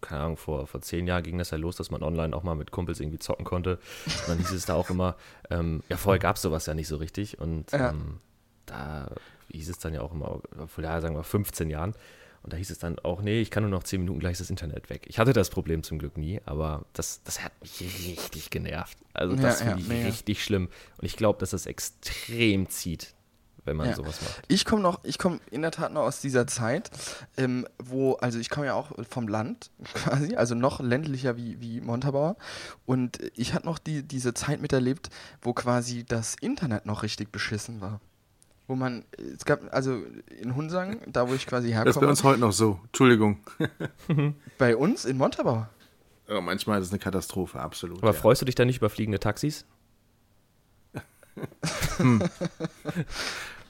[0.00, 2.54] keine Ahnung, vor, vor zehn Jahren ging das ja los, dass man online auch mal
[2.54, 3.78] mit Kumpels irgendwie zocken konnte.
[4.06, 5.16] Und dann hieß es da auch immer,
[5.50, 7.38] ähm, ja, vorher gab es sowas ja nicht so richtig.
[7.38, 7.90] Und Ja.
[7.90, 8.20] ähm,
[8.66, 9.10] da
[9.52, 11.94] hieß es dann ja auch immer, vor ja, sagen wir 15 Jahren.
[12.42, 14.48] Und da hieß es dann auch, nee, ich kann nur noch 10 Minuten gleich das
[14.48, 15.02] Internet weg.
[15.08, 18.96] Ich hatte das Problem zum Glück nie, aber das, das hat mich richtig genervt.
[19.12, 20.68] Also das ja, finde ich richtig schlimm.
[20.96, 23.12] Und ich glaube, dass das extrem zieht,
[23.64, 23.94] wenn man Ja.
[23.96, 24.42] sowas macht.
[24.48, 26.90] Ich komme noch, ich komme in der Tat noch aus dieser Zeit,
[27.36, 31.80] ähm, wo, also ich komme ja auch vom Land quasi, also noch ländlicher wie, wie
[31.80, 32.36] Montabaur.
[32.86, 35.10] Und ich hatte noch die, diese Zeit miterlebt,
[35.42, 38.00] wo quasi das Internet noch richtig beschissen war.
[38.66, 39.04] Wo man,
[39.36, 40.00] es gab, also
[40.40, 42.78] in Hunsang, da wo ich quasi Das ist bei herkomme, uns heute noch so.
[42.84, 43.40] Entschuldigung.
[44.58, 45.68] bei uns in Montabaur.
[46.28, 47.98] Ja, manchmal ist es eine Katastrophe, absolut.
[47.98, 48.18] Aber ja.
[48.20, 49.64] freust du dich da nicht über fliegende Taxis?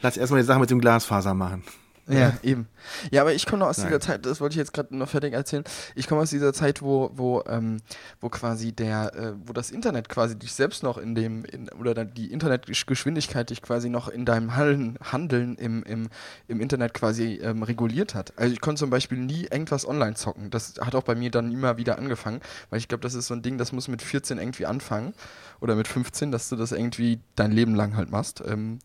[0.02, 1.64] Lass erstmal die Sache mit dem Glasfaser machen.
[2.10, 2.66] Ja, eben.
[3.10, 3.88] Ja, aber ich komme noch aus Nein.
[3.88, 5.64] dieser Zeit, das wollte ich jetzt gerade noch fertig erzählen.
[5.94, 7.80] Ich komme aus dieser Zeit, wo, wo, ähm,
[8.20, 12.04] wo quasi der, äh, wo das Internet quasi dich selbst noch in dem, in, oder
[12.04, 16.08] die Internetgeschwindigkeit dich quasi noch in deinem Handeln, Handeln im, im,
[16.48, 18.32] im Internet quasi ähm, reguliert hat.
[18.36, 20.50] Also ich konnte zum Beispiel nie irgendwas online zocken.
[20.50, 22.40] Das hat auch bei mir dann immer wieder angefangen,
[22.70, 25.14] weil ich glaube, das ist so ein Ding, das muss mit 14 irgendwie anfangen
[25.60, 28.42] oder mit 15, dass du das irgendwie dein Leben lang halt machst.
[28.46, 28.78] Ähm,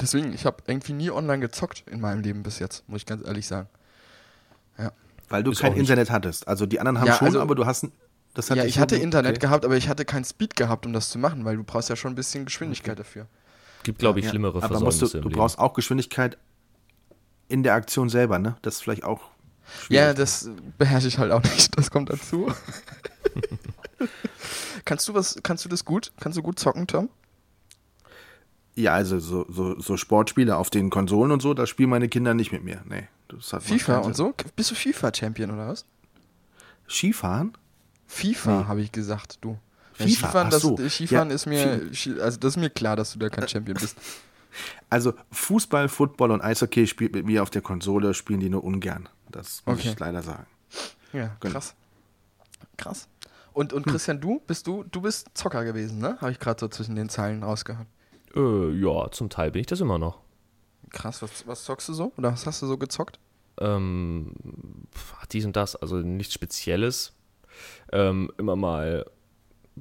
[0.00, 3.26] deswegen, ich habe irgendwie nie online gezockt in meinem Leben bis jetzt, muss ich ganz
[3.26, 3.68] ehrlich sagen.
[5.28, 6.46] Weil du Ist kein Internet hattest.
[6.46, 7.86] Also die anderen haben Ja, schon, also- aber du hast.
[8.34, 9.40] Das hat ja, ich hatte Internet okay.
[9.40, 11.96] gehabt, aber ich hatte keinen Speed gehabt, um das zu machen, weil du brauchst ja
[11.96, 13.26] schon ein bisschen Geschwindigkeit dafür.
[13.82, 16.36] Gibt, glaube ich, Ja, schlimmere Aber musst du, du brauchst auch Geschwindigkeit
[17.48, 18.56] in der Aktion selber, ne?
[18.60, 19.22] Das ist vielleicht auch.
[19.88, 20.16] Ja, schwierig.
[20.18, 21.76] das beherrsche ich halt auch nicht.
[21.78, 22.52] Das kommt dazu.
[24.86, 26.12] kannst du was, kannst du das gut?
[26.18, 27.10] Kannst du gut zocken, Tom?
[28.74, 32.32] Ja, also so, so, so Sportspiele auf den Konsolen und so, da spielen meine Kinder
[32.34, 32.82] nicht mit mir.
[32.86, 33.08] Nee.
[33.28, 34.34] Das hat FIFA und so?
[34.54, 35.84] Bist du FIFA-Champion oder was?
[36.88, 37.52] Skifahren?
[38.06, 38.64] FIFA, Nee.
[38.66, 39.58] habe ich gesagt, du.
[39.94, 40.76] FIFA, Skifahren, das, so.
[40.88, 43.96] Skifahren Ja, ist mir, also das ist mir klar, dass du da kein Champion bist.
[44.88, 49.06] Also Fußball, Football und Eishockey spielt mit mir auf der Konsole, spielen die nur ungern.
[49.30, 49.90] Das muss Okay.
[49.90, 50.46] ich leider sagen.
[51.12, 51.52] Ja, Genau.
[51.52, 51.74] krass.
[52.78, 53.06] Krass.
[53.56, 56.18] Und, und Christian, du bist du, du bist Zocker gewesen, ne?
[56.20, 57.86] Habe ich gerade so zwischen den Zeilen rausgehört.
[58.34, 60.20] Äh, ja, zum Teil bin ich das immer noch.
[60.90, 62.12] Krass, was, was zockst du so?
[62.18, 63.18] Oder was hast du so gezockt?
[63.58, 64.34] Ähm,
[65.32, 67.14] dies und das, also nichts Spezielles.
[67.92, 69.06] Ähm, immer mal,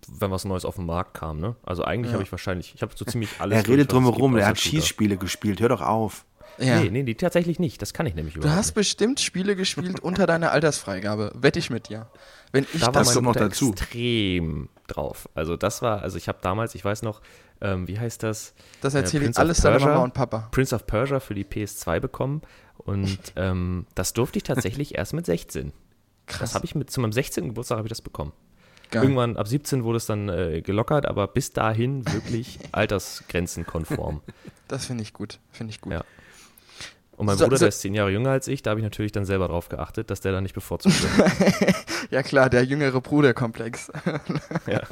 [0.08, 1.58] wenn was Neues auf den Markt kam, ne?
[1.64, 2.14] Also eigentlich Ja.
[2.14, 3.58] habe ich wahrscheinlich, ich habe so ziemlich alles.
[3.58, 4.58] Er redet drumherum, er hat.
[4.58, 5.60] Schießspiele gespielt.
[5.60, 6.26] Hör doch auf.
[6.58, 6.80] Ja.
[6.80, 7.82] Nee, nee, die tatsächlich nicht.
[7.82, 11.32] Das kann ich nämlich Du überhaupt hast bestimmt Spiele gespielt unter deiner Altersfreigabe.
[11.36, 12.08] Wette ich mit dir.
[12.52, 13.72] Wenn ich da war das doch meine noch Mutter dazu.
[13.72, 15.28] extrem drauf.
[15.36, 17.22] Also das war, also ich habe damals, ich weiß noch,
[17.62, 18.54] ähm, wie heißt das?
[18.82, 19.80] Das äh, erzähle ich Prince of alles deiner.
[19.80, 20.48] Mama und Papa.
[20.52, 22.42] Prince of Persia für die PS2 bekommen
[22.78, 25.74] und ähm, das durfte ich tatsächlich erst mit 16.
[26.28, 26.40] Krass.
[26.40, 27.50] Das habe ich mit zu meinem 16.
[27.50, 28.34] Geburtstag habe ich das bekommen.
[28.92, 29.04] Geil.
[29.04, 34.22] Irgendwann ab 17 wurde es dann äh, gelockert, aber bis dahin wirklich altersgrenzenkonform.
[34.68, 35.40] Das finde ich gut.
[35.52, 35.94] Finde ich gut.
[35.94, 36.04] Ja.
[37.18, 38.84] Und mein So- Bruder, so- der ist zehn Jahre jünger als ich, da habe ich
[38.84, 41.76] natürlich dann selber drauf geachtet, dass der da nicht bevorzugt wird.
[42.12, 43.92] Ja klar, der jüngere Bruderkomplex.
[44.68, 44.82] ja.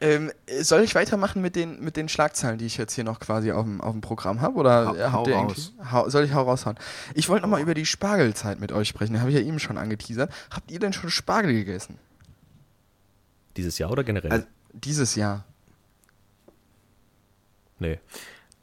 [0.00, 3.52] Ähm, soll ich weitermachen mit den, mit den Schlagzeilen, die ich jetzt hier noch quasi
[3.52, 4.56] auf dem, auf dem Programm habe?
[4.58, 5.72] Oder Hau- äh, habt hau ihr raus.
[5.92, 6.76] hau, soll ich hau raushauen?
[7.14, 9.18] Ich wollte nochmal über die Spargelzeit mit euch sprechen.
[9.20, 10.30] Habe ich ja eben schon angeteasert.
[10.50, 11.96] Habt ihr denn schon Spargel gegessen?
[13.56, 14.30] Dieses Jahr oder generell?
[14.30, 15.44] Also- Dieses Jahr?
[17.78, 17.98] nee.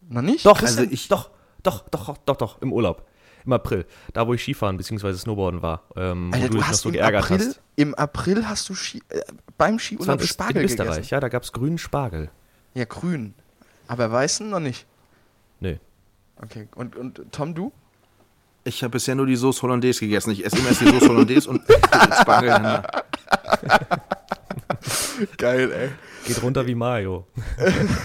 [0.10, 0.46] Noch nicht?
[0.46, 1.30] Doch, Also also ich- ich, doch,
[1.64, 3.08] doch, doch, doch, doch, im Urlaub.
[3.46, 3.86] Im April.
[4.14, 5.14] Da, wo ich Skifahren bzw.
[5.14, 5.84] Snowboarden war.
[5.96, 7.62] Ähm, Alter, wo du du dich noch hast so im geärgert April, hast.
[7.76, 9.22] im April hast du Ski, äh,
[9.58, 11.14] beim Skiurlaub Spargel in Österreich, gegessen.
[11.14, 12.30] ja, da gab es grünen Spargel.
[12.76, 13.34] Ja, grün.
[13.88, 14.86] Aber weißen noch nicht.
[15.60, 15.80] Nee.
[16.42, 16.68] Okay.
[16.76, 17.72] Und, und Tom, du?
[18.64, 20.30] Ich habe bisher nur die Sauce Hollandaise gegessen.
[20.32, 21.64] Ich esse immer erst die Sauce Hollandaise und
[22.22, 22.84] Spargel.
[25.38, 25.90] Geil, ey.
[26.28, 27.26] Geht runter wie Mario.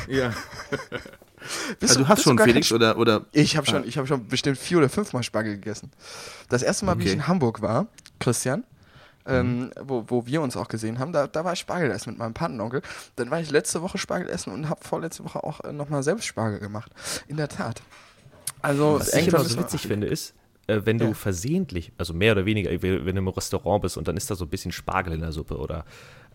[0.08, 0.32] Ja.
[1.80, 4.58] Bist Also, du hast schon Felix oder, oder Ich habe schon, ich habe schon bestimmt
[4.58, 5.90] vier oder fünfmal Spargel gegessen.
[6.48, 7.16] Das erste Mal, wie ich Okay.
[7.16, 7.86] in Hamburg war,
[8.18, 8.64] Christian,
[9.26, 12.18] ähm, wo, wo wir uns auch gesehen haben, da, da war ich Spargel essen mit
[12.18, 12.82] meinem Patenonkel.
[13.16, 16.26] Dann war ich letzte Woche Spargel essen und habe vorletzte Woche auch äh, nochmal selbst
[16.26, 16.92] Spargel gemacht.
[17.26, 17.82] In der Tat.
[18.62, 20.34] Also, Was ich immer so witzig finde, ist,
[20.68, 21.14] äh, wenn du Ja.
[21.14, 24.44] versehentlich, also mehr oder weniger, wenn du im Restaurant bist und dann ist da so
[24.44, 25.84] ein bisschen Spargel in der Suppe oder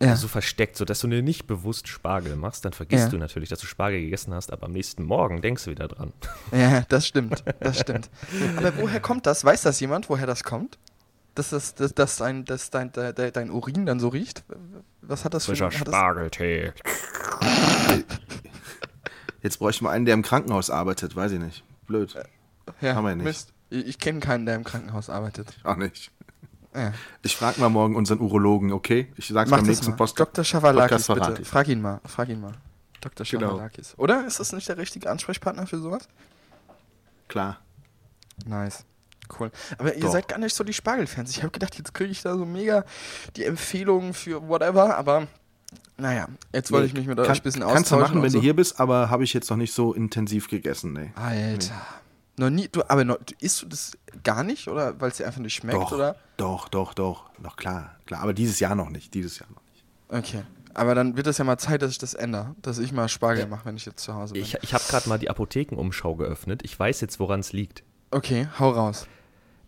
[0.10, 0.16] Ja.
[0.16, 3.10] so versteckt, sodass du dir nicht bewusst Spargel machst, dann vergisst Ja.
[3.10, 6.14] du natürlich, dass du Spargel gegessen hast, aber am nächsten Morgen denkst du wieder dran.
[6.52, 8.10] Ja, das stimmt, das stimmt.
[8.58, 9.44] Aber woher kommt das?
[9.46, 10.78] Weiß das jemand, woher das kommt?
[11.36, 14.44] Dass, das, dass, dass, dein, dass dein, de, de, dein Urin dann so riecht?
[15.02, 16.74] Was hat das für Frischer hat das, Spargeltee.
[19.42, 21.64] jetzt bräuchte man einen, der im Krankenhaus arbeitet, weiß ich nicht.
[21.88, 22.14] Blöd.
[22.82, 23.24] ja, haben wir nicht.
[23.24, 23.54] Mist.
[23.70, 25.48] Ich, ich kenne keinen, der im Krankenhaus arbeitet.
[25.64, 26.12] Auch nicht.
[26.74, 26.94] Ja.
[27.22, 29.12] Ich frage mal morgen unseren Urologen, okay?
[29.18, 29.96] Ich sag's Mach beim nächsten.
[29.96, 30.20] Post.
[30.20, 30.44] Dr.
[30.44, 31.20] Schavalakis, Podcast bitte.
[31.22, 31.48] verrate ich.
[31.48, 32.54] Frag ihn mal, frag ihn mal.
[33.02, 33.26] Dr.
[33.26, 33.50] Genau.
[33.50, 33.94] Schavalakis.
[33.98, 34.26] Oder?
[34.26, 36.08] Ist das nicht der richtige Ansprechpartner für sowas?
[37.28, 37.58] Klar.
[38.46, 38.86] Nice.
[39.40, 39.52] Cool.
[39.78, 40.12] Aber ihr Doch.
[40.12, 41.32] seid gar nicht so die Spargelfans.
[41.32, 42.84] Ich habe gedacht, jetzt kriege ich da so mega
[43.36, 45.28] die Empfehlungen für whatever, aber
[45.98, 48.02] naja, jetzt wollte ich mich mit euch Kann, ein bisschen Kannst du austauschen.
[48.16, 48.40] machen, wenn so.
[48.40, 51.12] du hier bist, aber habe ich jetzt noch nicht so intensiv gegessen, nee.
[51.16, 51.74] Alter.
[52.38, 53.92] Noch nie, du, aber noch, du, isst du das
[54.24, 56.16] gar nicht oder weil es dir einfach nicht schmeckt Doch, oder?
[56.38, 57.30] doch, doch, doch.
[57.42, 58.22] Doch, klar, klar.
[58.22, 59.84] Aber dieses Jahr noch nicht, dieses Jahr noch nicht.
[60.10, 60.44] Okay.
[60.74, 63.46] Aber dann wird es ja mal Zeit, dass ich das ändere, dass ich mal Spargel
[63.48, 64.42] mache, wenn ich jetzt zu Hause bin.
[64.42, 66.62] Ich, ich habe gerade mal die Apothekenumschau geöffnet.
[66.64, 67.84] Ich weiß jetzt, woran es liegt.
[68.12, 69.06] okay, hau raus.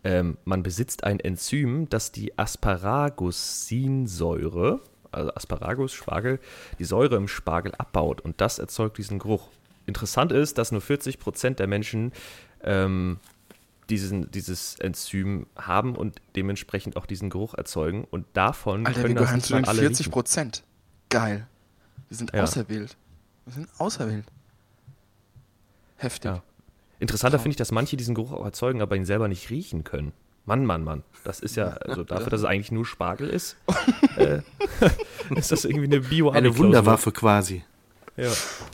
[0.02, 6.38] Ähm, man besitzt ein Enzym, das die Asparagusinsäure, also Asparagus, Spargel,
[6.78, 9.48] die Säure im Spargel abbaut und das erzeugt diesen Geruch.
[9.86, 12.12] Interessant ist, dass nur 40% der Menschen
[12.64, 13.18] ähm,
[13.90, 19.14] diesen, dieses Enzym haben und dementsprechend auch diesen Geruch erzeugen und davon Alter, wir können
[19.16, 20.12] das gehören nicht zu den mal alle 40 riechen.
[20.12, 20.64] Prozent.
[21.10, 21.46] Geil.
[22.08, 22.42] Wir sind Ja.
[22.42, 22.96] auserwählt.
[23.44, 24.24] Wir sind auserwählt.
[25.96, 26.30] Heftig.
[26.30, 26.42] Ja.
[26.98, 30.12] Interessanter finde ich, dass manche diesen Geruch auch erzeugen, aber ihn selber nicht riechen können.
[30.46, 31.02] Mann, Mann, Mann.
[31.24, 33.56] Das ist ja, also dafür, dass es eigentlich nur Spargel ist,
[34.16, 34.40] äh,
[35.34, 37.64] ist das irgendwie eine bio Eine Wunderwaffe quasi.
[38.16, 38.30] Ja.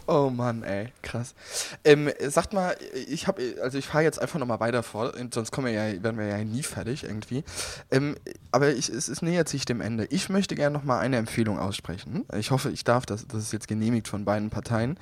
[0.06, 1.34] Oh Mann, ey, krass.
[1.82, 2.76] Ähm, sagt mal,
[3.08, 6.18] ich habe, also ich fahre jetzt einfach nochmal weiter vor, sonst kommen wir ja, werden
[6.18, 7.42] wir ja nie fertig irgendwie.
[7.90, 8.16] Ähm,
[8.50, 10.04] aber ich, es, es nähert sich dem Ende.
[10.10, 12.26] Ich möchte gerne nochmal eine Empfehlung aussprechen.
[12.36, 14.98] Ich hoffe, ich darf das, das ist jetzt genehmigt von beiden Parteien.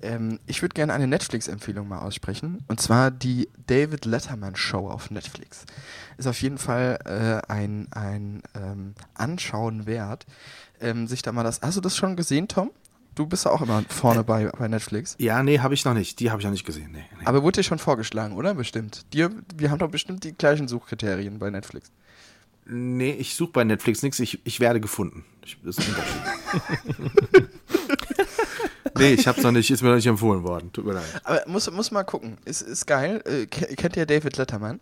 [0.00, 2.64] Ähm, ich würde gerne eine Netflix-Empfehlung mal aussprechen.
[2.68, 5.64] Und zwar die David Letterman Show auf Netflix.
[6.16, 10.24] Ist auf jeden Fall äh, ein, ein ähm, Anschauen wert.
[10.80, 11.60] Ähm, sich da mal das.
[11.60, 12.70] Hast du das schon gesehen, Tom?
[13.14, 15.14] Du bist ja auch immer vorne bei, bei Netflix.
[15.18, 16.18] Ja, nee, habe ich noch nicht.
[16.18, 16.90] Die habe ich noch nicht gesehen.
[16.92, 17.26] Nee, nee.
[17.26, 18.54] Aber wurde dir schon vorgeschlagen, oder?
[18.54, 19.04] Bestimmt.
[19.12, 21.92] Dir, wir haben doch bestimmt die gleichen Suchkriterien bei Netflix.
[22.66, 24.18] nee ich suche bei Netflix nichts.
[24.18, 25.24] Ich, ich werde gefunden.
[25.44, 27.48] Ich, das ist ein Unterschied.
[28.98, 29.70] nee, ich habe noch nicht.
[29.70, 30.72] Ist mir noch nicht empfohlen worden.
[30.72, 31.04] Tut mir leid.
[31.24, 32.38] Aber muss, muss mal gucken.
[32.44, 33.22] Ist, ist geil.
[33.26, 34.80] Äh, ke- kennt ihr David Letterman?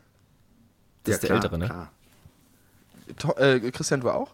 [1.05, 1.67] Das ist der Ältere, ne?
[1.67, 1.91] Klar.
[3.19, 4.33] To äh, Christian, du auch?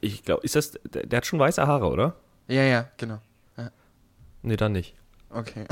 [0.00, 2.16] Ich glaube, ist das, der, der hat schon weiße Haare, oder?
[2.48, 3.20] Ja, ja, genau.
[4.42, 4.94] Nee, dann nicht.
[5.30, 5.66] Okay.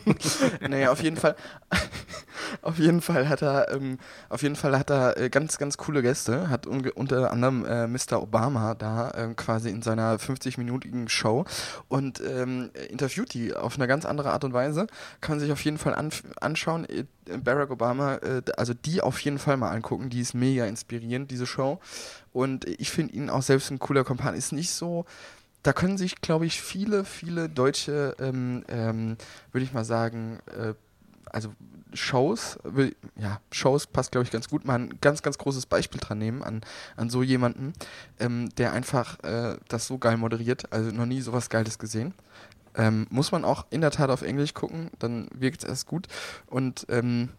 [0.66, 1.36] naja, auf jeden Fall.
[2.62, 3.98] auf jeden Fall hat er, ähm,
[4.30, 6.48] auf jeden Fall hat er äh, ganz, ganz coole Gäste.
[6.48, 8.22] Hat unge- unter anderem äh, Mr.
[8.22, 11.44] Obama da ähm, quasi in seiner 50-minütigen Show
[11.88, 14.86] und ähm, interviewt die auf eine ganz andere Art und Weise.
[15.20, 16.10] Kann man sich auf jeden Fall an
[16.40, 16.88] anschauen.
[16.88, 17.04] Äh,
[17.42, 20.08] Barack Obama, äh, also die auf jeden Fall mal angucken.
[20.08, 21.78] Die ist mega inspirierend, diese Show.
[22.32, 24.34] Und ich finde ihn auch selbst ein cooler Kompan.
[24.34, 25.04] Ist nicht so
[25.64, 29.16] da können sich, glaube ich, viele, viele deutsche, ähm, ähm,
[29.50, 30.74] würde ich mal sagen, äh,
[31.32, 31.52] also
[31.94, 32.58] Shows,
[33.16, 36.42] ja, Shows passt, glaube ich, ganz gut, mal ein ganz, ganz großes Beispiel dran nehmen
[36.42, 36.60] an,
[36.96, 37.72] an so jemanden,
[38.20, 42.14] ähm, der einfach äh, das so geil moderiert, also noch nie sowas Geiles gesehen.
[42.76, 46.08] Ähm, muss man auch in der Tat auf Englisch gucken, dann wirkt es erst gut
[46.46, 47.30] und ähm,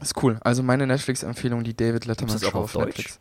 [0.00, 0.38] ist cool.
[0.42, 2.86] Also meine Netflix-Empfehlung, die David Letterman Show auf Deutsch?
[2.86, 3.20] Netflix.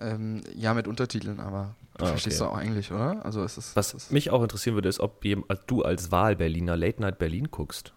[0.00, 2.50] Ähm, ja, mit Untertiteln, aber du Ah, verstehst okay.
[2.50, 3.24] doch auch Englisch, oder?
[3.24, 5.22] Also es ist Was es ist mich auch interessieren würde, ist, ob
[5.66, 7.92] du als Wahl-Berliner Late Night Berlin guckst.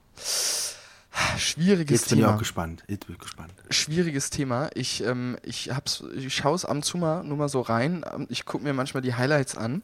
[1.38, 2.36] schwieriges Jetzt bin ich Thema.
[2.36, 2.84] auch gespannt.
[2.88, 3.54] Jetzt bin ich gespannt.
[3.70, 4.70] Schwieriges Thema.
[4.76, 8.04] Ich, ähm, ich, hab's, ich schaue es ab und zu mal nur mal so rein.
[8.14, 9.82] Ähm, Ich gucke mir manchmal die Highlights an.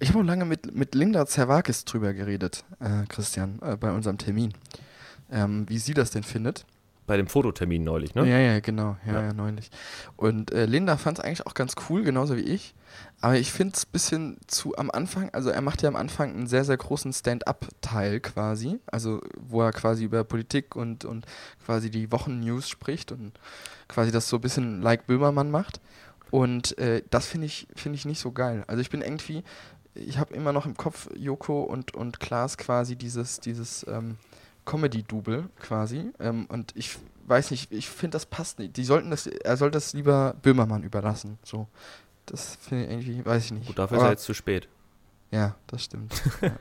[0.00, 4.18] Ich habe auch lange mit, mit Linda Zerwakis drüber geredet, äh, Christian, äh, bei unserem
[4.18, 4.52] Termin.
[5.30, 6.64] Ähm, wie sie das denn findet.
[7.06, 8.28] Bei dem Fototermin neulich, ne?
[8.28, 8.96] Ja, ja, genau.
[9.06, 9.22] Ja, Ja.
[9.26, 9.70] ja, neulich.
[10.16, 12.74] Und äh, Linda fand es eigentlich auch ganz cool, genauso wie ich.
[13.20, 16.30] Aber ich finde es ein bisschen zu am Anfang, also er macht ja am Anfang
[16.34, 18.78] einen sehr, sehr großen Stand-up-Teil quasi.
[18.86, 21.26] Also wo er quasi über Politik und, und
[21.64, 23.32] quasi die Wochennews spricht und
[23.88, 25.80] quasi das so ein bisschen like Böhmermann macht.
[26.30, 28.64] Und äh, das finde ich, finde ich nicht so geil.
[28.66, 29.44] Also ich bin irgendwie,
[29.94, 34.16] ich habe immer noch im Kopf Joko und, und Klaas quasi dieses, dieses ähm,
[34.64, 36.10] Comedy-Double quasi.
[36.20, 36.96] Ähm, und ich
[37.26, 38.76] weiß nicht, ich finde, das passt nicht.
[38.76, 41.38] Die sollten das, er soll das lieber Böhmermann überlassen.
[41.42, 41.68] So.
[42.26, 43.66] Das finde ich irgendwie, weiß ich nicht.
[43.66, 44.68] Gut, dafür ist Aber- er jetzt zu spät.
[45.30, 46.12] Ja, das stimmt.
[46.40, 46.52] Das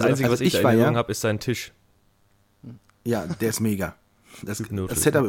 [0.00, 1.72] Also- Einzige, also was ich, ich da in ja- habe, ist sein Tisch.
[3.04, 3.94] Ja, der ist mega.
[4.42, 5.26] Das, das Setup,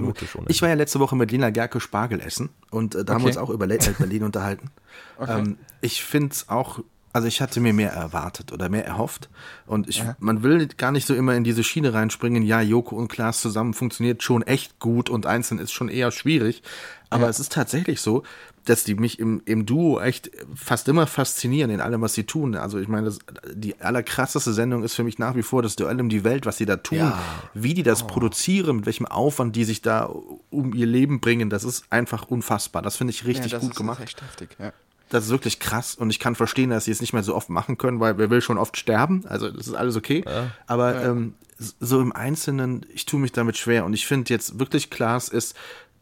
[0.47, 3.29] ich war ja letzte Woche mit Lena Gerke Spargel essen und äh, da haben wir
[3.29, 3.37] Okay.
[3.37, 4.69] uns auch über Late Night Berlin unterhalten.
[5.17, 5.39] Okay.
[5.39, 6.81] Ähm, ich finde es auch,
[7.13, 9.29] also ich hatte mir mehr erwartet oder mehr erhofft
[9.65, 10.15] und ich, Ja.
[10.19, 13.73] man will gar nicht so immer in diese Schiene reinspringen, ja, Joko und Klaas zusammen
[13.73, 16.61] funktioniert schon echt gut und einzeln ist schon eher schwierig,
[17.09, 17.29] aber Ja.
[17.29, 18.23] es ist tatsächlich so,
[18.65, 22.55] dass die mich im, im Duo echt fast immer faszinieren in allem, was sie tun.
[22.55, 23.17] Also ich meine, das,
[23.55, 26.57] die allerkrasseste Sendung ist für mich nach wie vor das Duell um die Welt, was
[26.57, 27.19] sie da tun, Ja.
[27.55, 30.11] wie die das produzieren, mit welchem Aufwand die sich da
[30.51, 32.83] um ihr Leben bringen, das ist einfach unfassbar.
[32.83, 33.99] Das finde ich richtig gut ist gemacht.
[34.03, 34.71] echt heftig, ja.
[35.11, 37.49] Das ist wirklich krass und ich kann verstehen, dass sie es nicht mehr so oft
[37.49, 39.25] machen können, weil wer will schon oft sterben.
[39.27, 40.23] Also das ist alles okay.
[40.67, 41.35] Aber Ähm,
[41.79, 45.55] so im Einzelnen, ich tue mich damit schwer und ich finde jetzt wirklich Klaas ist,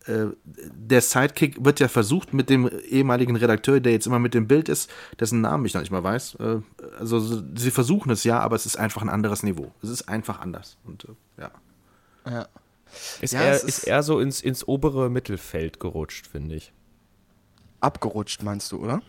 [0.05, 4.47] äh, der Sidekick wird ja versucht mit dem ehemaligen Redakteur, der jetzt immer mit dem
[4.47, 4.89] Bild ist,
[5.19, 6.35] dessen Namen ich noch nicht mal weiß.
[6.35, 6.57] Äh,
[6.97, 9.71] also so- sie versuchen es ja, aber es ist einfach ein anderes Niveau.
[9.83, 10.77] Es ist einfach anders.
[10.85, 11.51] Und äh, ja.
[12.29, 12.47] ja.
[13.21, 16.71] Ist, Ja, er, es ist, ist- er so ins, ins obere Mittelfeld gerutscht, finde ich.
[17.81, 19.01] Abgerutscht, meinst du, oder?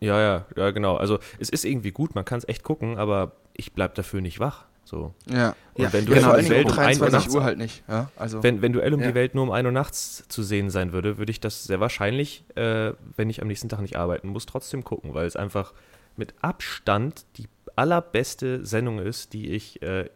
[0.00, 0.96] Ja, ja, ja, genau.
[0.96, 4.40] Also es ist irgendwie gut, man kann es echt gucken, aber ich bleib dafür nicht
[4.40, 4.64] wach.
[4.84, 5.14] So.
[5.28, 5.56] Ja.
[5.74, 7.12] Und Ja, wenn ja, Duell genau, vor um die Welt um um 1 Uhr 23
[7.12, 7.82] nachts, Uhr halt nicht.
[7.88, 9.08] Ja, also, wenn, wenn Duell um Ja.
[9.08, 11.80] die Welt nur um 1 Uhr nachts zu sehen sein würde, würde ich das sehr
[11.80, 15.72] wahrscheinlich, äh, wenn ich am nächsten Tag nicht arbeiten muss, trotzdem gucken, weil es einfach
[16.16, 20.08] mit Abstand die allerbeste Sendung ist, die ich äh,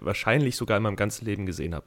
[0.00, 1.86] wahrscheinlich sogar in meinem ganzen Leben gesehen habe.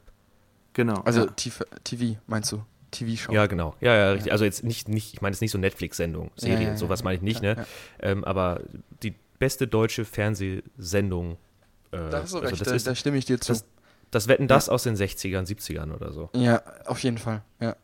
[0.74, 1.02] Genau.
[1.02, 1.32] also ja.
[1.36, 2.64] TV, TV, meinst du?
[2.94, 3.34] TV-Show.
[3.34, 3.76] Ja, genau.
[3.82, 4.32] Ja, ja, richtig.
[4.32, 7.18] Also jetzt nicht, nicht ich meine jetzt nicht so Netflix-Sendung, Serien, ja, ja, sowas meine
[7.18, 7.66] ich nicht, ja, ne?
[8.00, 8.62] Ähm, aber
[9.04, 11.38] die beste deutsche Fernsehsendung.
[11.91, 13.52] Äh, Da hast du also recht, das da, ist da stimme ich dir zu.
[13.52, 13.66] das,
[14.12, 16.30] das Wetten das aus den 60ern, 70ern oder so.
[16.36, 17.76] ja, auf jeden Fall, ja.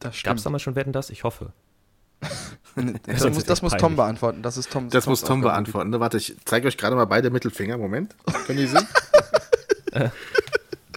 [0.00, 1.10] Das Gab es damals schon Wetten das?
[1.10, 1.52] Ich hoffe.
[3.04, 4.42] Das, muss, ist das muss Tom beantworten.
[4.42, 4.88] Das ist Tom.
[4.88, 5.90] Das Toms muss Tom beantworten.
[5.90, 7.76] Ne, Warte, ich zeige euch gerade mal beide Mittelfinger.
[7.76, 8.16] Moment.
[8.46, 8.86] Können die sehen?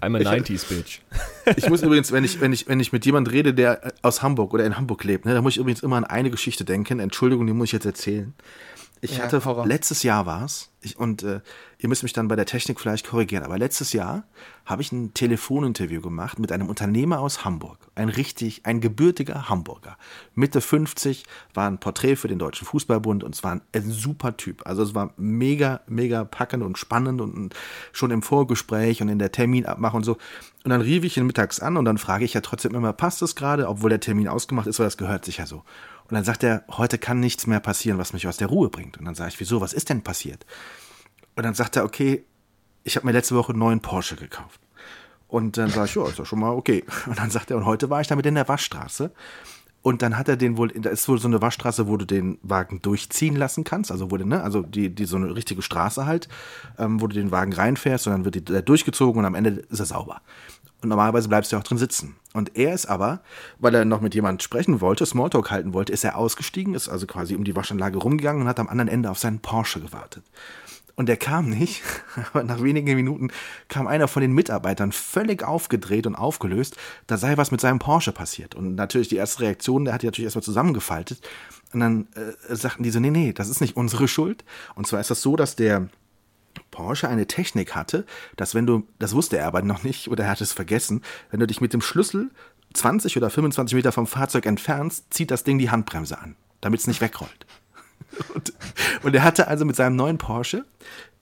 [0.02, 1.00] I'm a 90s Bitch.
[1.58, 4.54] Ich muss übrigens, wenn ich, wenn ich, wenn ich mit jemand rede, der aus Hamburg
[4.54, 7.00] oder in Hamburg lebt, ne, da muss ich übrigens immer an eine Geschichte denken.
[7.00, 8.34] Entschuldigung, die muss ich jetzt erzählen.
[9.02, 9.68] Ich Ja, hatte, raus.
[9.68, 11.42] letztes Jahr war es, und äh,
[11.86, 14.24] ihr müsst mich dann bei der Technik vielleicht korrigieren, aber letztes Jahr
[14.66, 17.78] habe ich ein Telefoninterview gemacht mit einem Unternehmer aus Hamburg.
[17.94, 19.96] Ein richtig, ein gebürtiger Hamburger.
[20.34, 24.36] Mitte 50, war ein Porträt für den Deutschen Fußballbund und es war ein, ein super
[24.36, 24.66] Typ.
[24.66, 27.54] Also es war mega, mega packend und spannend und
[27.92, 30.14] schon im Vorgespräch und in der Terminabmachung und so.
[30.64, 33.22] Und dann rief ich ihn mittags an und dann frage ich ja trotzdem immer, passt
[33.22, 35.58] es gerade, obwohl der Termin ausgemacht ist, weil das gehört sich ja so.
[35.58, 38.98] Und dann sagt er, heute kann nichts mehr passieren, was mich aus der Ruhe bringt.
[38.98, 40.48] Und dann sage ich, wieso, was ist denn passiert?
[41.36, 42.24] Und dann sagt er, okay,
[42.84, 44.60] ich habe mir letzte Woche einen neuen Porsche gekauft.
[45.28, 46.84] Und dann sage ich, ja, ist doch schon mal okay.
[47.08, 49.12] Und dann sagt er, und heute war ich damit in der Waschstraße.
[49.82, 52.40] Und dann hat er den wohl, da ist wohl so eine Waschstraße, wo du den
[52.42, 56.08] Wagen durchziehen lassen kannst, also wo du, ne, also die, die so eine richtige Straße
[56.08, 56.28] halt,
[56.80, 59.52] ähm, wo du den Wagen reinfährst und dann wird die, der durchgezogen und am Ende
[59.70, 60.22] ist er sauber.
[60.82, 62.16] Und normalerweise bleibst du ja auch drin sitzen.
[62.34, 63.22] Und er ist aber,
[63.60, 67.06] weil er noch mit jemandem sprechen wollte, Smalltalk halten wollte, ist er ausgestiegen, ist also
[67.06, 70.24] quasi um die Waschanlage rumgegangen und hat am anderen Ende auf seinen Porsche gewartet.
[70.96, 71.82] Und der kam nicht,
[72.34, 73.30] aber nach wenigen Minuten
[73.68, 76.78] kam einer von den Mitarbeitern völlig aufgedreht und aufgelöst,
[77.08, 78.56] da sei was mit seinem Porsche passiert.
[78.56, 81.22] Und natürlich die erste Reaktion, der hat die natürlich erstmal zusammengefaltet.
[81.74, 84.46] Und dann äh, sagten die so, nee, nee, das ist nicht unsere Schuld.
[84.76, 85.90] Und zwar ist das so, dass der
[86.72, 88.06] Porsche eine Technik hatte,
[88.38, 91.42] dass wenn du, das wusste er aber noch nicht oder er hat es vergessen, wenn
[91.42, 92.32] du dich mit dem Schlüssel
[92.74, 96.88] 20 oder 25 Meter vom Fahrzeug entfernst, zieht das Ding die Handbremse an, damit es
[96.88, 97.46] nicht wegrollt.
[98.34, 98.54] Und,
[99.04, 100.66] und er hatte also mit seinem neuen Porsche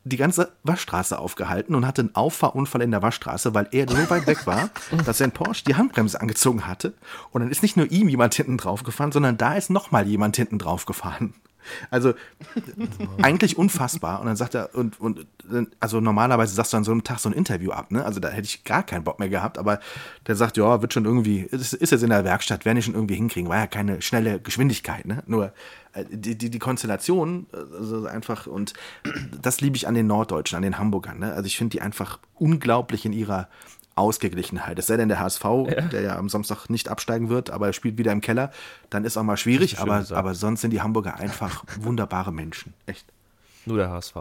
[0.06, 4.28] die ganze Waschstraße aufgehalten und hatte einen Auffahrunfall in der Waschstraße, weil er so weit
[4.28, 4.70] weg war,
[5.06, 6.94] dass sein Porsche die Handbremse angezogen hatte.
[7.32, 10.36] Und dann ist nicht nur ihm jemand hinten drauf gefahren, sondern da ist nochmal jemand
[10.36, 11.34] hinten drauf gefahren.
[11.90, 12.14] Also
[13.22, 14.20] eigentlich unfassbar.
[14.20, 15.26] Und dann sagt er, und, und
[15.80, 18.06] also normalerweise sagst du an so einem Tag so ein Interview ab, ne?
[18.06, 19.80] Also da hätte ich gar keinen Bock mehr gehabt, aber
[20.28, 22.96] der sagt, ja, wird schon irgendwie, ist, ist jetzt in der Werkstatt, werden die schon
[22.96, 25.24] irgendwie hinkriegen, war ja keine schnelle Geschwindigkeit, ne?
[25.28, 25.54] Nur
[25.94, 27.48] äh, die, die, die Konstellation,
[27.78, 28.74] also einfach, und
[29.42, 31.34] das liebe ich an den Norddeutschen, an den Hamburgern, ne?
[31.34, 33.48] Also ich finde die einfach unglaublich in ihrer
[33.96, 34.80] Ausgeglichenheit.
[34.80, 35.44] Es sei denn, der HSV,
[35.92, 38.52] der ja am Samstag nicht absteigen wird, aber er spielt wieder im Keller,
[38.90, 42.74] dann ist auch mal schwierig, aber, aber sonst sind die Hamburger einfach wunderbare Menschen.
[42.86, 43.06] Echt.
[43.66, 44.16] Nur der HSV.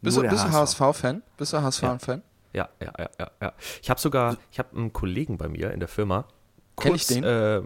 [0.00, 0.80] Bist, Nur du, der bist du HSV.
[0.80, 1.22] HSV-Fan?
[1.36, 2.22] Bist du HSV-Fan?
[2.52, 3.52] Ja, ja, ja, ja, ja.
[3.82, 6.26] Ich habe sogar, ich habe einen Kollegen bei mir in der Firma.
[6.76, 7.24] Kenn ich den?
[7.24, 7.62] Äh,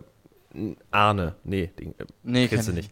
[0.90, 2.90] Arne, nee, den, äh, Nee, kennst du kenn ich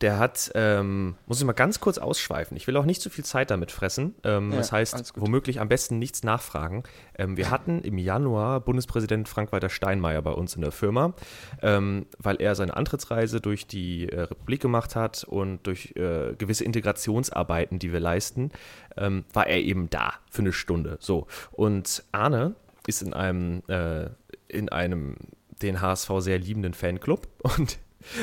[0.00, 2.56] Der hat, ähm, muss ich mal ganz kurz ausschweifen.
[2.56, 4.14] Ich will auch nicht zu viel Zeit damit fressen.
[4.24, 6.84] Ähm, Ja, das heißt, womöglich am besten nichts nachfragen.
[7.18, 11.12] Ähm, wir hatten im Januar Bundespräsident Frank-Walter Steinmeier bei uns in der Firma,
[11.60, 16.64] ähm, weil er seine Antrittsreise durch die äh, Republik gemacht hat und durch äh, gewisse
[16.64, 18.50] Integrationsarbeiten, die wir leisten,
[18.96, 20.96] ähm, war er eben da für eine Stunde.
[21.00, 21.26] So.
[21.52, 22.54] Und Arne
[22.86, 24.08] ist in einem, äh,
[24.48, 25.16] in einem
[25.62, 27.78] den HSV sehr liebenden Fanclub und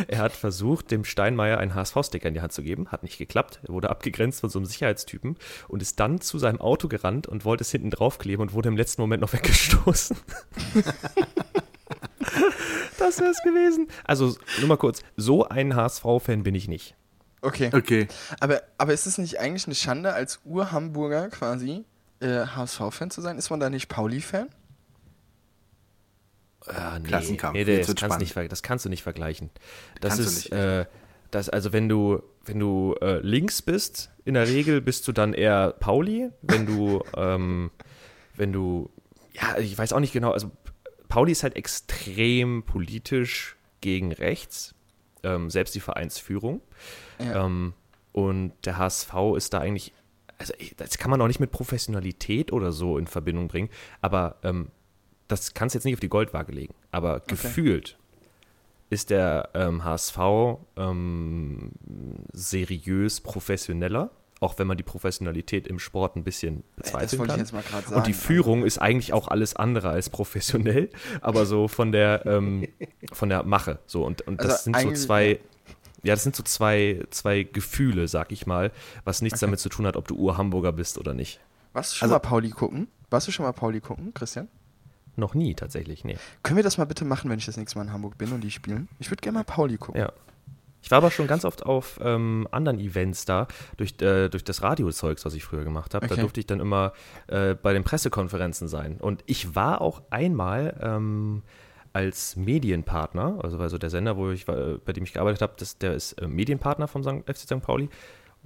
[0.08, 3.60] er hat versucht, dem Steinmeier einen HSV-Sticker in die Hand zu geben, hat nicht geklappt,
[3.64, 7.46] er wurde abgegrenzt von so einem Sicherheitstypen und ist dann zu seinem Auto gerannt und
[7.46, 10.18] wollte es hinten draufkleben und wurde im letzten Moment noch weggestoßen.
[12.98, 13.88] das wäre es gewesen.
[14.04, 16.96] Also, nur mal kurz, so ein HSV-Fan bin ich nicht.
[17.42, 17.70] Okay.
[17.74, 18.08] Okay.
[18.40, 21.86] Aber, aber ist es nicht eigentlich eine Schande, als Ur-Hamburger quasi
[22.20, 23.38] äh, HSV-Fan zu sein?
[23.38, 24.50] Ist man da nicht Pauli-Fan?
[26.68, 29.50] Ah, nee, Klassenkampf, Nee, das, kannst nicht, das kannst du nicht vergleichen.
[30.02, 30.54] Das Kannst ist, nicht.
[30.54, 30.86] äh,
[31.32, 35.34] das, also wenn du, wenn du äh, links bist, in der Regel bist du dann
[35.34, 36.30] eher Pauli.
[36.42, 37.72] Wenn du, ähm,
[38.36, 38.90] wenn du,
[39.34, 40.52] ja, ich weiß auch nicht genau, also
[41.08, 44.76] Pauli ist halt extrem politisch gegen rechts,
[45.24, 46.62] ähm, selbst die Vereinsführung.
[47.20, 47.46] Ja.
[47.46, 47.74] Ähm,
[48.12, 49.94] und der HSV ist da eigentlich,
[50.38, 53.70] also das kann man auch nicht mit Professionalität oder so in Verbindung bringen,
[54.02, 54.70] aber ähm,
[55.28, 56.74] das kannst du jetzt nicht auf die Goldwaage legen.
[56.92, 57.98] Aber gefühlt
[58.90, 60.18] ist der ähm, HSV
[60.78, 61.72] ähm,
[62.34, 67.40] seriös professioneller, auch wenn man die Professionalität im Sport ein bisschen bezweifeln ich kann.
[67.40, 67.96] jetzt mal gerade sagen.
[67.98, 70.90] Und die Führung ist eigentlich auch alles andere als professionell,
[71.22, 72.68] aber so von der ähm,
[73.12, 73.80] von der Mache.
[73.88, 75.40] So und, und das Also sind so zwei,
[76.04, 78.72] ja, das sind so zwei, zwei Gefühle, sag ich mal,
[79.04, 81.40] was nichts damit zu tun hat, ob du Ur-Hamburger bist oder nicht.
[81.74, 82.88] Warst du schon Also- mal Pauli gucken?
[83.10, 84.48] Warst du schon mal Pauli gucken, Christian?
[85.18, 86.18] Noch nie tatsächlich, nee.
[86.44, 88.42] Können wir das mal bitte machen, wenn ich das nächste Mal in Hamburg bin und
[88.42, 88.88] die spielen?
[89.00, 90.00] Ich würde gerne mal Pauli gucken.
[90.00, 90.14] Ja.
[90.84, 93.48] Ich war aber schon ganz oft auf ähm, anderen Events da,
[93.78, 96.08] durch, äh, durch das Radiozeugs, was ich früher gemacht habe.
[96.08, 96.22] Da Okay.
[96.22, 96.94] durfte ich dann immer
[97.28, 98.98] äh, bei den Pressekonferenzen sein.
[98.98, 101.42] Und ich war auch einmal ähm,
[101.94, 105.94] als Medienpartner, also, also der Sender, wo ich, war, bei dem ich gearbeitet habe, der
[105.96, 107.04] ist äh, Medienpartner vom.
[107.04, 107.62] FC St.
[107.62, 107.90] Pauli.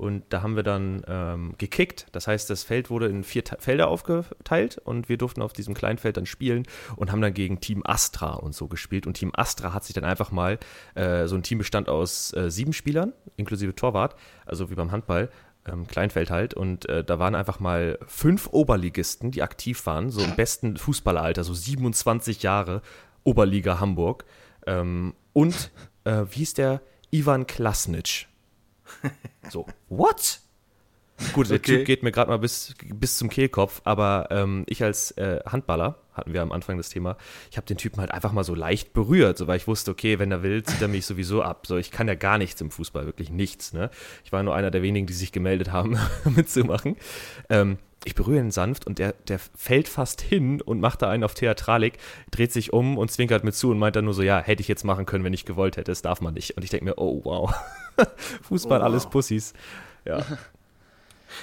[0.02, 2.08] Und da haben wir dann ähm, gekickt.
[2.12, 5.76] Das heißt, das Feld wurde in vier Te Felder aufgeteilt und wir durften auf diesem
[5.76, 9.06] kleinen Feld dann spielen und haben dann gegen Team Astra und so gespielt.
[9.06, 10.58] Und Team Astra hat sich dann einfach mal,
[10.95, 14.16] äh, so ein Team bestand aus äh, sieben Spielern, inklusive Torwart,
[14.47, 15.30] also wie beim Handball,
[15.68, 16.56] ähm, Kleinfeld halt.
[16.56, 21.43] Und äh, da waren einfach mal fünf Oberligisten, die aktiv waren, so im besten Fußballeralter,
[21.43, 22.82] so 27 Jahre,
[23.24, 24.26] Oberliga Hamburg.
[24.66, 25.70] Ähm, und
[26.06, 26.82] äh, wie hieß der?
[27.12, 28.30] Ivan Klasnic.
[29.49, 30.39] So, what?
[31.33, 31.77] Gut, der Okay.
[31.77, 35.99] Typ geht mir gerade mal bis, bis zum Kehlkopf, aber ähm, ich als äh, Handballer,
[36.13, 37.15] hatten wir am Anfang das Thema,
[37.49, 40.19] ich habe den Typen halt einfach mal so leicht berührt, so, weil ich wusste, okay,
[40.19, 41.67] wenn er will, zieht er mich sowieso ab.
[41.67, 43.71] So, ich kann ja gar nichts im Fußball, wirklich nichts.
[43.73, 43.89] Ne?
[44.23, 46.97] Ich war nur einer der wenigen, die sich gemeldet haben, mitzumachen.
[47.49, 51.23] Ähm, ich berühre ihn sanft und der, der fällt fast hin und macht da einen
[51.23, 51.99] auf Theatralik,
[52.31, 54.67] dreht sich um und zwinkert mir zu und meint dann nur so, ja, hätte ich
[54.67, 56.57] jetzt machen können, wenn ich gewollt hätte, das darf man nicht.
[56.57, 57.53] Und ich denke mir, oh wow,
[58.43, 58.85] Fußball, Oh, wow.
[58.89, 59.53] alles Pussys.
[60.05, 60.23] Ja.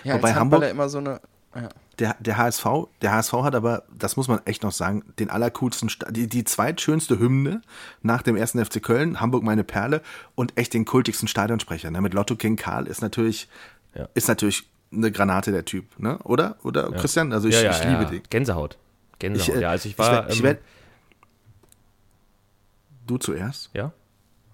[0.04, 1.18] Ja, Wobei Hamburg- immer so eine.
[1.54, 1.70] Ja.
[1.98, 2.66] Der, der HSV,
[3.00, 7.18] der HSV hat aber, das muss man echt noch sagen, den allercoolsten, die, die zweitschönste
[7.18, 7.62] Hymne
[8.02, 10.02] nach dem ersten FC Köln, Hamburg meine Perle
[10.34, 11.90] und echt den kultigsten Stadionsprecher.
[11.90, 12.02] Ne?
[12.02, 13.48] Mit Lotto King Karl ist natürlich,
[13.94, 14.08] Ja.
[14.12, 16.18] ist natürlich eine Granate der Typ, ne?
[16.18, 16.56] Oder?
[16.64, 17.32] Oder Christian?
[17.32, 18.10] Also ich, ja, ja, ich liebe ja.
[18.10, 18.22] den.
[18.28, 18.76] Gänsehaut.
[19.18, 19.70] Gänsehaut, äh, ja.
[19.70, 20.12] Also ich ich war.
[20.12, 20.60] werd- ich ähm, werd-
[23.06, 23.70] Du zuerst?
[23.72, 23.92] Ja.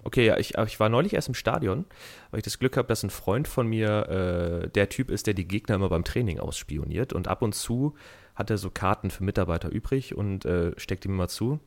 [0.05, 1.87] Okay, ja, ich, ich war neulich erst im Stadion,
[2.31, 5.33] weil ich das Glück habe, dass ein Freund von mir äh, der Typ ist, der
[5.33, 7.15] die Gegner immer beim Training ausspioniert.
[7.15, 7.95] Und ab und zu
[8.35, 11.59] hat er so Karten für Mitarbeiter übrig und äh, steckt ihm immer zu.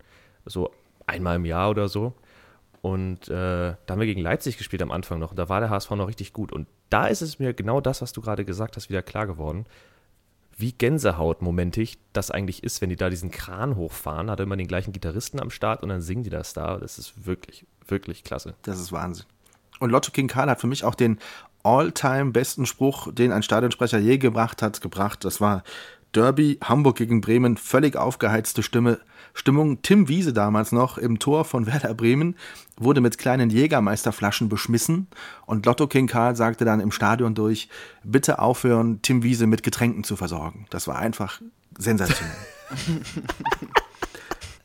[0.45, 0.71] So
[1.07, 2.13] einmal im Jahr oder so.
[2.81, 5.31] Und äh, da haben wir gegen Leipzig gespielt am Anfang noch.
[5.31, 6.51] Und da war der HSV noch richtig gut.
[6.51, 9.65] Und da ist es mir genau das, was du gerade gesagt hast, wieder klar geworden.
[10.55, 14.29] Wie Gänsehaut-momentig das eigentlich ist, wenn die da diesen Kran hochfahren.
[14.29, 16.77] Hat er immer den gleichen Gitarristen am Start und dann singen die das da.
[16.77, 18.55] Das ist wirklich, wirklich klasse.
[18.63, 19.25] Das ist Wahnsinn.
[19.79, 21.19] Und Lotto King Karl hat für mich auch den
[21.63, 25.25] all-time besten Spruch, den ein Stadionsprecher je gebracht hat, gebracht.
[25.25, 25.63] Das war
[26.13, 28.99] Derby, Hamburg gegen Bremen, völlig aufgeheizte Stimme,
[29.33, 29.81] Stimmung.
[29.81, 32.35] Tim Wiese damals noch im Tor von Werder Bremen
[32.77, 35.07] wurde mit kleinen Jägermeisterflaschen beschmissen
[35.45, 37.69] und Lotto King Karl sagte dann im Stadion durch,
[38.03, 40.65] bitte aufhören, Tim Wiese mit Getränken zu versorgen.
[40.69, 41.41] Das war einfach
[41.77, 42.35] sensationell.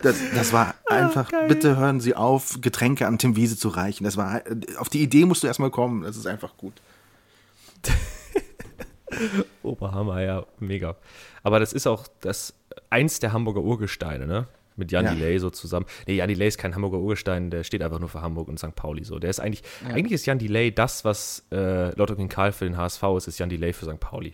[0.02, 4.04] Das, das war einfach, bitte hören Sie auf, Getränke an Tim Wiese zu reichen.
[4.04, 4.42] Das war,
[4.78, 6.02] auf die Idee musst du erstmal kommen.
[6.02, 6.74] Das ist einfach gut.
[9.62, 10.96] Oberhammer, ja, mega.
[11.42, 12.54] Aber das ist auch das
[12.90, 14.46] eins der Hamburger Urgesteine, ne?
[14.74, 15.14] Mit Jan Ja.
[15.14, 15.84] Delay so zusammen.
[16.06, 18.74] Nee, Jan Delay ist kein Hamburger Urgestein, der steht einfach nur für Hamburg und St.
[18.74, 19.18] Pauli so.
[19.18, 22.78] Der ist eigentlich, eigentlich ist Jan Delay das, was äh, Lotto King Karl für den
[22.78, 24.00] HSV ist, ist Jan Delay für St.
[24.00, 24.32] Pauli.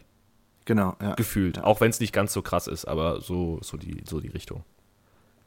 [0.64, 1.14] Genau, ja.
[1.14, 1.62] Gefühlt.
[1.64, 4.62] Auch wenn es nicht ganz so krass ist, aber so, so, die, so die Richtung.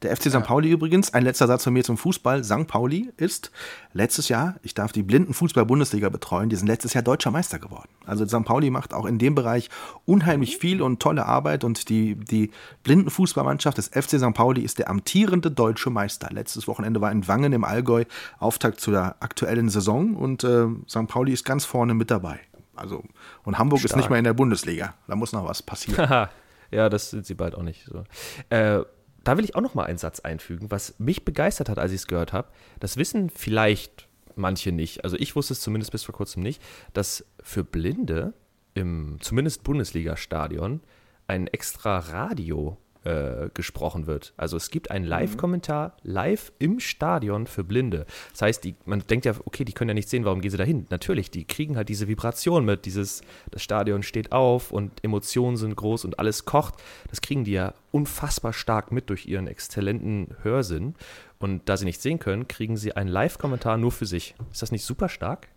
[0.02, 0.44] Der FC St.
[0.44, 2.44] Pauli übrigens, ein letzter Satz von mir zum Fußball.
[2.44, 2.66] St.
[2.66, 3.52] Pauli ist
[3.94, 7.90] letztes Jahr, ich darf die blinden Fußball-Bundesliga betreuen, die sind letztes Jahr deutscher Meister geworden.
[8.06, 8.44] Also St.
[8.44, 9.70] Pauli macht auch in dem Bereich
[10.06, 12.50] unheimlich viel und tolle Arbeit und die, die
[12.82, 14.34] blinden Fußballmannschaft des FC St.
[14.34, 16.30] Pauli ist der amtierende deutsche Meister.
[16.32, 18.06] Letztes Wochenende war in Wangen im Allgäu
[18.40, 21.08] Auftakt zu der aktuellen Saison und äh, St.
[21.08, 22.40] Pauli ist ganz vorne mit dabei.
[22.76, 23.04] Also,
[23.44, 23.98] und Hamburg ist Stark.
[23.98, 24.96] nicht mehr in der Bundesliga.
[25.08, 26.28] Da muss noch was passieren.
[26.72, 27.86] Ja, das sind sie bald auch nicht.
[27.86, 28.06] So.
[28.50, 28.86] Äh,
[29.24, 32.02] da will ich auch noch mal einen Satz einfügen, was mich begeistert hat, als ich
[32.02, 32.50] es gehört habe.
[32.80, 35.04] Das wissen vielleicht manche nicht.
[35.04, 36.62] Also ich wusste es zumindest bis vor kurzem nicht,
[36.94, 38.34] dass für Blinde
[38.74, 40.82] im zumindest Bundesliga-Stadion
[41.28, 44.34] ein extra Radio äh, gesprochen wird.
[44.38, 48.06] Also es gibt einen Live-Kommentar live im Stadion für Blinde.
[48.32, 50.58] Das heißt, die, man denkt ja, okay, die können ja nicht sehen, warum gehen sie
[50.58, 50.86] da hin?
[50.90, 55.76] Natürlich, die kriegen halt diese Vibration mit, dieses, das Stadion steht auf und Emotionen sind
[55.76, 56.76] groß und alles kocht.
[57.10, 60.96] Das kriegen die ja unfassbar stark mit durch ihren exzellenten Hörsinn.
[61.40, 64.36] Und da sie nicht sehen können, kriegen sie einen Live-Kommentar nur für sich.
[64.52, 65.48] Ist das nicht super stark?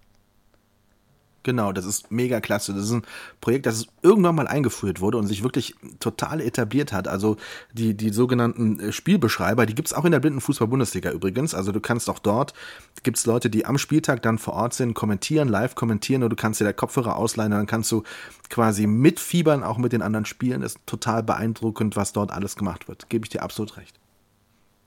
[1.45, 2.72] Genau, das ist mega klasse.
[2.72, 3.03] Das ist ein
[3.42, 7.07] Projekt, das irgendwann mal eingeführt wurde und sich wirklich total etabliert hat.
[7.07, 7.36] Also
[7.74, 11.55] die, die sogenannten äh, Spielbeschreiber, die gibt's auch in der Blindenfußball-Bundesliga übrigens.
[11.55, 12.55] Also du kannst auch dort,
[13.03, 16.61] gibt's Leute, die am Spieltag dann vor Ort sind, kommentieren, live kommentieren und du kannst
[16.61, 18.05] dir da Kopfhörer ausleihen und dann kannst du
[18.49, 20.62] quasi mitfiebern, auch mit den anderen Spielen.
[20.62, 23.11] Das ist total beeindruckend, was dort alles gemacht wird.
[23.11, 24.01] Gebe ich dir absolut recht.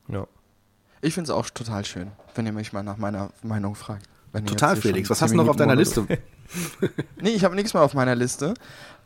[0.07, 0.25] Ja.
[1.01, 4.09] Ich finde es auch total schön, wenn ihr mich mal nach meiner Meinung fragt.
[4.45, 5.09] Total, Felix.
[5.09, 6.07] Was hast du noch auf deiner Liste?
[7.21, 8.53] Nee, ich habe nichts mehr auf meiner Liste.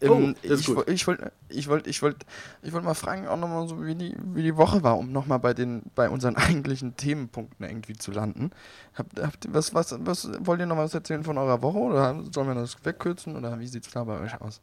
[0.04, 0.76] Oh, Ähm, ich gut.
[0.78, 2.26] woll- ich wollte ich wollt, ich wollt,
[2.64, 5.40] ich wollt mal fragen, auch nochmal so, wie die, wie die Woche war, um nochmal
[5.40, 8.52] bei, den- bei unseren eigentlichen Themenpunkten irgendwie zu landen.
[8.96, 12.48] Habt, habt, was, was, was, wollt ihr noch was erzählen von eurer Woche oder sollen
[12.48, 14.60] wir das wegkürzen oder wie sieht es da bei euch aus?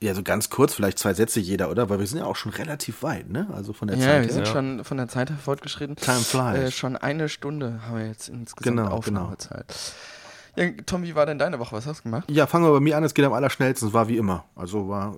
[0.00, 1.88] Ja, so ganz kurz, vielleicht zwei Sätze jeder, oder?
[1.88, 3.46] Weil wir sind ja auch schon relativ weit, ne?
[3.54, 4.32] Also von der Ja, Zeit wir her.
[4.32, 4.52] sind Ja.
[4.52, 5.96] schon von der Zeit her fortgeschritten.
[5.96, 6.58] Time flies.
[6.58, 9.64] Äh, schon eine Stunde haben wir jetzt insgesamt Genau, Aufnahmezeit.
[10.56, 11.74] Ja, Tom, wie war denn deine Woche?
[11.74, 12.30] Was hast du gemacht?
[12.30, 14.44] Ja, fangen wir bei mir an, es geht am allerschnellsten, es war wie immer.
[14.54, 15.16] Also war.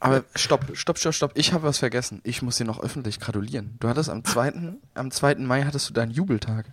[0.00, 1.32] Aber stopp, stopp, stopp, stopp.
[1.34, 2.20] Ich habe was vergessen.
[2.24, 3.76] Ich muss dir noch öffentlich gratulieren.
[3.80, 4.74] Du hattest am 2.
[4.94, 5.36] am 2.
[5.36, 6.66] Mai hattest du deinen Jubeltag.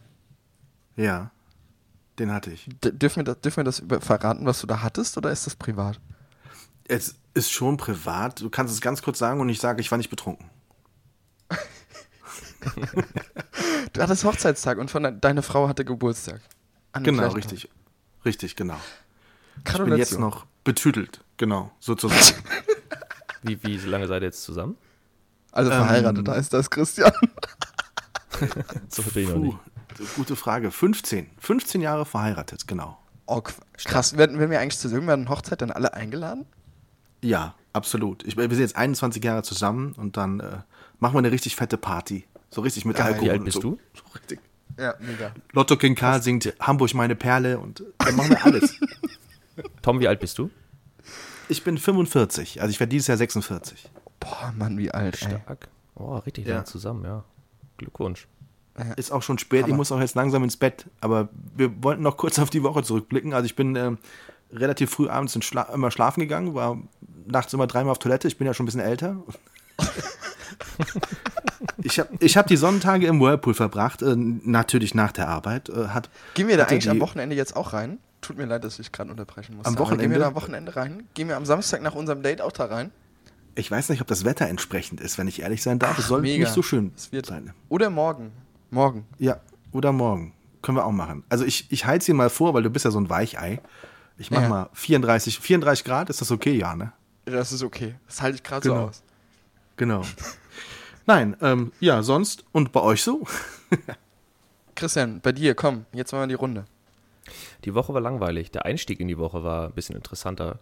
[0.97, 1.31] Ja,
[2.19, 2.69] den hatte ich.
[2.83, 5.55] D dürfen wir das, dürfen wir das verraten, was du da hattest, oder ist das
[5.55, 5.99] privat?
[6.85, 8.41] Es ist schon privat.
[8.41, 10.49] Du kannst es ganz kurz sagen und ich sage, ich war nicht betrunken.
[13.91, 16.41] Du hattest Hochzeitstag und von de deine Frau hatte Geburtstag.
[16.93, 17.69] Genau, richtig.
[18.25, 18.73] Richtig, genau.
[18.73, 18.81] Tag.
[19.57, 19.99] Ich bin Gratulation.
[19.99, 21.23] jetzt noch betütelt.
[21.37, 22.21] Genau, sozusagen.
[23.43, 24.77] Wie, wie lange seid ihr jetzt zusammen?
[25.51, 27.11] Also Ähm, verheiratet heißt das, Christian.
[28.89, 29.57] So ich noch nicht.
[30.15, 30.71] Gute Frage.
[30.71, 31.29] 15.
[31.37, 32.97] 15 Jahre verheiratet, genau.
[33.27, 34.17] Oh, krass.
[34.17, 36.45] Werden, werden wir eigentlich zu irgendeiner Hochzeit dann alle eingeladen?
[37.21, 38.23] Ja, absolut.
[38.23, 40.57] Ich, wir sind jetzt 21 Jahre zusammen und dann äh,
[40.99, 42.25] machen wir eine richtig fette Party.
[42.49, 43.07] So richtig mit Geil.
[43.07, 43.25] Alkohol.
[43.25, 43.61] Wie alt und bist so.
[43.61, 43.79] du?
[43.93, 44.39] So richtig.
[44.77, 45.31] Ja, mega.
[45.51, 48.75] Lotto King Karl singt Hamburg meine Perle und dann machen wir alles.
[49.81, 50.49] Tom, wie alt bist du?
[51.49, 53.89] Ich bin 45, also ich werde dieses Jahr 46.
[54.19, 55.29] Boah, Mann, wie alt, ey.
[55.41, 55.67] Stark.
[55.95, 56.55] Oh, richtig Ja.
[56.55, 57.23] lang zusammen, ja.
[57.77, 58.27] Glückwunsch.
[58.95, 59.75] Ist auch schon spät, ich Hammer.
[59.75, 60.85] muss auch jetzt langsam ins Bett.
[61.01, 63.33] Aber wir wollten noch kurz auf die Woche zurückblicken.
[63.33, 63.99] Also ich bin ähm,
[64.51, 66.79] relativ früh abends Schla immer schlafen gegangen, war
[67.27, 68.27] nachts immer dreimal auf Toilette.
[68.27, 69.17] Ich bin ja schon ein bisschen älter.
[71.83, 75.69] ich habe ich hab die Sonnentage im Whirlpool verbracht, äh, natürlich nach der Arbeit.
[75.69, 77.97] Äh, hat, Gehen wir da eigentlich am Wochenende jetzt auch rein?
[78.21, 79.65] Tut mir leid, dass ich gerade unterbrechen muss.
[79.65, 80.15] Am aber Gehen Wochenende?
[80.15, 81.03] wir da am Wochenende rein?
[81.13, 82.91] Gehen wir am Samstag nach unserem Date auch da rein?
[83.55, 85.99] Ich weiß nicht, ob das Wetter entsprechend ist, wenn ich ehrlich sein darf.
[85.99, 86.43] es soll mega.
[86.45, 87.53] nicht so schön sein.
[87.69, 88.31] Oder morgen.
[88.71, 89.05] Morgen.
[89.19, 89.39] Ja,
[89.71, 90.33] oder morgen.
[90.61, 91.23] Können wir auch machen.
[91.29, 93.61] Also ich, ich heiz dir mal vor, weil du bist ja so ein Weichei.
[94.17, 94.47] Ich mach Ja.
[94.49, 96.53] mal 34, 34 Grad, ist das okay?
[96.57, 96.93] Ja, ne?
[97.25, 97.95] Das ist okay.
[98.07, 98.85] Das halte ich gerade so Genau.
[98.87, 99.03] aus.
[99.75, 100.01] Genau.
[101.05, 103.25] Nein, ähm, ja, sonst und bei euch so?
[104.75, 106.65] Christian, bei dir, komm, jetzt mal in die Runde.
[107.65, 108.51] Die Woche war langweilig.
[108.51, 110.59] Der Einstieg in die Woche war ein bisschen interessanter.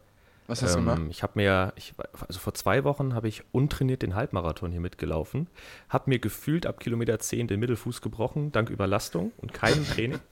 [0.48, 1.00] Was hast du gemacht?
[1.00, 1.94] Ähm, ich habe mir, ich,
[2.28, 5.48] also vor zwei Wochen habe ich untrainiert den Halbmarathon hier mitgelaufen,
[5.88, 10.20] habe mir gefühlt ab Kilometer 10 den Mittelfuß gebrochen, dank Überlastung und keinem Training.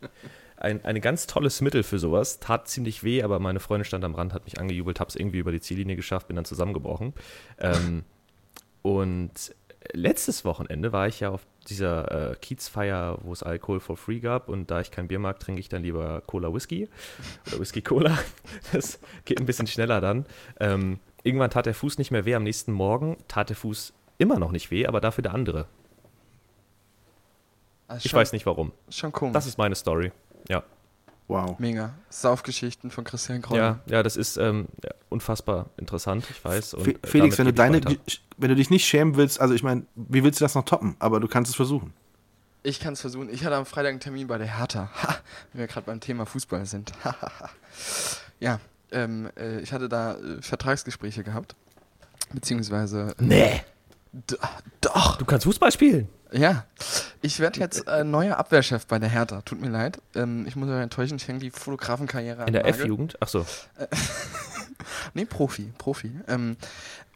[0.58, 2.42] Ein, ein ganz tolles Mittel für sowas.
[2.42, 5.38] Tat ziemlich weh, aber meine Freundin stand am Rand, hat mich angejubelt, habe es irgendwie
[5.38, 7.14] über die Ziellinie geschafft, bin dann zusammengebrochen.
[7.60, 8.04] Ähm,
[8.82, 9.56] und
[9.94, 14.50] letztes Wochenende war ich ja auf dieser äh, Kiezfeier, wo es Alkohol for free gab
[14.50, 16.90] und da ich kein Bier mag, trinke ich dann lieber Cola Whisky
[17.48, 18.18] oder Whisky Cola.
[18.72, 20.26] Das geht ein bisschen schneller dann.
[20.60, 24.38] Ähm, irgendwann tat der Fuß nicht mehr weh, am nächsten Morgen tat der Fuß immer
[24.40, 25.68] noch nicht weh, aber dafür der andere.
[27.88, 28.72] Also Ich schon, weiß nicht warum.
[28.90, 29.34] Schon komisch.
[29.34, 30.12] Das ist meine Story.
[30.48, 30.64] Ja.
[31.30, 31.60] Wow.
[31.60, 31.94] Mega.
[32.10, 33.80] Saufgeschichten von Christian Kreuer.
[33.86, 36.74] Ja, ja, das ist ähm, ja, unfassbar interessant, ich weiß.
[36.74, 37.82] Und, äh, Felix, wenn du deine,
[38.38, 40.96] wenn du dich nicht schämen willst, also ich meine, wie willst du das noch toppen?
[40.98, 41.94] Aber du kannst es versuchen.
[42.64, 43.30] Ich kann es versuchen.
[43.30, 44.90] Ich hatte am Freitag einen Termin bei der Hertha.
[45.04, 45.18] Ha,
[45.54, 46.92] wenn wir gerade beim Thema Fußball sind.
[48.40, 48.60] ja,
[48.92, 51.56] ähm, äh, ich hatte da äh, Vertragsgespräche gehabt.
[52.34, 53.16] Beziehungsweise.
[53.20, 53.62] Äh, Nee,
[54.82, 55.18] doch!
[55.18, 56.10] du kannst Fußball spielen.
[56.32, 56.66] Ja.
[57.22, 59.42] Ich werde jetzt äh, neuer Abwehrchef bei der Hertha.
[59.42, 60.00] Tut mir leid.
[60.16, 62.82] Ähm, ich muss euch enttäuschen, ich hänge die Fotografenkarriere In der an den Nagel.
[62.82, 63.18] F-Jugend?
[63.20, 63.46] Ach so.
[65.14, 66.12] Nee, Profi, Profi.
[66.28, 66.56] Ähm,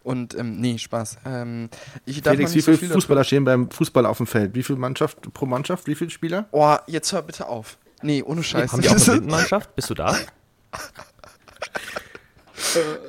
[0.04, 1.18] und ähm, nee, Spaß.
[1.26, 1.70] Ähm,
[2.06, 4.54] ich darf Felix, wie so viele viel dazu- Fußballer stehen beim Fußball auf dem Feld?
[4.54, 5.88] Wie viel Mannschaft pro Mannschaft?
[5.88, 6.46] Wie viele Spieler?
[6.52, 7.78] Oh, jetzt hör bitte auf.
[8.02, 8.74] Nee, ohne Scheiß.
[8.74, 9.76] Haben die auch eine Blindenmannschaft?
[9.76, 10.16] Bist du da?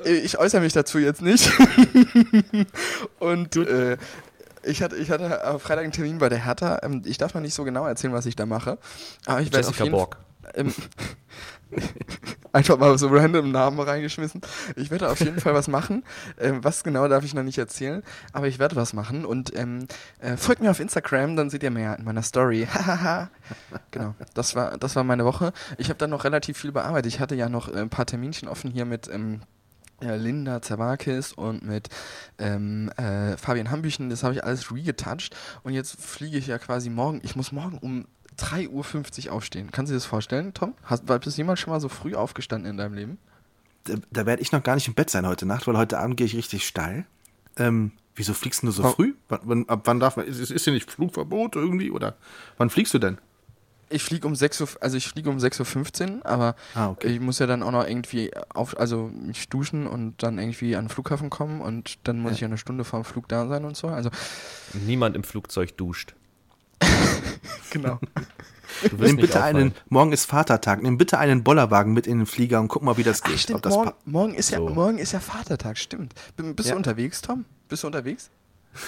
[0.05, 1.51] ich äußere mich dazu jetzt nicht.
[3.19, 3.97] und äh,
[4.65, 6.79] ich hatte, ich hatte am Freitag einen Termin bei der Hertha.
[6.83, 8.77] Ähm, ich darf noch nicht so genau erzählen, was ich da mache.
[9.25, 10.17] Aber ich werde auf Jessica jeden Borg.
[10.53, 10.73] ähm,
[12.51, 14.41] einfach mal so random Namen reingeschmissen.
[14.75, 16.03] Ich werde auf jeden Fall was machen.
[16.39, 18.03] Ähm, was genau darf ich noch nicht erzählen,
[18.33, 19.87] aber ich werde was machen und ähm,
[20.19, 22.67] äh, folgt mir auf Instagram, dann seht ihr mehr in meiner Story.
[23.91, 25.53] Genau, das war, das war meine Woche.
[25.77, 27.13] Ich habe dann noch relativ viel bearbeitet.
[27.13, 29.41] Ich hatte ja noch äh, ein paar Terminchen offen hier mit ähm,
[30.01, 31.89] Linda Zerwakis und mit
[32.37, 34.09] ähm, äh, Fabian Hambüchen.
[34.09, 37.21] Das habe ich alles regetouched und jetzt fliege ich ja quasi morgen.
[37.23, 38.05] Ich muss morgen um
[38.39, 39.69] 3.50 Uhr aufstehen.
[39.71, 40.73] Kannst du dir das vorstellen, Tom?
[40.83, 43.17] Hast, bist du jemals schon mal so früh aufgestanden in deinem Leben?
[43.85, 46.17] Da, da werde ich noch gar nicht im Bett sein heute Nacht, weil heute Abend
[46.17, 47.05] gehe ich richtig steil.
[47.57, 49.13] Ähm, wieso fliegst du nur so Wa- früh?
[49.29, 50.25] Wann, wann, ab wann darf man?
[50.25, 51.91] Ist, ist hier nicht Flugverbot irgendwie?
[51.91, 52.15] Oder
[52.57, 53.17] wann fliegst du denn?
[53.89, 57.07] Ich fliege um 6 Uhr, also ich fliege um 6.15 Uhr, aber Ah, okay.
[57.07, 60.85] ich muss ja dann auch noch irgendwie auf, also mich duschen und dann irgendwie an
[60.85, 62.35] den Flughafen kommen und dann muss Ja.
[62.35, 63.87] ich ja eine Stunde vor dem Flug da sein und so.
[63.89, 64.09] Also
[64.73, 66.15] Niemand im Flugzeug duscht.
[67.71, 67.99] genau.
[68.97, 69.55] Nimm bitte auffallen.
[69.57, 72.97] einen, morgen ist Vatertag, nimm bitte einen Bollerwagen mit in den Flieger und guck mal,
[72.97, 73.31] wie das geht.
[73.31, 74.69] Ach, ob stimmt, das morgen, morgen, ist ja, So.
[74.69, 76.13] morgen ist ja Vatertag, stimmt.
[76.35, 76.73] B bist Ja.
[76.73, 77.45] du unterwegs, Tom?
[77.69, 78.29] Bist du unterwegs?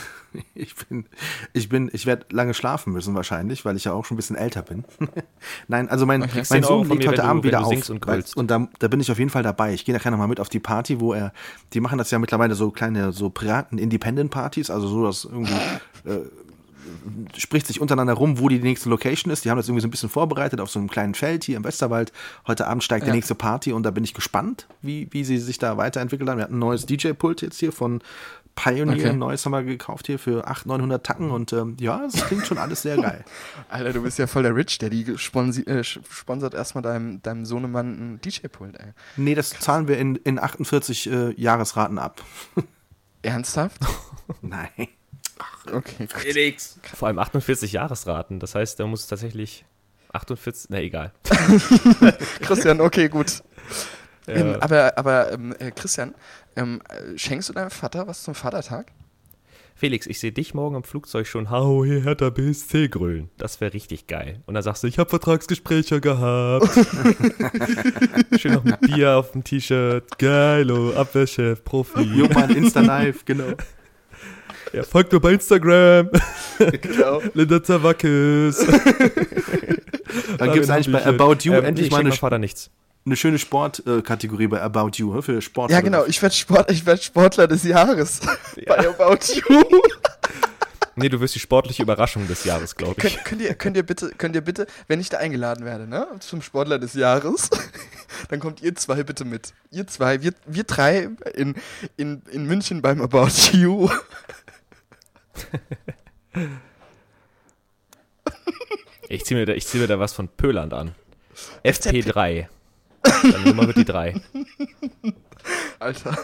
[0.56, 1.06] Ich bin,
[1.54, 4.36] ich bin, ich werde lange schlafen müssen wahrscheinlich, weil ich ja auch schon ein bisschen
[4.36, 4.84] älter bin.
[5.68, 6.32] Nein, also mein, Okay.
[6.38, 7.90] mein 10 Euro Sohn liegt heute du- Abend wieder auf.
[7.90, 9.74] und weil- und da, da bin ich auf jeden Fall dabei.
[9.74, 11.32] Ich gehe nachher nochmal mit auf die Party, wo er,
[11.74, 15.54] die machen das ja mittlerweile so kleine, so Piraten Independent Partys, also so, dass irgendwie
[16.06, 16.20] äh,
[17.38, 19.44] spricht sich untereinander rum, wo die nächste Location ist.
[19.46, 21.64] Die haben das irgendwie so ein bisschen vorbereitet auf so einem kleinen Feld hier im
[21.64, 22.12] Westerwald.
[22.48, 23.12] Heute Abend steigt Ja.
[23.12, 26.38] die nächste Party und da bin ich gespannt, wie, wie sie sich da weiterentwickelt haben.
[26.38, 28.02] Wir hatten ein neues DJ-Pult jetzt hier von
[28.58, 29.10] Pioneer, Okay.
[29.10, 32.46] ein neues haben wir gekauft hier für 800, 900 Tacken und ähm, ja, es klingt
[32.48, 33.24] schon alles sehr geil.
[33.70, 35.16] Alter, du bist ja voll der Rich Daddy.
[35.18, 38.94] Sponsi äh, sponsert erstmal deinem, deinem Sohnemann ein DJ-Pult, ey.
[39.16, 42.24] Nee, das zahlen wir in, in 48 äh, Jahresraten ab.
[43.22, 43.82] Ernsthaft?
[44.42, 44.70] Nein.
[45.72, 46.14] Okay, gut.
[46.14, 46.80] Felix.
[46.96, 48.40] Vor allem 48 Jahresraten.
[48.40, 49.66] Das heißt, da muss tatsächlich
[50.14, 51.14] 48, na egal.
[52.42, 53.44] Christian, okay, gut.
[54.28, 54.62] Ähm, Ja.
[54.62, 56.14] aber aber ähm, äh, Christian,
[56.58, 58.92] ähm, äh, schenkst du deinem Vater was zum Vatertag?
[59.76, 63.30] Felix, ich sehe dich morgen im Flugzeug schon Hau hier Hertha BSC grölen.
[63.38, 64.42] Das wäre richtig geil.
[64.48, 66.68] Und dann sagst du, ich habe Vertragsgespräche gehabt.
[68.40, 70.18] Schön noch ein Bier auf dem T-Shirt.
[70.18, 72.02] Geilo, Abwehrchef, Profi.
[72.02, 73.54] Jungmann, Insta Live, genau.
[74.74, 76.10] Ja, folgt mir bei Instagram.
[76.58, 77.22] Genau.
[77.36, 78.66] Linda Zawakis.
[80.40, 82.72] Dann gibt es eigentlich bei About You ähm, endlich ich mal eine, Vater nichts.
[83.08, 85.72] Eine schöne Sportkategorie bei About You, hä, für Sport.
[85.72, 88.20] Ja, genau, ich werde Sport, ich werd Sportler des Jahres
[88.68, 89.64] bei About You.
[91.00, 93.04] Nee, du wirst die sportliche Überraschung des Jahres, glaube ich.
[93.04, 96.08] könnt, könnt, ihr, könnt, ihr bitte, könnt ihr bitte, wenn ich da eingeladen werde, ne,
[96.20, 97.50] zum Sportler des Jahres,
[98.30, 99.54] dann kommt ihr zwei bitte mit.
[99.72, 101.56] Ihr zwei, wir, wir drei in,
[101.98, 103.90] in, in München beim About You.
[109.10, 110.94] Ich ziehe mir, da- ich zieh mir da was von Pöland an.
[111.64, 112.48] FP3.
[113.32, 114.16] Dann Nummer wird die 3.
[115.80, 116.18] Alter.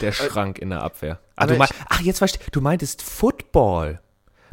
[0.00, 1.18] Der Schrank in der Abwehr.
[1.36, 4.00] Ach, Aber du mein, ach jetzt weißt du, meintest Football.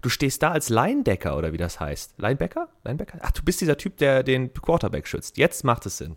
[0.01, 2.13] Du stehst da als Linebacker oder wie das heißt.
[2.17, 2.69] Linebacker?
[2.83, 3.17] Linebacker?
[3.21, 5.37] Ach, du bist dieser Typ, der den Quarterback schützt.
[5.37, 6.15] Jetzt macht es Sinn.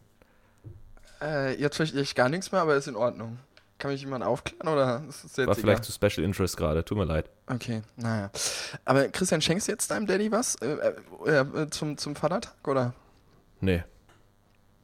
[1.20, 3.38] Äh, jetzt verstehe ich gar nichts mehr, aber ist in Ordnung.
[3.78, 5.54] Kann mich jemand aufklären oder ist es jetzt War egal?
[5.56, 6.84] vielleicht zu Special Interest gerade.
[6.84, 7.30] Tut mir leid.
[7.46, 8.30] Okay, naja.
[8.84, 10.66] Aber Christian, schenkst du jetzt deinem Daddy was äh,
[11.26, 12.92] äh, äh, zum, zum Vatertag oder?
[13.60, 13.84] Nee.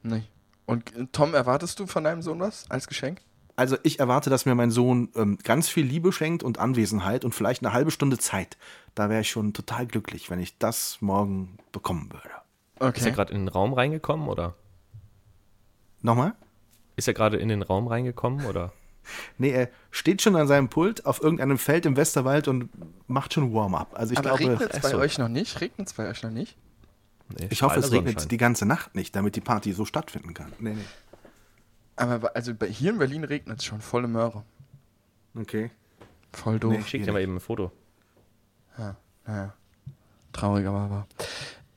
[0.01, 0.23] Nee.
[0.65, 3.21] Und Tom, erwartest du von deinem Sohn was als Geschenk?
[3.55, 7.33] Also ich erwarte, dass mir mein Sohn ähm, ganz viel Liebe schenkt und Anwesenheit und
[7.33, 8.57] vielleicht eine halbe Stunde Zeit.
[8.95, 12.29] Da wäre ich schon total glücklich, wenn ich das morgen bekommen würde.
[12.79, 12.99] Okay.
[12.99, 14.55] Ist er gerade in den Raum reingekommen oder?
[16.01, 16.33] Nochmal?
[16.97, 18.73] Ist er gerade in den Raum reingekommen oder?
[19.37, 22.71] Nee, er steht schon an seinem Pult auf irgendeinem Feld im Westerwald und
[23.07, 23.91] macht schon Warm-up.
[23.93, 24.97] Also ich Aber glaube, regnet es bei so.
[24.97, 25.61] euch noch nicht?
[25.61, 26.57] Regnet es bei euch noch nicht?
[27.29, 30.51] Nee, ich hoffe, es regnet die ganze Nacht nicht, damit die Party so stattfinden kann.
[30.59, 30.85] Nee, nee.
[31.95, 34.43] Aber also hier in Berlin regnet es schon volle Möhre.
[35.35, 35.71] Okay.
[36.33, 36.73] Voll doof.
[36.73, 37.71] Nee, ich schick dir mal eben ein Foto.
[38.77, 38.95] Ja,
[39.25, 39.53] naja.
[40.33, 41.07] Traurig, aber wahr.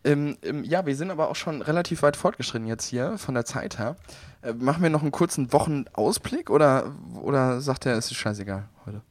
[0.04, 3.44] Ähm, ähm, ja, wir sind aber auch schon relativ weit fortgeschritten jetzt hier von der
[3.44, 3.96] Zeit her.
[4.42, 9.02] Äh, machen wir noch einen kurzen Wochenausblick oder, oder sagt er, es ist scheißegal heute?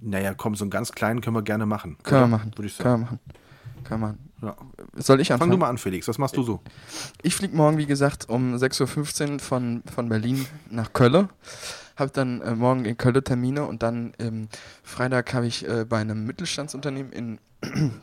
[0.00, 1.96] Naja, komm, so einen ganz kleinen können wir gerne machen.
[2.02, 2.52] Können wir machen.
[2.56, 2.82] Würde ich sagen.
[2.84, 3.20] Können wir machen.
[3.90, 4.30] Wir machen.
[4.42, 4.56] Ja.
[4.94, 5.50] Soll ich anfangen?
[5.50, 6.08] Fang du mal an, Felix.
[6.08, 6.60] Was machst du so?
[7.22, 11.28] Ich fliege morgen, wie gesagt, um 6.15 Uhr von, von Berlin nach Köln.
[11.96, 14.48] Habe dann äh, morgen in Köln Termine und dann ähm,
[14.82, 17.38] Freitag habe ich äh, bei einem Mittelstandsunternehmen in,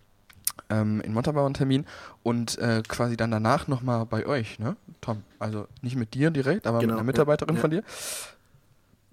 [0.69, 1.85] ähm, in Montabaur einen Termin
[2.23, 5.23] und äh, quasi dann danach nochmal bei euch, ne, Tom?
[5.39, 6.93] Also nicht mit dir direkt, aber genau.
[6.93, 7.61] mit einer Mitarbeiterin ja.
[7.61, 7.83] von dir.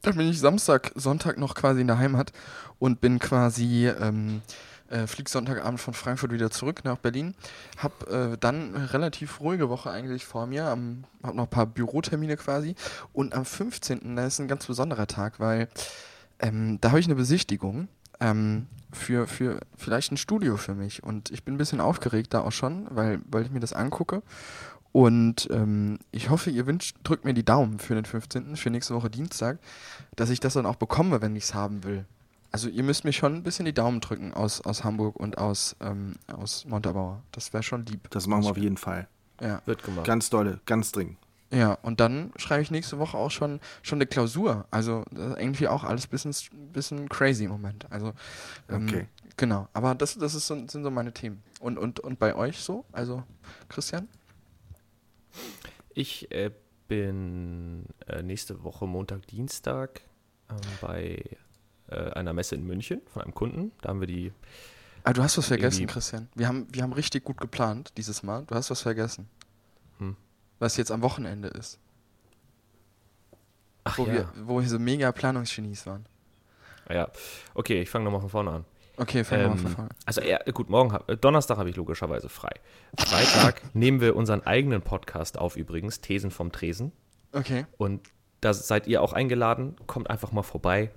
[0.03, 2.33] Dann bin ich Samstag, Sonntag noch quasi in der Heimat
[2.79, 4.43] und bin quasi ähm,
[4.91, 7.35] äh, flieg Sonntagabend von Frankfurt wieder zurück nach Berlin.
[7.77, 10.67] Hab äh, dann eine relativ ruhige Woche eigentlich vor mir.
[10.67, 12.75] Am, hab noch ein paar Bürotermine quasi.
[13.13, 14.17] Und am 15.
[14.17, 15.69] da ist ein ganz besonderer Tag, weil
[16.39, 17.89] ähm, da habe ich eine Besichtigung
[18.21, 21.03] ähm, für, für vielleicht ein Studio für mich.
[21.03, 24.23] Und ich bin ein bisschen aufgeregt da auch schon, weil, weil ich mir das angucke.
[24.93, 28.95] Und ähm, ich hoffe, ihr wünscht, drückt mir die Daumen für den 15., für nächste
[28.95, 29.59] Woche Dienstag,
[30.17, 32.07] dass ich das dann auch bekomme, wenn ich es haben will.
[32.51, 35.77] Also ihr müsst mir schon ein bisschen die Daumen drücken aus, aus Hamburg und aus,
[35.81, 37.23] ähm, aus Montabaur.
[37.33, 38.09] Das wäre schon lieb.
[38.11, 39.07] Das machen wir auf jeden Fall.
[39.41, 39.63] Ja.
[39.67, 40.07] Wird gemacht.
[40.07, 41.19] Ganz dolle, ganz dringend.
[41.51, 44.67] Ja, und dann schreibe ich nächste Woche auch schon, schon eine Klausur.
[44.71, 46.35] Also irgendwie auch alles ein bisschen,
[46.73, 47.87] bisschen crazy im Moment.
[47.91, 48.13] Also,
[48.69, 49.09] ähm, okay.
[49.37, 51.43] Genau, aber das, das ist so, sind so meine Themen.
[51.61, 52.85] Und, und, und bei euch so?
[52.93, 53.23] Also,
[53.69, 54.09] Christian?
[55.95, 56.51] Ich äh,
[56.89, 60.01] bin äh, nächste Woche Montag, Dienstag
[60.49, 61.23] äh, bei
[61.91, 63.73] äh, einer Messe in München von einem Kunden.
[63.81, 64.33] Da haben wir die.
[65.05, 66.29] Ah, du hast was vergessen, Christian.
[66.35, 68.45] Wir haben, wir haben richtig gut geplant dieses Mal.
[68.47, 69.29] Du hast was vergessen.
[69.99, 70.17] Hm.
[70.59, 71.79] Was jetzt am Wochenende ist.
[73.85, 74.13] Ach wo, ja.
[74.13, 76.05] wir, wo wir so mega Planungsgenies waren.
[76.91, 77.09] Ja,
[77.55, 78.65] okay, ich fange nochmal von vorne an.
[78.97, 79.97] Okay, fangen wir ähm, mal von vorne an.
[80.05, 82.53] Also, ja, gut, morgen, äh, Donnerstag habe ich logischerweise frei.
[82.99, 86.93] Freitag nehmen wir unseren eigenen Podcast auf, übrigens, Thesen vom Tresen.
[87.33, 87.67] Okay.
[87.77, 88.11] Und
[88.41, 89.77] da seid ihr auch eingeladen.
[89.87, 90.91] Kommt einfach mal vorbei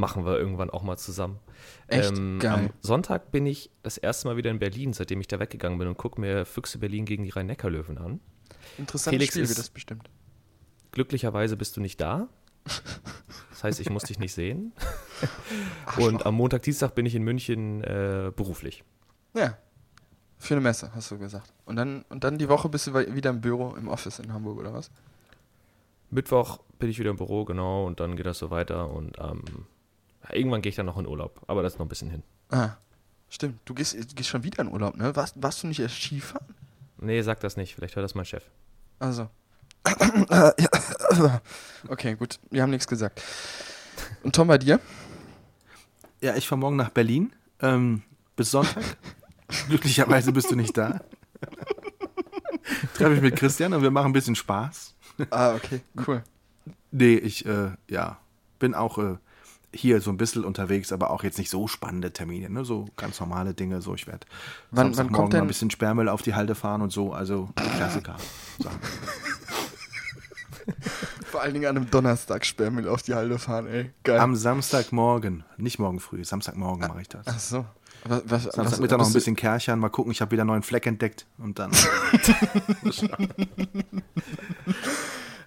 [0.00, 1.38] machen wir irgendwann auch mal zusammen.
[1.86, 2.16] Echt?
[2.16, 2.52] Ähm, Geil.
[2.52, 5.86] Am Sonntag bin ich das erste Mal wieder in Berlin, seitdem ich da weggegangen bin
[5.86, 8.20] und gucke mir Füchse Berlin gegen die Rhein-Neckar-Löwen an.
[8.78, 10.10] Interessantes Felix Spiel wird das bestimmt.
[10.92, 12.28] Glücklicherweise bist du nicht da.
[13.50, 14.72] Das heißt, ich muss dich nicht sehen.
[15.98, 18.84] und am Montag, Dienstag bin ich in München äh, beruflich.
[19.34, 19.56] Ja.
[20.38, 21.52] Für eine Messe, hast du gesagt.
[21.66, 24.58] Und dann, und dann die Woche bist du wieder im Büro, im Office in Hamburg,
[24.58, 24.90] oder was?
[26.10, 29.44] Mittwoch bin ich wieder im Büro, genau, und dann geht das so weiter und ähm,
[30.30, 32.22] Irgendwann gehe ich dann noch in Urlaub, aber das ist noch ein bisschen hin.
[32.50, 32.70] Ah,
[33.28, 33.58] stimmt.
[33.64, 35.14] Du gehst, du gehst schon wieder in Urlaub, ne?
[35.16, 36.54] Warst, warst du nicht erst Skifahren?
[36.98, 37.74] Nee, sag das nicht.
[37.74, 38.44] Vielleicht hört das mein Chef.
[38.98, 39.28] Also.
[41.88, 42.38] okay, gut.
[42.50, 43.22] Wir haben nichts gesagt.
[44.22, 44.78] Und Tom, bei dir?
[46.20, 47.32] Ja, ich fahre morgen nach Berlin.
[47.60, 48.02] Ähm,
[48.36, 48.84] bis Sonntag.
[49.68, 51.00] Glücklicherweise bist du nicht da.
[52.94, 54.94] Treffe ich mit Christian und wir machen ein bisschen Spaß.
[55.30, 56.22] Ah, okay, cool.
[56.90, 58.18] Nee, ich, äh, ja,
[58.58, 59.16] bin auch äh,
[59.72, 62.64] hier so ein bisschen unterwegs, aber auch jetzt nicht so spannende Termine, ne?
[62.64, 63.80] so ganz normale Dinge.
[63.82, 64.26] So, ich werde
[64.70, 67.48] wann, wann kommt denn mal ein bisschen Sperrmüll auf die Halde fahren und so, also
[67.54, 68.16] Klassiker.
[71.24, 73.92] Vor allen Dingen an einem Donnerstag Sperrmüll auf die Halde fahren, ey.
[74.02, 74.18] Geil.
[74.18, 77.26] Am Samstagmorgen, nicht morgen früh, Samstagmorgen mache ich das.
[77.26, 77.64] Ach so.
[78.04, 80.86] Was, was, Samstagmittag noch ein bisschen Kerchern, mal gucken, ich habe wieder einen neuen Fleck
[80.86, 81.70] entdeckt und dann.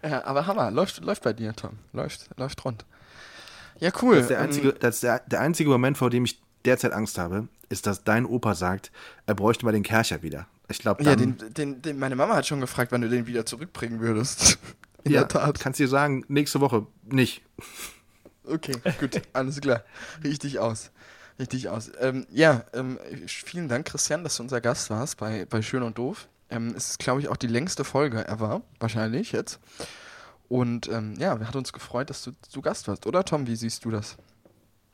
[0.03, 1.71] ja, aber Hammer, läuft, läuft bei dir, Tom.
[1.93, 2.85] Läuft, läuft rund.
[3.79, 4.15] Ja, cool.
[4.15, 7.17] Das ist, der einzige, ähm, das der, der einzige Moment, vor dem ich derzeit Angst
[7.17, 8.91] habe, ist, dass dein Opa sagt,
[9.25, 10.47] er bräuchte mal den Kercher wieder.
[10.69, 13.45] Ich glaube, Ja, den, den, den, meine Mama hat schon gefragt, wann du den wieder
[13.45, 14.57] zurückbringen würdest.
[15.03, 15.59] In ja, der Tat.
[15.59, 17.41] Kannst du dir sagen, nächste Woche nicht.
[18.45, 19.83] Okay, gut, alles klar.
[20.23, 20.91] Richtig aus.
[21.39, 21.91] Richtig aus.
[21.99, 25.97] Ähm, ja, ähm, vielen Dank, Christian, dass du unser Gast warst bei, bei Schön und
[25.97, 26.27] Doof.
[26.49, 29.59] Ähm, es ist, glaube ich, auch die längste Folge ever, wahrscheinlich jetzt.
[30.53, 33.47] Und ähm, ja, hat uns gefreut, dass du zu Gast warst, oder Tom?
[33.47, 34.17] Wie siehst du das?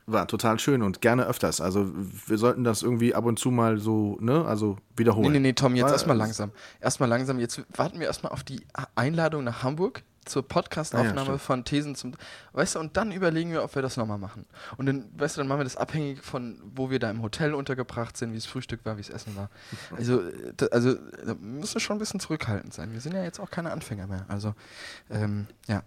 [0.06, 1.60] War total schön und gerne öfters.
[1.60, 1.92] Also
[2.26, 5.30] wir sollten das irgendwie ab und zu mal so, ne, also wiederholen.
[5.32, 6.50] Nee, nee, nee, Tom, jetzt erstmal langsam.
[6.80, 7.38] Erstmal langsam.
[7.38, 8.62] Jetzt warten wir erstmal auf die
[8.94, 12.12] Einladung nach Hamburg zur Podcastaufnahme Ah ja, von Thesen zum.
[12.52, 14.46] Weißt du, und dann überlegen wir, ob wir das nochmal machen.
[14.76, 17.54] Und dann, weißt du, dann machen wir das abhängig von, wo wir da im Hotel
[17.54, 19.50] untergebracht sind, wie es Frühstück war, wie es Essen war.
[19.96, 20.22] Also,
[20.56, 22.92] da, also da müssen wir schon ein bisschen zurückhaltend sein.
[22.92, 24.24] Wir sind ja jetzt auch keine Anfänger mehr.
[24.28, 24.54] Also,
[25.10, 25.82] ähm, ja.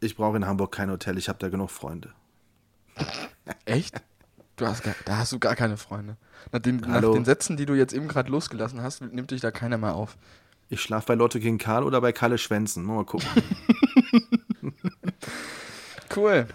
[0.00, 2.12] Ich brauche in Hamburg kein Hotel, ich habe da genug Freunde.
[3.64, 4.02] Echt?
[4.56, 6.16] Du hast gar, da hast du gar keine Freunde.
[6.50, 9.50] Nach den, nach den Sätzen, die du jetzt eben gerade losgelassen hast, nimmt dich da
[9.50, 10.16] keiner mehr auf.
[10.68, 12.84] Ich schlafe bei Lotte King Karl oder bei Kalle Schwänzen.
[12.84, 13.28] Mal gucken.
[16.14, 16.46] Cool.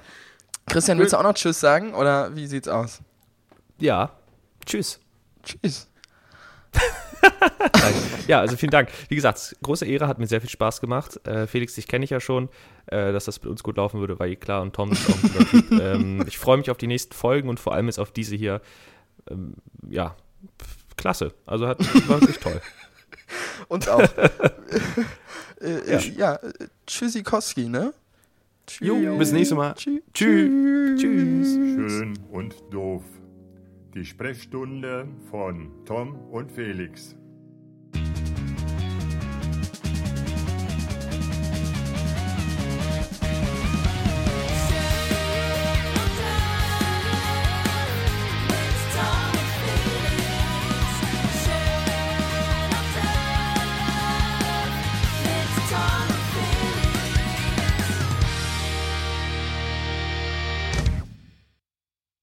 [0.65, 3.01] Christian, willst du auch noch Tschüss sagen oder wie sieht's aus?
[3.77, 4.11] Ja,
[4.65, 4.99] tschüss.
[5.43, 5.87] Tschüss.
[8.27, 8.89] Ja, also vielen Dank.
[9.09, 11.19] Wie gesagt, große Ehre, hat mir sehr viel Spaß gemacht.
[11.27, 12.49] Äh, Felix, dich kenne ich ja schon.
[12.87, 14.61] Äh, dass das mit uns gut laufen würde, war eh klar.
[14.61, 15.71] Und Tom ist auch ein Typ.
[15.79, 18.61] ähm, ich freue mich auf die nächsten Folgen und vor allem jetzt auf diese hier.
[19.29, 19.55] Ähm,
[19.87, 20.15] ja,
[20.97, 21.33] klasse.
[21.45, 22.61] Also hat, war wirklich toll.
[23.67, 24.01] Uns auch.
[25.61, 25.99] äh, ja.
[25.99, 27.93] ja, äh, Tschüssikowski, ne?
[28.67, 28.87] Tschüss.
[28.87, 29.73] Jo, bis nächstes Mal.
[29.73, 30.01] Tschüss.
[30.13, 31.01] Tschüss.
[31.01, 31.47] Tschüss.
[31.53, 33.03] Schön und doof.
[33.93, 37.15] Die Sprechstunde von Tom und Felix.